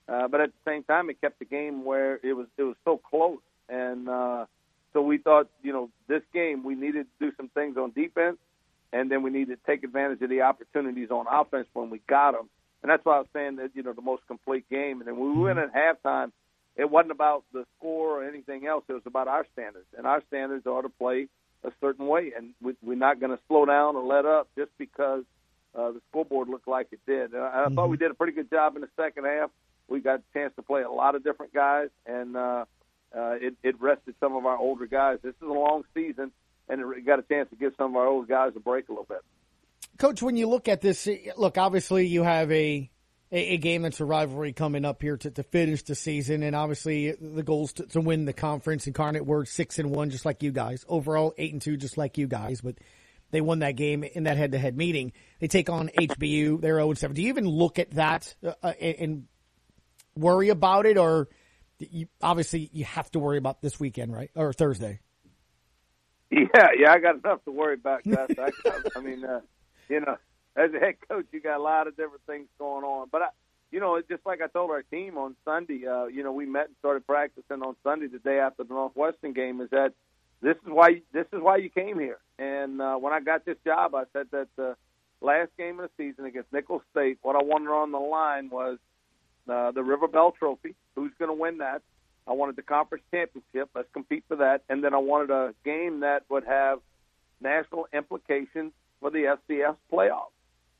uh, 0.07 0.27
but 0.27 0.41
at 0.41 0.49
the 0.49 0.71
same 0.71 0.83
time 0.83 1.11
it 1.11 1.21
kept 1.21 1.37
the 1.37 1.45
game 1.45 1.85
where 1.85 2.19
it 2.23 2.33
was 2.33 2.47
it 2.57 2.63
was 2.63 2.75
so 2.83 2.97
close, 2.97 3.37
and 3.69 4.09
uh, 4.09 4.47
so 4.91 5.03
we 5.03 5.19
thought 5.19 5.49
you 5.61 5.71
know 5.71 5.91
this 6.07 6.23
game 6.33 6.63
we 6.63 6.73
needed 6.73 7.05
to 7.19 7.27
do 7.27 7.35
some 7.37 7.49
things 7.49 7.77
on 7.77 7.91
defense, 7.91 8.37
and 8.91 9.11
then 9.11 9.21
we 9.21 9.29
needed 9.29 9.59
to 9.59 9.71
take 9.71 9.83
advantage 9.83 10.19
of 10.23 10.31
the 10.31 10.41
opportunities 10.41 11.11
on 11.11 11.27
offense 11.29 11.67
when 11.73 11.91
we 11.91 12.01
got 12.07 12.31
them, 12.31 12.49
and 12.81 12.89
that's 12.89 13.03
why 13.05 13.15
I 13.15 13.19
was 13.19 13.27
saying 13.33 13.57
that 13.57 13.71
you 13.73 13.83
know 13.83 13.93
the 13.93 14.01
most 14.01 14.23
complete 14.27 14.69
game, 14.69 14.99
and 14.99 15.07
then 15.07 15.17
when 15.17 15.37
we 15.37 15.43
went 15.43 15.59
at 15.59 15.73
halftime. 15.73 16.31
It 16.75 16.89
wasn't 16.89 17.11
about 17.11 17.43
the 17.51 17.65
score 17.77 18.21
or 18.21 18.23
anything 18.25 18.65
else. 18.65 18.85
It 18.87 18.93
was 18.93 19.01
about 19.05 19.27
our 19.27 19.45
standards, 19.51 19.87
and 19.97 20.07
our 20.07 20.23
standards 20.29 20.65
are 20.65 20.81
to 20.81 20.87
play 20.87 21.27
a 21.63 21.71
certain 21.81 22.07
way, 22.07 22.31
and 22.35 22.51
we, 22.61 22.73
we're 22.81 22.95
not 22.95 23.19
going 23.19 23.35
to 23.35 23.39
slow 23.47 23.65
down 23.65 23.95
or 23.95 24.03
let 24.03 24.25
up 24.25 24.47
just 24.57 24.71
because 24.77 25.23
uh, 25.75 25.91
the 25.91 26.01
scoreboard 26.09 26.47
looked 26.47 26.67
like 26.67 26.87
it 26.91 26.99
did. 27.05 27.33
And 27.33 27.43
I, 27.43 27.65
I 27.65 27.69
thought 27.73 27.89
we 27.89 27.97
did 27.97 28.11
a 28.11 28.13
pretty 28.13 28.33
good 28.33 28.49
job 28.49 28.75
in 28.75 28.81
the 28.81 28.89
second 28.95 29.25
half. 29.25 29.49
We 29.87 29.99
got 29.99 30.19
a 30.19 30.23
chance 30.33 30.53
to 30.55 30.61
play 30.61 30.83
a 30.83 30.91
lot 30.91 31.15
of 31.15 31.23
different 31.23 31.53
guys, 31.53 31.89
and 32.05 32.37
uh, 32.37 32.65
uh, 33.15 33.35
it, 33.41 33.55
it 33.63 33.81
rested 33.81 34.15
some 34.19 34.35
of 34.35 34.45
our 34.45 34.57
older 34.57 34.85
guys. 34.85 35.17
This 35.23 35.35
is 35.41 35.47
a 35.47 35.53
long 35.53 35.83
season, 35.93 36.31
and 36.67 36.81
it 36.95 37.05
got 37.05 37.19
a 37.19 37.23
chance 37.23 37.49
to 37.49 37.55
give 37.55 37.73
some 37.77 37.91
of 37.91 37.95
our 37.97 38.07
older 38.07 38.27
guys 38.27 38.53
a 38.55 38.59
break 38.59 38.87
a 38.89 38.91
little 38.91 39.05
bit. 39.05 39.23
Coach, 39.97 40.21
when 40.21 40.37
you 40.37 40.47
look 40.47 40.67
at 40.67 40.81
this, 40.81 41.07
look, 41.37 41.57
obviously 41.57 42.07
you 42.07 42.23
have 42.23 42.51
a 42.51 42.89
a, 43.31 43.57
game 43.57 43.83
that's 43.83 43.99
a 43.99 44.05
rivalry 44.05 44.53
coming 44.53 44.85
up 44.85 45.01
here 45.01 45.17
to, 45.17 45.29
to 45.29 45.43
finish 45.43 45.83
the 45.83 45.95
season, 45.95 46.41
and 46.41 46.55
obviously 46.55 47.11
the 47.11 47.43
goals 47.43 47.73
to, 47.73 47.85
to 47.87 48.01
win 48.01 48.25
the 48.25 48.33
conference. 48.33 48.87
Incarnate 48.87 49.25
Word 49.25 49.47
six 49.47 49.77
and 49.77 49.91
one, 49.91 50.09
just 50.09 50.25
like 50.25 50.41
you 50.41 50.51
guys. 50.51 50.83
Overall 50.87 51.33
eight 51.37 51.53
and 51.53 51.61
two, 51.61 51.77
just 51.77 51.97
like 51.97 52.17
you 52.17 52.27
guys. 52.27 52.61
But 52.61 52.75
they 53.31 53.41
won 53.41 53.59
that 53.59 53.75
game 53.75 54.03
in 54.03 54.23
that 54.23 54.37
head 54.37 54.53
to 54.53 54.57
head 54.57 54.75
meeting. 54.75 55.11
They 55.39 55.47
take 55.47 55.69
on 55.69 55.89
HBU. 55.89 56.61
They're 56.61 56.75
zero 56.75 56.89
and 56.89 56.97
seven. 56.97 57.15
Do 57.15 57.21
you 57.21 57.29
even 57.29 57.47
look 57.47 57.77
at 57.77 57.91
that 57.91 58.33
uh, 58.43 58.73
and, 58.79 58.95
and 58.99 59.27
worry 60.15 60.49
about 60.49 60.85
it, 60.85 60.97
or 60.97 61.29
you, 61.77 62.07
obviously 62.21 62.69
you 62.73 62.85
have 62.85 63.11
to 63.11 63.19
worry 63.19 63.37
about 63.37 63.61
this 63.61 63.79
weekend, 63.79 64.13
right, 64.13 64.31
or 64.35 64.53
Thursday? 64.53 65.01
Yeah, 66.31 66.69
yeah, 66.77 66.91
I 66.91 66.99
got 66.99 67.15
enough 67.15 67.43
to 67.45 67.51
worry 67.51 67.73
about, 67.75 68.03
Gus. 68.03 68.29
I, 68.37 68.49
I 68.95 69.01
mean, 69.01 69.23
uh, 69.25 69.41
you 69.93 70.01
know, 70.01 70.17
as 70.55 70.73
a 70.73 70.79
head 70.79 70.95
coach, 71.07 71.25
you 71.31 71.41
got 71.41 71.57
a 71.57 71.63
lot 71.63 71.87
of 71.87 71.95
different 71.95 72.25
things 72.27 72.47
going 72.57 72.83
on. 72.83 73.07
But 73.11 73.21
I, 73.21 73.27
you 73.71 73.79
know, 73.79 74.01
just 74.09 74.25
like 74.25 74.41
I 74.41 74.47
told 74.47 74.71
our 74.71 74.83
team 74.83 75.17
on 75.17 75.35
Sunday, 75.45 75.85
uh, 75.85 76.05
you 76.05 76.23
know, 76.23 76.31
we 76.31 76.45
met 76.45 76.67
and 76.67 76.75
started 76.79 77.05
practicing 77.05 77.61
on 77.61 77.75
Sunday, 77.83 78.07
the 78.07 78.19
day 78.19 78.39
after 78.39 78.63
the 78.63 78.73
Northwestern 78.73 79.33
game, 79.33 79.61
is 79.61 79.69
that 79.71 79.93
this 80.41 80.55
is 80.55 80.71
why 80.71 81.01
this 81.13 81.25
is 81.33 81.41
why 81.41 81.57
you 81.57 81.69
came 81.69 81.99
here. 81.99 82.19
And 82.37 82.81
uh, 82.81 82.95
when 82.95 83.13
I 83.13 83.19
got 83.19 83.45
this 83.45 83.57
job, 83.65 83.93
I 83.95 84.03
said 84.13 84.27
that 84.31 84.47
the 84.55 84.75
last 85.21 85.51
game 85.57 85.79
of 85.79 85.89
the 85.89 86.03
season 86.03 86.25
against 86.25 86.51
Nicholls 86.53 86.81
State, 86.91 87.19
what 87.21 87.35
I 87.35 87.43
wanted 87.43 87.69
on 87.69 87.91
the 87.91 87.99
line 87.99 88.49
was 88.49 88.77
uh, 89.49 89.71
the 89.71 89.83
River 89.83 90.07
Bell 90.07 90.33
Trophy. 90.37 90.75
Who's 90.95 91.11
going 91.19 91.29
to 91.29 91.39
win 91.39 91.57
that? 91.59 91.81
I 92.27 92.33
wanted 92.33 92.55
the 92.55 92.61
conference 92.61 93.03
championship. 93.11 93.69
Let's 93.75 93.89
compete 93.91 94.23
for 94.27 94.37
that. 94.37 94.61
And 94.69 94.83
then 94.83 94.93
I 94.93 94.99
wanted 94.99 95.31
a 95.31 95.53
game 95.65 96.01
that 96.01 96.23
would 96.29 96.45
have 96.45 96.79
national 97.41 97.87
implications 97.93 98.71
for 98.99 99.09
the 99.09 99.37
FCS 99.49 99.75
playoffs 99.91 100.31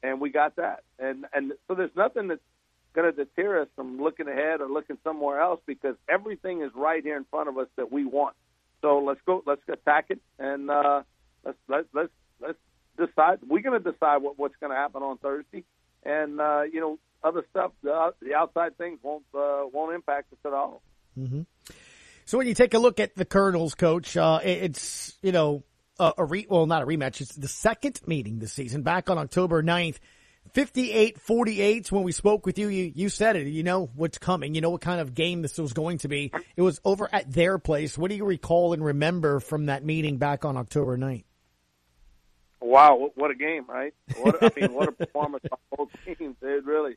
and 0.03 0.19
we 0.19 0.29
got 0.29 0.55
that. 0.57 0.83
And 0.97 1.25
and 1.33 1.53
so 1.67 1.75
there's 1.75 1.95
nothing 1.95 2.27
that's 2.29 2.41
going 2.93 3.13
to 3.13 3.25
deter 3.25 3.61
us 3.61 3.67
from 3.75 4.01
looking 4.01 4.27
ahead 4.27 4.61
or 4.61 4.67
looking 4.67 4.97
somewhere 5.03 5.39
else 5.39 5.59
because 5.65 5.95
everything 6.07 6.61
is 6.61 6.71
right 6.75 7.03
here 7.03 7.17
in 7.17 7.25
front 7.25 7.49
of 7.49 7.57
us 7.57 7.67
that 7.75 7.91
we 7.91 8.05
want. 8.05 8.35
So 8.81 8.99
let's 8.99 9.19
go, 9.25 9.43
let's 9.45 9.61
attack 9.67 10.05
it, 10.09 10.19
and 10.37 10.71
uh, 10.71 11.03
let's 11.43 11.57
let, 11.67 11.85
let's 11.93 12.11
let's 12.39 12.57
decide. 12.97 13.39
We're 13.47 13.61
going 13.61 13.81
to 13.81 13.91
decide 13.91 14.17
what, 14.17 14.39
what's 14.39 14.55
going 14.59 14.71
to 14.71 14.77
happen 14.77 15.03
on 15.03 15.17
Thursday, 15.17 15.65
and 16.03 16.39
uh, 16.39 16.61
you 16.71 16.79
know 16.79 16.97
other 17.21 17.43
stuff, 17.49 17.71
the, 17.83 18.13
the 18.21 18.35
outside 18.35 18.77
things 18.77 18.99
won't 19.03 19.25
uh, 19.35 19.63
won't 19.71 19.93
impact 19.93 20.31
us 20.31 20.39
at 20.45 20.53
all. 20.53 20.81
Mm-hmm. 21.17 21.41
So 22.23 22.37
when 22.37 22.47
you 22.47 22.53
take 22.53 22.73
a 22.73 22.79
look 22.79 22.99
at 23.01 23.15
the 23.15 23.25
Colonels, 23.25 23.75
Coach, 23.75 24.15
uh, 24.15 24.39
it's 24.43 25.17
you 25.21 25.33
know 25.33 25.63
a, 25.99 26.13
a 26.19 26.25
re, 26.25 26.45
well, 26.49 26.65
not 26.65 26.81
a 26.81 26.85
rematch. 26.85 27.21
It's 27.21 27.35
the 27.35 27.47
second 27.47 27.99
meeting 28.05 28.39
this 28.39 28.53
season 28.53 28.83
back 28.83 29.09
on 29.09 29.17
October 29.17 29.61
9th. 29.61 29.97
58-48 30.53 31.91
when 31.91 32.03
we 32.03 32.11
spoke 32.11 32.45
with 32.45 32.57
you, 32.57 32.69
you, 32.69 32.91
you 32.95 33.09
said 33.09 33.35
it. 33.35 33.47
You 33.47 33.61
know 33.61 33.89
what's 33.95 34.17
coming. 34.17 34.55
You 34.55 34.61
know 34.61 34.71
what 34.71 34.81
kind 34.81 34.99
of 34.99 35.13
game 35.13 35.41
this 35.43 35.57
was 35.57 35.73
going 35.73 35.99
to 35.99 36.07
be. 36.07 36.31
It 36.55 36.61
was 36.61 36.81
over 36.83 37.07
at 37.11 37.31
their 37.31 37.59
place. 37.59 37.97
What 37.97 38.09
do 38.09 38.15
you 38.15 38.25
recall 38.25 38.73
and 38.73 38.83
remember 38.83 39.39
from 39.39 39.67
that 39.67 39.83
meeting 39.85 40.17
back 40.17 40.45
on 40.45 40.57
October 40.57 40.97
9th? 40.97 41.23
Wow, 42.61 43.11
what 43.15 43.31
a 43.31 43.35
game, 43.35 43.65
right? 43.67 43.93
What, 44.17 44.43
I 44.43 44.51
mean, 44.59 44.73
what 44.73 44.89
a 44.89 44.91
performance 45.05 45.45
by 45.49 45.57
both 45.77 45.89
teams. 46.05 46.35
It 46.41 46.65
really. 46.65 46.95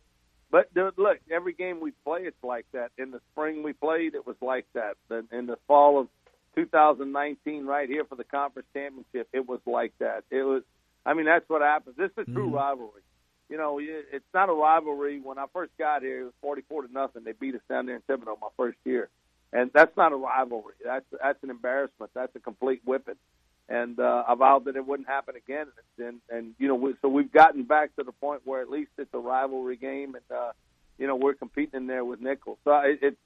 But 0.51 0.73
dude, 0.75 0.95
look, 0.99 1.19
every 1.31 1.53
game 1.53 1.81
we 1.81 1.93
play, 2.05 2.23
it's 2.23 2.43
like 2.43 2.67
that. 2.73 2.91
In 2.99 3.11
the 3.11 3.21
spring 3.33 3.63
we 3.63 3.73
played, 3.73 4.15
it 4.15 4.27
was 4.27 4.37
like 4.43 4.67
that. 4.75 4.97
In 5.31 5.47
the 5.47 5.57
fall 5.67 6.01
of 6.01 6.09
2019 6.55 7.67
right 7.67 7.89
here 7.89 8.05
for 8.05 8.17
the 8.17 8.25
conference 8.25 8.69
championship, 8.75 9.29
it 9.33 9.49
was 9.49 9.61
like 9.67 9.93
that. 9.99 10.25
It 10.31 10.43
was, 10.43 10.63
I 11.05 11.15
mean, 11.15 11.27
that's 11.27 11.49
what 11.49 11.63
happens. 11.63 11.97
This 11.97 12.11
is 12.13 12.19
a 12.29 12.31
true 12.31 12.47
mm-hmm. 12.47 12.55
rivalry. 12.55 13.03
You 13.49 13.59
know, 13.59 13.79
it's 13.81 14.25
not 14.33 14.49
a 14.49 14.53
rivalry. 14.53 15.21
When 15.21 15.39
I 15.39 15.45
first 15.53 15.73
got 15.79 16.03
here, 16.03 16.23
it 16.23 16.25
was 16.25 16.33
44 16.41 16.87
to 16.87 16.93
nothing. 16.93 17.25
They 17.25 17.33
beat 17.33 17.55
us 17.55 17.61
down 17.69 17.85
there 17.85 17.97
in 17.97 18.03
Thibodaux 18.03 18.41
my 18.41 18.49
first 18.57 18.79
year, 18.85 19.11
and 19.53 19.71
that's 19.75 19.95
not 19.95 20.13
a 20.13 20.17
rivalry. 20.17 20.73
That's 20.83 21.05
that's 21.23 21.43
an 21.43 21.51
embarrassment. 21.51 22.13
That's 22.15 22.35
a 22.35 22.41
complete 22.41 22.81
whipping. 22.87 23.17
And 23.69 24.01
uh, 24.01 24.25
I 24.27 24.35
vowed 24.37 24.65
that 24.65 24.77
it 24.77 24.87
wouldn't 24.87 25.09
happen 25.09 25.37
again. 25.37 25.67
And 25.99 26.21
and 26.31 26.55
you 26.59 26.67
know, 26.67 26.77
we, 26.77 26.95
so 27.03 27.09
we've 27.09 27.31
gotten 27.31 27.65
back 27.65 27.95
to 27.97 28.05
the 28.05 28.13
point 28.13 28.41
where 28.47 28.63
at 28.63 28.71
least 28.71 28.93
it's 28.97 29.13
a 29.13 29.19
rivalry 29.19 29.77
game, 29.77 30.15
and 30.15 30.39
uh, 30.39 30.53
you 30.97 31.07
know, 31.07 31.17
we're 31.17 31.35
competing 31.35 31.75
in 31.75 31.87
there 31.87 32.07
with 32.07 32.23
Nicholls. 32.23 32.57
So 32.65 32.73
it, 32.79 33.01
it's 33.03 33.17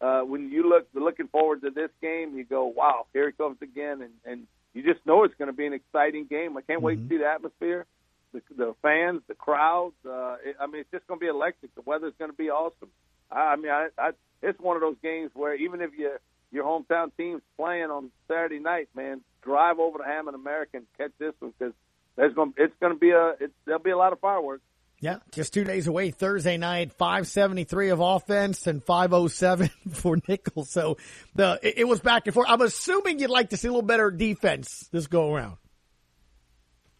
uh, 0.00 0.22
when 0.22 0.50
you 0.50 0.68
look 0.68 0.88
looking 0.94 1.28
forward 1.28 1.62
to 1.62 1.70
this 1.70 1.90
game, 2.00 2.36
you 2.36 2.44
go, 2.44 2.66
"Wow, 2.66 3.06
here 3.12 3.28
it 3.28 3.38
comes 3.38 3.58
again," 3.62 4.02
and 4.02 4.12
and 4.24 4.46
you 4.72 4.82
just 4.82 5.04
know 5.06 5.24
it's 5.24 5.34
going 5.34 5.50
to 5.50 5.56
be 5.56 5.66
an 5.66 5.72
exciting 5.72 6.26
game. 6.26 6.56
I 6.56 6.62
can't 6.62 6.78
mm-hmm. 6.78 6.84
wait 6.86 6.94
to 6.94 7.00
mm-hmm. 7.02 7.10
see 7.10 7.18
the 7.18 7.28
atmosphere, 7.28 7.86
the, 8.32 8.42
the 8.56 8.74
fans, 8.82 9.22
the 9.28 9.34
crowds. 9.34 9.94
Uh, 10.06 10.36
it, 10.44 10.56
I 10.60 10.66
mean, 10.66 10.80
it's 10.80 10.90
just 10.90 11.06
going 11.06 11.20
to 11.20 11.24
be 11.24 11.28
electric. 11.28 11.74
The 11.74 11.82
weather's 11.82 12.14
going 12.18 12.30
to 12.30 12.36
be 12.36 12.50
awesome. 12.50 12.88
I, 13.30 13.52
I 13.52 13.56
mean, 13.56 13.70
I, 13.70 13.88
I, 13.98 14.10
it's 14.42 14.58
one 14.60 14.76
of 14.76 14.80
those 14.80 14.96
games 15.02 15.30
where 15.34 15.54
even 15.54 15.80
if 15.82 15.90
you 15.96 16.16
your 16.52 16.64
hometown 16.64 17.10
team's 17.16 17.42
playing 17.56 17.90
on 17.90 18.10
Saturday 18.26 18.58
night, 18.58 18.88
man, 18.94 19.20
drive 19.42 19.78
over 19.78 19.98
to 19.98 20.04
Hammond 20.04 20.34
American, 20.34 20.86
catch 20.98 21.12
this 21.18 21.34
one 21.38 21.52
because 21.58 21.74
there's 22.16 22.34
going 22.34 22.54
it's 22.56 22.74
going 22.80 22.92
to 22.92 22.98
be 22.98 23.10
a 23.10 23.34
it's, 23.40 23.52
there'll 23.66 23.82
be 23.82 23.90
a 23.90 23.98
lot 23.98 24.12
of 24.12 24.20
fireworks. 24.20 24.62
Yeah, 25.00 25.16
just 25.32 25.54
two 25.54 25.64
days 25.64 25.86
away. 25.86 26.10
Thursday 26.10 26.58
night, 26.58 26.92
five 26.92 27.26
seventy 27.26 27.64
three 27.64 27.88
of 27.88 28.00
offense 28.00 28.66
and 28.66 28.84
five 28.84 29.14
oh 29.14 29.28
seven 29.28 29.70
for 29.92 30.18
Nicholls. 30.28 30.70
So 30.70 30.98
the 31.34 31.58
it, 31.62 31.88
was 31.88 32.00
back 32.00 32.26
and 32.26 32.34
forth. 32.34 32.48
I'm 32.50 32.60
assuming 32.60 33.18
you'd 33.18 33.30
like 33.30 33.50
to 33.50 33.56
see 33.56 33.68
a 33.68 33.70
little 33.70 33.82
better 33.82 34.10
defense 34.10 34.88
this 34.92 35.06
go 35.06 35.32
around. 35.32 35.56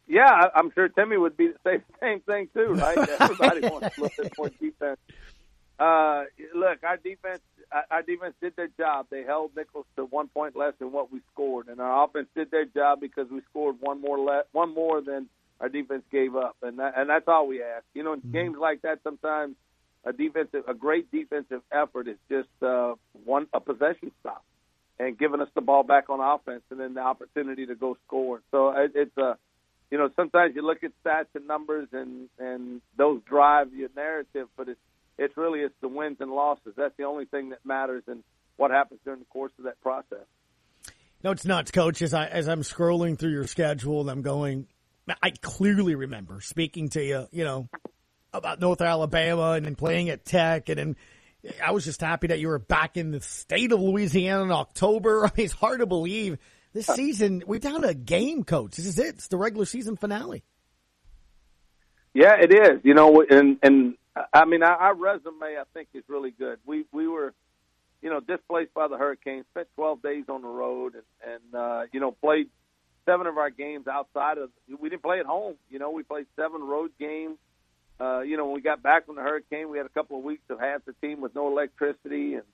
Yeah, 0.09 0.49
I'm 0.55 0.73
sure 0.73 0.89
Timmy 0.89 1.19
would 1.19 1.37
be 1.37 1.49
the 1.49 1.59
same 1.71 1.83
same 2.01 2.21
thing 2.21 2.49
too, 2.55 2.73
right? 2.75 2.97
Everybody 3.21 3.61
wants 3.69 3.99
a 3.99 4.01
little 4.01 4.25
bit 4.25 4.33
more 4.39 4.49
defense. 4.49 4.99
Uh, 5.79 6.25
look, 6.55 6.83
our 6.83 6.97
defense 6.97 7.43
our 7.91 8.03
defense 8.03 8.35
did 8.41 8.57
their 8.57 8.69
job. 8.79 9.09
They 9.11 9.25
held 9.25 9.55
Nicholls 9.55 9.87
to 9.97 10.07
one 10.07 10.29
point 10.29 10.57
less 10.57 10.73
than 10.79 10.91
what 10.91 11.13
we 11.13 11.21
scored, 11.35 11.69
and 11.69 11.83
our 11.83 12.05
offense 12.05 12.29
did 12.35 12.51
their 12.51 12.65
job 12.65 13.01
because 13.01 13.31
we 13.31 13.43
scored 13.51 13.77
one 13.79 14.01
more 14.01 14.19
le- 14.19 14.45
one 14.53 14.75
more 14.75 15.03
than 15.03 15.29
our 15.61 15.69
defense 15.69 16.03
gave 16.11 16.35
up, 16.37 16.57
and 16.63 16.79
that, 16.79 16.95
and 16.97 17.09
that's 17.09 17.29
all 17.29 17.47
we 17.47 17.63
ask. 17.63 17.85
You 17.95 18.03
know, 18.03 18.15
in 18.15 18.21
mm-hmm. 18.21 18.33
games 18.33 18.57
like 18.59 18.83
that, 18.83 19.01
sometimes 19.05 19.57
a 20.05 20.13
defensive, 20.13 20.65
a 20.67 20.75
great 20.75 21.11
defensive 21.11 21.61
effort 21.71 22.09
is 22.09 22.17
just 22.31 22.49
uh, 22.63 22.95
one 23.25 23.47
a 23.53 23.61
possession 23.61 24.11
stop, 24.21 24.43
and 24.99 25.19
giving 25.19 25.41
us 25.41 25.49
the 25.55 25.61
ball 25.61 25.83
back 25.83 26.09
on 26.09 26.21
offense, 26.21 26.63
and 26.71 26.81
then 26.81 26.95
the 26.95 27.01
opportunity 27.01 27.67
to 27.67 27.75
go 27.75 27.97
score. 28.07 28.41
So 28.51 28.71
it, 28.71 28.93
it's 28.95 29.17
a, 29.19 29.37
you 29.91 29.99
know, 29.99 30.09
sometimes 30.17 30.55
you 30.55 30.67
look 30.67 30.83
at 30.83 30.93
stats 31.05 31.27
and 31.35 31.47
numbers, 31.47 31.89
and 31.93 32.29
and 32.39 32.81
those 32.97 33.21
drive 33.29 33.75
your 33.75 33.91
narrative, 33.95 34.49
but 34.57 34.69
it's 34.69 34.81
it's 35.19 35.37
really 35.37 35.61
it's 35.61 35.75
the 35.83 35.89
wins 35.89 36.17
and 36.21 36.31
losses. 36.31 36.73
That's 36.77 36.97
the 36.97 37.05
only 37.05 37.27
thing 37.27 37.51
that 37.51 37.59
matters, 37.65 38.05
and 38.07 38.25
what 38.57 38.71
happens 38.71 39.01
during 39.05 39.21
the 39.21 39.27
course 39.27 39.53
of 39.59 39.65
that 39.65 39.81
process. 39.83 40.27
No, 41.23 41.33
it's 41.33 41.45
nuts, 41.45 41.71
coach. 41.71 42.01
As 42.01 42.15
I 42.15 42.27
as 42.27 42.49
I'm 42.49 42.63
scrolling 42.63 43.19
through 43.19 43.33
your 43.33 43.47
schedule, 43.47 44.01
and 44.01 44.11
I'm 44.11 44.23
going, 44.23 44.67
I 45.23 45.31
clearly 45.31 45.95
remember 45.95 46.41
speaking 46.41 46.89
to 46.91 47.03
you, 47.03 47.27
you 47.31 47.45
know, 47.45 47.69
about 48.33 48.61
North 48.61 48.81
Alabama 48.81 49.53
and 49.53 49.67
then 49.67 49.75
playing 49.75 50.11
at 50.11 50.25
Tech, 50.25 50.69
and 50.69 50.79
then 50.79 50.97
I 51.63 51.73
was 51.73 51.85
just 51.85 52.01
happy 52.01 52.29
that 52.29 52.39
you 52.39 52.49
were 52.49 52.59
back 52.59 52.97
in 52.97 53.11
the 53.11 53.21
state 53.21 53.73
of 53.73 53.81
Louisiana 53.81 54.45
in 54.45 54.53
October. 54.53 55.25
I 55.25 55.31
mean, 55.37 55.47
it's 55.47 55.55
hard 55.55 55.81
to 55.81 55.87
believe 55.87 56.39
this 56.73 56.87
season 56.87 57.43
we're 57.47 57.59
down 57.59 57.83
to 57.83 57.89
a 57.89 57.95
game, 57.95 58.45
coach. 58.45 58.77
This 58.77 58.87
is 58.87 58.99
it. 58.99 59.17
It's 59.17 59.29
the 59.29 59.37
regular 59.37 59.65
season 59.65 59.97
finale. 59.97 60.45
Yeah, 62.15 62.37
it 62.41 62.53
is. 62.53 62.81
You 62.85 62.95
know, 62.95 63.25
and 63.29 63.59
and 63.63 63.95
I 64.33 64.45
mean, 64.45 64.63
our, 64.63 64.77
our 64.77 64.95
resume 64.95 65.43
I 65.43 65.63
think 65.75 65.89
is 65.95 66.05
really 66.09 66.31
good. 66.31 66.59
We 66.65 66.85
we 66.93 67.09
were, 67.09 67.35
you 68.03 68.11
know, 68.11 68.21
displaced 68.21 68.75
by 68.75 68.89
the 68.89 68.99
hurricane, 68.99 69.45
spent 69.51 69.69
12 69.77 70.03
days 70.03 70.25
on 70.29 70.43
the 70.43 70.49
road, 70.49 70.95
and 70.95 71.33
and 71.35 71.55
uh, 71.55 71.83
you 71.93 72.01
know 72.01 72.13
played 72.13 72.49
seven 73.11 73.27
of 73.27 73.39
our 73.39 73.51
games 73.51 73.87
outside 73.89 74.39
of 74.39 74.51
we 74.81 74.89
didn't 74.89 75.03
play 75.03 75.19
at 75.19 75.27
home. 75.27 75.57
You 75.69 75.79
know, 75.79 75.91
we 75.91 76.03
played 76.03 76.27
seven 76.37 76.63
road 76.63 76.93
games. 76.99 77.39
Uh, 78.01 78.21
you 78.21 78.37
know, 78.37 78.47
when 78.47 78.55
we 78.55 78.61
got 78.61 78.83
back 78.83 79.07
from 79.07 79.17
the 79.17 79.23
hurricane, 79.23 79.69
we 79.69 79.77
had 79.77 79.87
a 79.87 79.91
couple 79.91 80.17
of 80.17 80.25
weeks 80.25 80.43
of 80.49 80.61
half 80.61 80.85
the 80.85 80.95
team 81.03 81.21
with 81.21 81.35
no 81.35 81.49
electricity, 81.49 82.35
and 82.35 82.45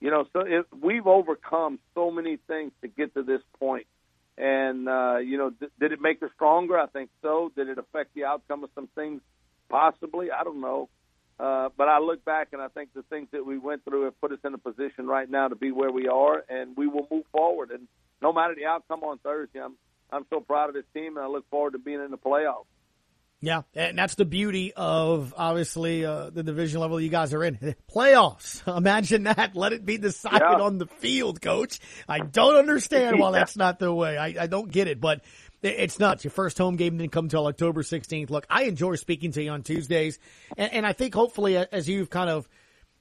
you 0.00 0.10
know, 0.10 0.26
so 0.32 0.40
it, 0.40 0.66
we've 0.82 1.06
overcome 1.06 1.78
so 1.94 2.10
many 2.10 2.38
things 2.48 2.72
to 2.82 2.88
get 2.88 3.14
to 3.14 3.22
this 3.22 3.40
point. 3.58 3.86
And 4.36 4.88
uh, 4.88 5.18
you 5.18 5.38
know, 5.38 5.50
th- 5.50 5.72
did 5.78 5.92
it 5.92 6.00
make 6.00 6.22
us 6.22 6.30
stronger? 6.34 6.78
I 6.78 6.86
think 6.86 7.10
so. 7.22 7.52
Did 7.54 7.68
it 7.68 7.78
affect 7.78 8.14
the 8.14 8.24
outcome 8.24 8.64
of 8.64 8.70
some 8.74 8.88
things? 8.94 9.20
Possibly, 9.68 10.30
I 10.30 10.42
don't 10.42 10.60
know. 10.60 10.88
Uh, 11.38 11.70
but 11.74 11.88
I 11.88 12.00
look 12.00 12.22
back 12.24 12.48
and 12.52 12.60
I 12.60 12.68
think 12.68 12.92
the 12.92 13.02
things 13.02 13.28
that 13.32 13.46
we 13.46 13.56
went 13.56 13.84
through 13.84 14.04
have 14.04 14.20
put 14.20 14.32
us 14.32 14.40
in 14.44 14.52
a 14.52 14.58
position 14.58 15.06
right 15.06 15.30
now 15.30 15.48
to 15.48 15.56
be 15.56 15.70
where 15.70 15.90
we 15.90 16.08
are, 16.08 16.44
and 16.50 16.76
we 16.76 16.86
will 16.86 17.06
move 17.10 17.24
forward. 17.32 17.70
And 17.70 17.88
no 18.20 18.32
matter 18.32 18.54
the 18.54 18.66
outcome 18.66 19.02
on 19.04 19.16
Thursday, 19.18 19.60
I'm 19.60 19.76
I'm 20.12 20.26
so 20.30 20.40
proud 20.40 20.68
of 20.68 20.74
this 20.74 20.84
team, 20.94 21.16
and 21.16 21.24
I 21.24 21.28
look 21.28 21.48
forward 21.50 21.72
to 21.72 21.78
being 21.78 22.00
in 22.04 22.10
the 22.10 22.18
playoffs. 22.18 22.64
Yeah, 23.42 23.62
and 23.74 23.96
that's 23.96 24.16
the 24.16 24.26
beauty 24.26 24.74
of 24.76 25.32
obviously 25.34 26.04
uh, 26.04 26.28
the 26.28 26.42
division 26.42 26.78
level 26.78 27.00
you 27.00 27.08
guys 27.08 27.32
are 27.32 27.42
in. 27.42 27.56
Playoffs. 27.90 28.66
Imagine 28.76 29.22
that. 29.22 29.56
Let 29.56 29.72
it 29.72 29.86
be 29.86 29.96
decided 29.96 30.40
Yeah. 30.42 30.60
on 30.60 30.76
the 30.76 30.86
field, 30.86 31.40
coach. 31.40 31.80
I 32.06 32.18
don't 32.18 32.56
understand 32.56 33.18
why 33.18 33.30
that's 33.32 33.56
not 33.56 33.78
the 33.78 33.94
way. 33.94 34.18
I, 34.18 34.42
I 34.42 34.46
don't 34.46 34.70
get 34.70 34.88
it, 34.88 35.00
but 35.00 35.22
it's 35.62 35.98
nuts. 35.98 36.22
Your 36.22 36.32
first 36.32 36.58
home 36.58 36.76
game 36.76 36.98
didn't 36.98 37.12
come 37.12 37.24
until 37.26 37.46
October 37.46 37.82
16th. 37.82 38.28
Look, 38.28 38.44
I 38.50 38.64
enjoy 38.64 38.96
speaking 38.96 39.32
to 39.32 39.42
you 39.42 39.52
on 39.52 39.62
Tuesdays, 39.62 40.18
and, 40.58 40.70
and 40.74 40.86
I 40.86 40.92
think 40.92 41.14
hopefully 41.14 41.56
as 41.56 41.88
you've 41.88 42.10
kind 42.10 42.28
of, 42.28 42.46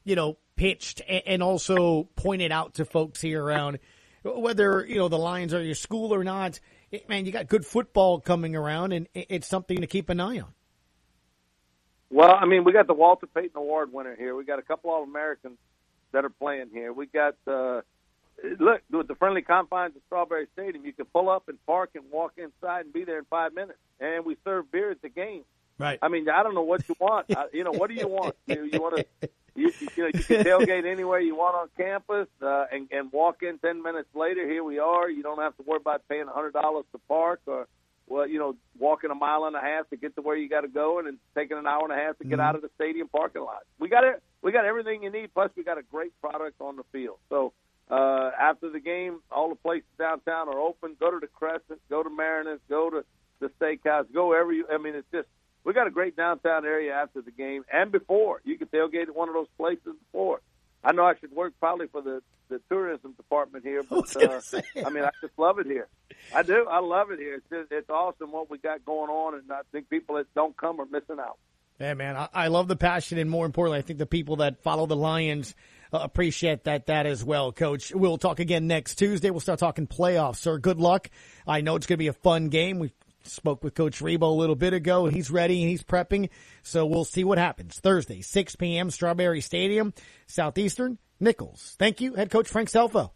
you 0.05 0.15
know, 0.15 0.37
pitched 0.55 1.01
and, 1.05 1.21
and 1.25 1.43
also 1.43 2.03
pointed 2.15 2.53
out 2.53 2.75
to 2.75 2.85
folks 2.85 3.19
here 3.19 3.43
around 3.43 3.79
whether, 4.23 4.85
you 4.85 4.95
know, 4.99 5.09
the 5.09 5.17
Lions 5.17 5.53
are 5.53 5.61
your 5.61 5.75
school 5.75 6.13
or 6.13 6.23
not, 6.23 6.61
man, 7.07 7.25
you 7.25 7.31
got 7.31 7.47
good 7.47 7.65
football 7.65 8.19
coming 8.19 8.55
around 8.55 8.93
and 8.93 9.07
it's 9.13 9.47
something 9.47 9.81
to 9.81 9.87
keep 9.87 10.09
an 10.09 10.19
eye 10.19 10.39
on. 10.39 10.53
Well, 12.09 12.33
I 12.33 12.45
mean, 12.45 12.63
we 12.63 12.73
got 12.73 12.87
the 12.87 12.93
Walter 12.93 13.27
Payton 13.27 13.55
Award 13.55 13.93
winner 13.93 14.15
here. 14.15 14.35
We 14.35 14.43
got 14.43 14.57
a 14.57 14.63
couple 14.63 14.95
of 14.95 15.07
Americans 15.07 15.57
that 16.11 16.25
are 16.25 16.29
playing 16.29 16.69
here. 16.73 16.91
We 16.91 17.05
got 17.05 17.35
uh, 17.45 17.81
look 18.59 18.81
with 18.91 19.07
the 19.07 19.15
friendly 19.15 19.43
confines 19.43 19.95
of 19.95 20.01
Strawberry 20.07 20.47
Stadium. 20.53 20.85
You 20.85 20.93
can 20.93 21.05
pull 21.05 21.29
up 21.29 21.49
and 21.49 21.63
park 21.65 21.91
and 21.95 22.03
walk 22.11 22.33
inside 22.37 22.85
and 22.85 22.93
be 22.93 23.03
there 23.03 23.19
in 23.19 23.25
five 23.25 23.53
minutes. 23.53 23.79
And 23.99 24.25
we 24.25 24.37
serve 24.43 24.71
beer 24.71 24.91
at 24.91 25.01
the 25.01 25.09
game. 25.09 25.43
Right. 25.79 25.97
I 26.01 26.09
mean, 26.09 26.27
I 26.29 26.43
don't 26.43 26.53
know 26.55 26.61
what 26.63 26.87
you 26.89 26.95
want. 26.99 27.27
I, 27.35 27.45
you 27.53 27.63
know, 27.63 27.71
what 27.71 27.87
do 27.89 27.95
you 27.95 28.07
want? 28.07 28.35
You, 28.47 28.69
you 28.71 28.81
want 28.81 28.97
to, 28.97 29.29
you, 29.55 29.71
you 29.95 30.03
know, 30.03 30.09
you 30.13 30.23
can 30.23 30.43
tailgate 30.43 30.85
anywhere 30.85 31.19
you 31.21 31.35
want 31.35 31.55
on 31.55 31.69
campus 31.77 32.27
uh, 32.41 32.65
and, 32.71 32.89
and 32.91 33.11
walk 33.13 33.41
in 33.43 33.57
ten 33.59 33.81
minutes 33.81 34.09
later. 34.13 34.45
Here 34.45 34.63
we 34.63 34.79
are. 34.79 35.09
You 35.09 35.23
don't 35.23 35.39
have 35.39 35.55
to 35.57 35.63
worry 35.63 35.79
about 35.79 36.07
paying 36.09 36.27
a 36.27 36.31
hundred 36.31 36.51
dollars 36.53 36.83
to 36.91 36.97
park 37.07 37.39
or, 37.45 37.65
well, 38.07 38.27
you 38.27 38.39
know, 38.39 38.55
walking 38.77 39.09
a 39.09 39.15
mile 39.15 39.45
and 39.45 39.55
a 39.55 39.61
half 39.61 39.89
to 39.91 39.95
get 39.95 40.15
to 40.15 40.21
where 40.21 40.35
you 40.35 40.49
got 40.49 40.61
to 40.61 40.67
go, 40.67 40.99
and 40.99 41.07
then 41.07 41.17
taking 41.33 41.57
an 41.57 41.65
hour 41.65 41.83
and 41.83 41.93
a 41.93 41.95
half 41.95 42.17
to 42.17 42.25
get 42.25 42.39
Mhm. 42.39 42.43
out 42.43 42.55
of 42.55 42.61
the 42.61 42.69
stadium 42.75 43.07
parking 43.07 43.41
lot. 43.41 43.63
We 43.79 43.87
got 43.87 44.03
it. 44.03 44.21
We 44.41 44.51
got 44.51 44.65
everything 44.65 45.03
you 45.03 45.11
need. 45.11 45.33
Plus, 45.33 45.49
we 45.55 45.63
got 45.63 45.77
a 45.77 45.83
great 45.83 46.11
product 46.21 46.59
on 46.61 46.75
the 46.75 46.83
field. 46.91 47.17
So. 47.29 47.53
Uh, 47.91 48.29
after 48.39 48.69
the 48.69 48.79
game, 48.79 49.19
all 49.31 49.49
the 49.49 49.55
places 49.55 49.89
downtown 49.97 50.47
are 50.47 50.59
open. 50.59 50.95
Go 50.99 51.09
to 51.09 51.17
the 51.19 51.25
Crescent, 51.25 51.81
go 51.89 52.03
to 52.03 52.09
Mariners, 52.11 52.59
go 52.69 52.91
to 52.91 53.03
the 53.39 53.49
Steakhouse, 53.59 54.05
go 54.13 54.31
you. 54.51 54.67
I 54.71 54.77
mean, 54.77 54.93
it's 54.93 55.07
just 55.11 55.27
we 55.63 55.73
got 55.73 55.87
a 55.87 55.91
great 55.91 56.15
downtown 56.15 56.65
area 56.65 56.93
after 56.93 57.21
the 57.21 57.31
game 57.31 57.63
and 57.71 57.91
before. 57.91 58.41
You 58.43 58.57
can 58.57 58.67
tailgate 58.67 59.03
at 59.03 59.15
one 59.15 59.27
of 59.27 59.35
those 59.35 59.47
places 59.57 59.95
before. 60.11 60.41
I 60.83 60.93
know 60.93 61.03
I 61.03 61.15
should 61.19 61.31
work 61.31 61.53
probably 61.59 61.87
for 61.87 62.01
the 62.01 62.21
the 62.49 62.59
tourism 62.67 63.13
department 63.13 63.63
here, 63.63 63.83
but 63.89 64.15
uh, 64.15 64.41
I 64.83 64.89
mean, 64.89 65.03
I 65.03 65.11
just 65.21 65.37
love 65.37 65.59
it 65.59 65.67
here. 65.67 65.87
I 66.33 66.41
do. 66.43 66.65
I 66.69 66.79
love 66.79 67.11
it 67.11 67.19
here. 67.19 67.35
It's 67.35 67.49
just, 67.49 67.71
it's 67.71 67.89
awesome 67.89 68.31
what 68.31 68.49
we 68.49 68.57
got 68.57 68.83
going 68.85 69.09
on, 69.09 69.35
and 69.35 69.51
I 69.51 69.61
think 69.71 69.89
people 69.89 70.15
that 70.15 70.33
don't 70.33 70.57
come 70.57 70.81
are 70.81 70.85
missing 70.85 71.19
out. 71.19 71.37
Yeah, 71.79 71.93
man, 71.93 72.17
I, 72.17 72.27
I 72.33 72.47
love 72.47 72.67
the 72.67 72.75
passion, 72.75 73.19
and 73.19 73.29
more 73.29 73.45
importantly, 73.45 73.79
I 73.79 73.81
think 73.83 73.99
the 73.99 74.05
people 74.05 74.37
that 74.37 74.63
follow 74.63 74.85
the 74.85 74.97
Lions 74.97 75.55
uh, 75.93 75.99
appreciate 75.99 76.65
that 76.65 76.87
that 76.87 77.05
as 77.05 77.23
well, 77.23 77.51
Coach. 77.51 77.93
We'll 77.93 78.17
talk 78.17 78.39
again 78.39 78.67
next 78.67 78.95
Tuesday. 78.95 79.29
We'll 79.29 79.39
start 79.39 79.59
talking 79.59 79.87
playoffs, 79.87 80.37
sir. 80.37 80.57
Good 80.57 80.79
luck. 80.79 81.09
I 81.47 81.61
know 81.61 81.75
it's 81.75 81.85
going 81.85 81.95
to 81.95 81.99
be 81.99 82.07
a 82.07 82.13
fun 82.13 82.49
game. 82.49 82.79
We 82.79 82.91
spoke 83.23 83.63
with 83.63 83.75
Coach 83.75 83.99
Rebowe 83.99 84.23
a 84.23 84.25
little 84.25 84.55
bit 84.55 84.73
ago, 84.73 85.05
and 85.05 85.15
he's 85.15 85.31
ready 85.31 85.61
and 85.61 85.69
he's 85.69 85.83
prepping. 85.83 86.29
So 86.63 86.85
we'll 86.85 87.05
see 87.05 87.23
what 87.23 87.37
happens. 87.37 87.79
Thursday, 87.79 88.21
6 88.21 88.55
p.m., 88.55 88.89
Strawberry 88.89 89.41
Stadium, 89.41 89.93
Southeastern, 90.27 90.97
Nicholls. 91.19 91.75
Thank 91.79 92.01
you, 92.01 92.15
Head 92.15 92.29
Coach 92.29 92.47
Frank 92.47 92.69
Scelfo. 92.69 93.11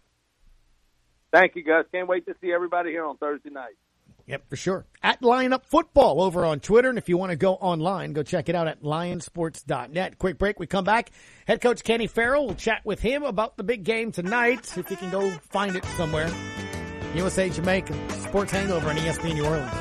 Thank 1.31 1.55
you, 1.55 1.63
guys. 1.63 1.85
Can't 1.91 2.07
wait 2.07 2.25
to 2.27 2.35
see 2.41 2.51
everybody 2.51 2.91
here 2.91 3.05
on 3.05 3.17
Thursday 3.17 3.49
night. 3.49 3.73
Yep, 4.25 4.49
for 4.49 4.55
sure. 4.55 4.85
At 5.01 5.21
Lineup 5.21 5.65
Football 5.65 6.21
over 6.21 6.45
on 6.45 6.59
Twitter. 6.59 6.89
And 6.89 6.97
if 6.97 7.09
you 7.09 7.17
want 7.17 7.31
to 7.31 7.35
go 7.35 7.55
online, 7.55 8.13
go 8.13 8.23
check 8.23 8.47
it 8.47 8.55
out 8.55 8.67
at 8.67 8.81
lionsports.net. 8.81 10.17
Quick 10.17 10.37
break. 10.37 10.59
We 10.59 10.67
come 10.67 10.85
back. 10.85 11.11
Head 11.45 11.59
coach 11.59 11.83
Kenny 11.83 12.07
Farrell. 12.07 12.45
We'll 12.45 12.55
chat 12.55 12.81
with 12.85 13.01
him 13.01 13.23
about 13.23 13.57
the 13.57 13.63
big 13.63 13.83
game 13.83 14.11
tonight. 14.11 14.77
If 14.77 14.89
you 14.89 14.95
can 14.95 15.11
go 15.11 15.29
find 15.29 15.75
it 15.75 15.83
somewhere. 15.97 16.31
USA 17.15 17.49
Jamaica 17.49 17.93
Sports 18.09 18.51
Hangover 18.51 18.89
on 18.89 18.95
ESPN 18.97 19.35
New 19.35 19.45
Orleans. 19.45 19.71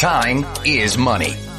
Time 0.00 0.46
is 0.64 0.96
money. 0.96 1.49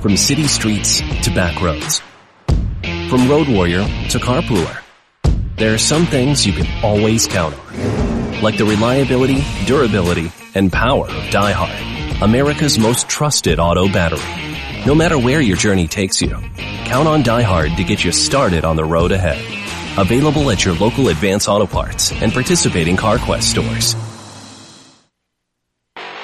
From 0.00 0.16
city 0.16 0.46
streets 0.46 1.00
to 1.24 1.30
back 1.34 1.60
roads. 1.60 2.00
From 3.10 3.28
road 3.28 3.48
warrior 3.48 3.82
to 4.08 4.18
carpooler. 4.18 4.82
There 5.56 5.74
are 5.74 5.78
some 5.78 6.06
things 6.06 6.46
you 6.46 6.54
can 6.54 6.66
always 6.82 7.26
count 7.26 7.54
on. 7.54 8.40
Like 8.40 8.56
the 8.56 8.64
reliability, 8.64 9.44
durability, 9.66 10.32
and 10.54 10.72
power 10.72 11.04
of 11.04 11.22
DieHard. 11.24 12.22
America's 12.22 12.78
most 12.78 13.10
trusted 13.10 13.58
auto 13.58 13.88
battery. 13.88 14.86
No 14.86 14.94
matter 14.94 15.18
where 15.18 15.42
your 15.42 15.58
journey 15.58 15.86
takes 15.86 16.22
you, 16.22 16.30
count 16.86 17.06
on 17.06 17.22
DieHard 17.22 17.76
to 17.76 17.84
get 17.84 18.02
you 18.02 18.10
started 18.10 18.64
on 18.64 18.76
the 18.76 18.84
road 18.84 19.12
ahead. 19.12 19.44
Available 19.98 20.50
at 20.50 20.64
your 20.64 20.74
local 20.76 21.08
Advance 21.08 21.46
Auto 21.46 21.66
Parts 21.66 22.10
and 22.10 22.32
participating 22.32 22.96
CarQuest 22.96 23.42
stores. 23.42 23.94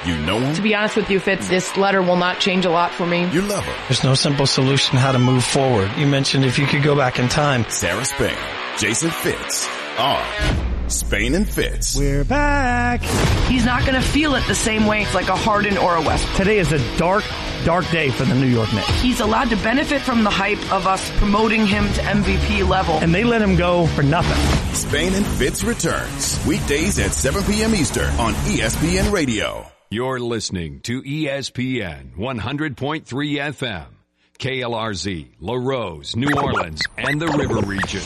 You 0.06 0.16
know 0.18 0.38
him? 0.38 0.54
To 0.54 0.62
be 0.62 0.72
honest 0.74 0.94
with 0.94 1.10
you, 1.10 1.18
Fitz, 1.18 1.48
this 1.48 1.76
letter 1.76 2.00
will 2.00 2.16
not 2.16 2.38
change 2.38 2.64
a 2.64 2.70
lot 2.70 2.92
for 2.92 3.04
me. 3.04 3.28
You 3.30 3.42
love 3.42 3.64
her. 3.64 3.88
There's 3.88 4.04
no 4.04 4.14
simple 4.14 4.46
solution 4.46 4.96
how 4.98 5.10
to 5.10 5.18
move 5.18 5.42
forward. 5.42 5.90
You 5.96 6.06
mentioned 6.06 6.44
if 6.44 6.60
you 6.60 6.66
could 6.66 6.84
go 6.84 6.94
back 6.94 7.18
in 7.18 7.28
time. 7.28 7.64
Sarah 7.68 8.04
Spain, 8.04 8.36
Jason 8.78 9.10
Fitz, 9.10 9.68
are 9.98 10.24
Spain 10.88 11.34
and 11.34 11.48
Fitz. 11.48 11.96
We're 11.96 12.24
back. 12.24 13.02
He's 13.48 13.64
not 13.64 13.82
going 13.82 14.00
to 14.00 14.00
feel 14.00 14.36
it 14.36 14.46
the 14.46 14.54
same 14.54 14.86
way. 14.86 15.02
It's 15.02 15.14
like 15.14 15.28
a 15.28 15.34
Harden 15.34 15.76
or 15.76 15.96
a 15.96 16.00
West. 16.00 16.24
Today 16.36 16.58
is 16.58 16.70
a 16.70 16.98
dark, 16.98 17.24
dark 17.64 17.88
day 17.90 18.10
for 18.10 18.24
the 18.24 18.34
New 18.36 18.46
York 18.46 18.72
Knicks. 18.72 18.88
He's 19.00 19.18
allowed 19.18 19.50
to 19.50 19.56
benefit 19.56 20.02
from 20.02 20.22
the 20.22 20.30
hype 20.30 20.72
of 20.72 20.86
us 20.86 21.10
promoting 21.18 21.66
him 21.66 21.92
to 21.94 22.00
MVP 22.02 22.68
level. 22.68 22.94
And 22.94 23.12
they 23.12 23.24
let 23.24 23.42
him 23.42 23.56
go 23.56 23.86
for 23.88 24.04
nothing. 24.04 24.40
Spain 24.72 25.14
and 25.14 25.26
Fitz 25.26 25.64
returns 25.64 26.38
weekdays 26.46 27.00
at 27.00 27.12
7 27.12 27.42
p.m. 27.42 27.74
Eastern 27.74 28.14
on 28.20 28.34
ESPN 28.34 29.10
Radio. 29.10 29.66
You're 29.96 30.20
listening 30.20 30.80
to 30.80 31.00
ESPN 31.00 32.16
100.3 32.18 33.06
FM, 33.06 33.86
KLRZ, 34.38 35.28
Larose, 35.40 36.14
New 36.14 36.38
Orleans, 36.38 36.82
and 36.98 37.18
the 37.18 37.28
River 37.28 37.66
Region. 37.66 38.02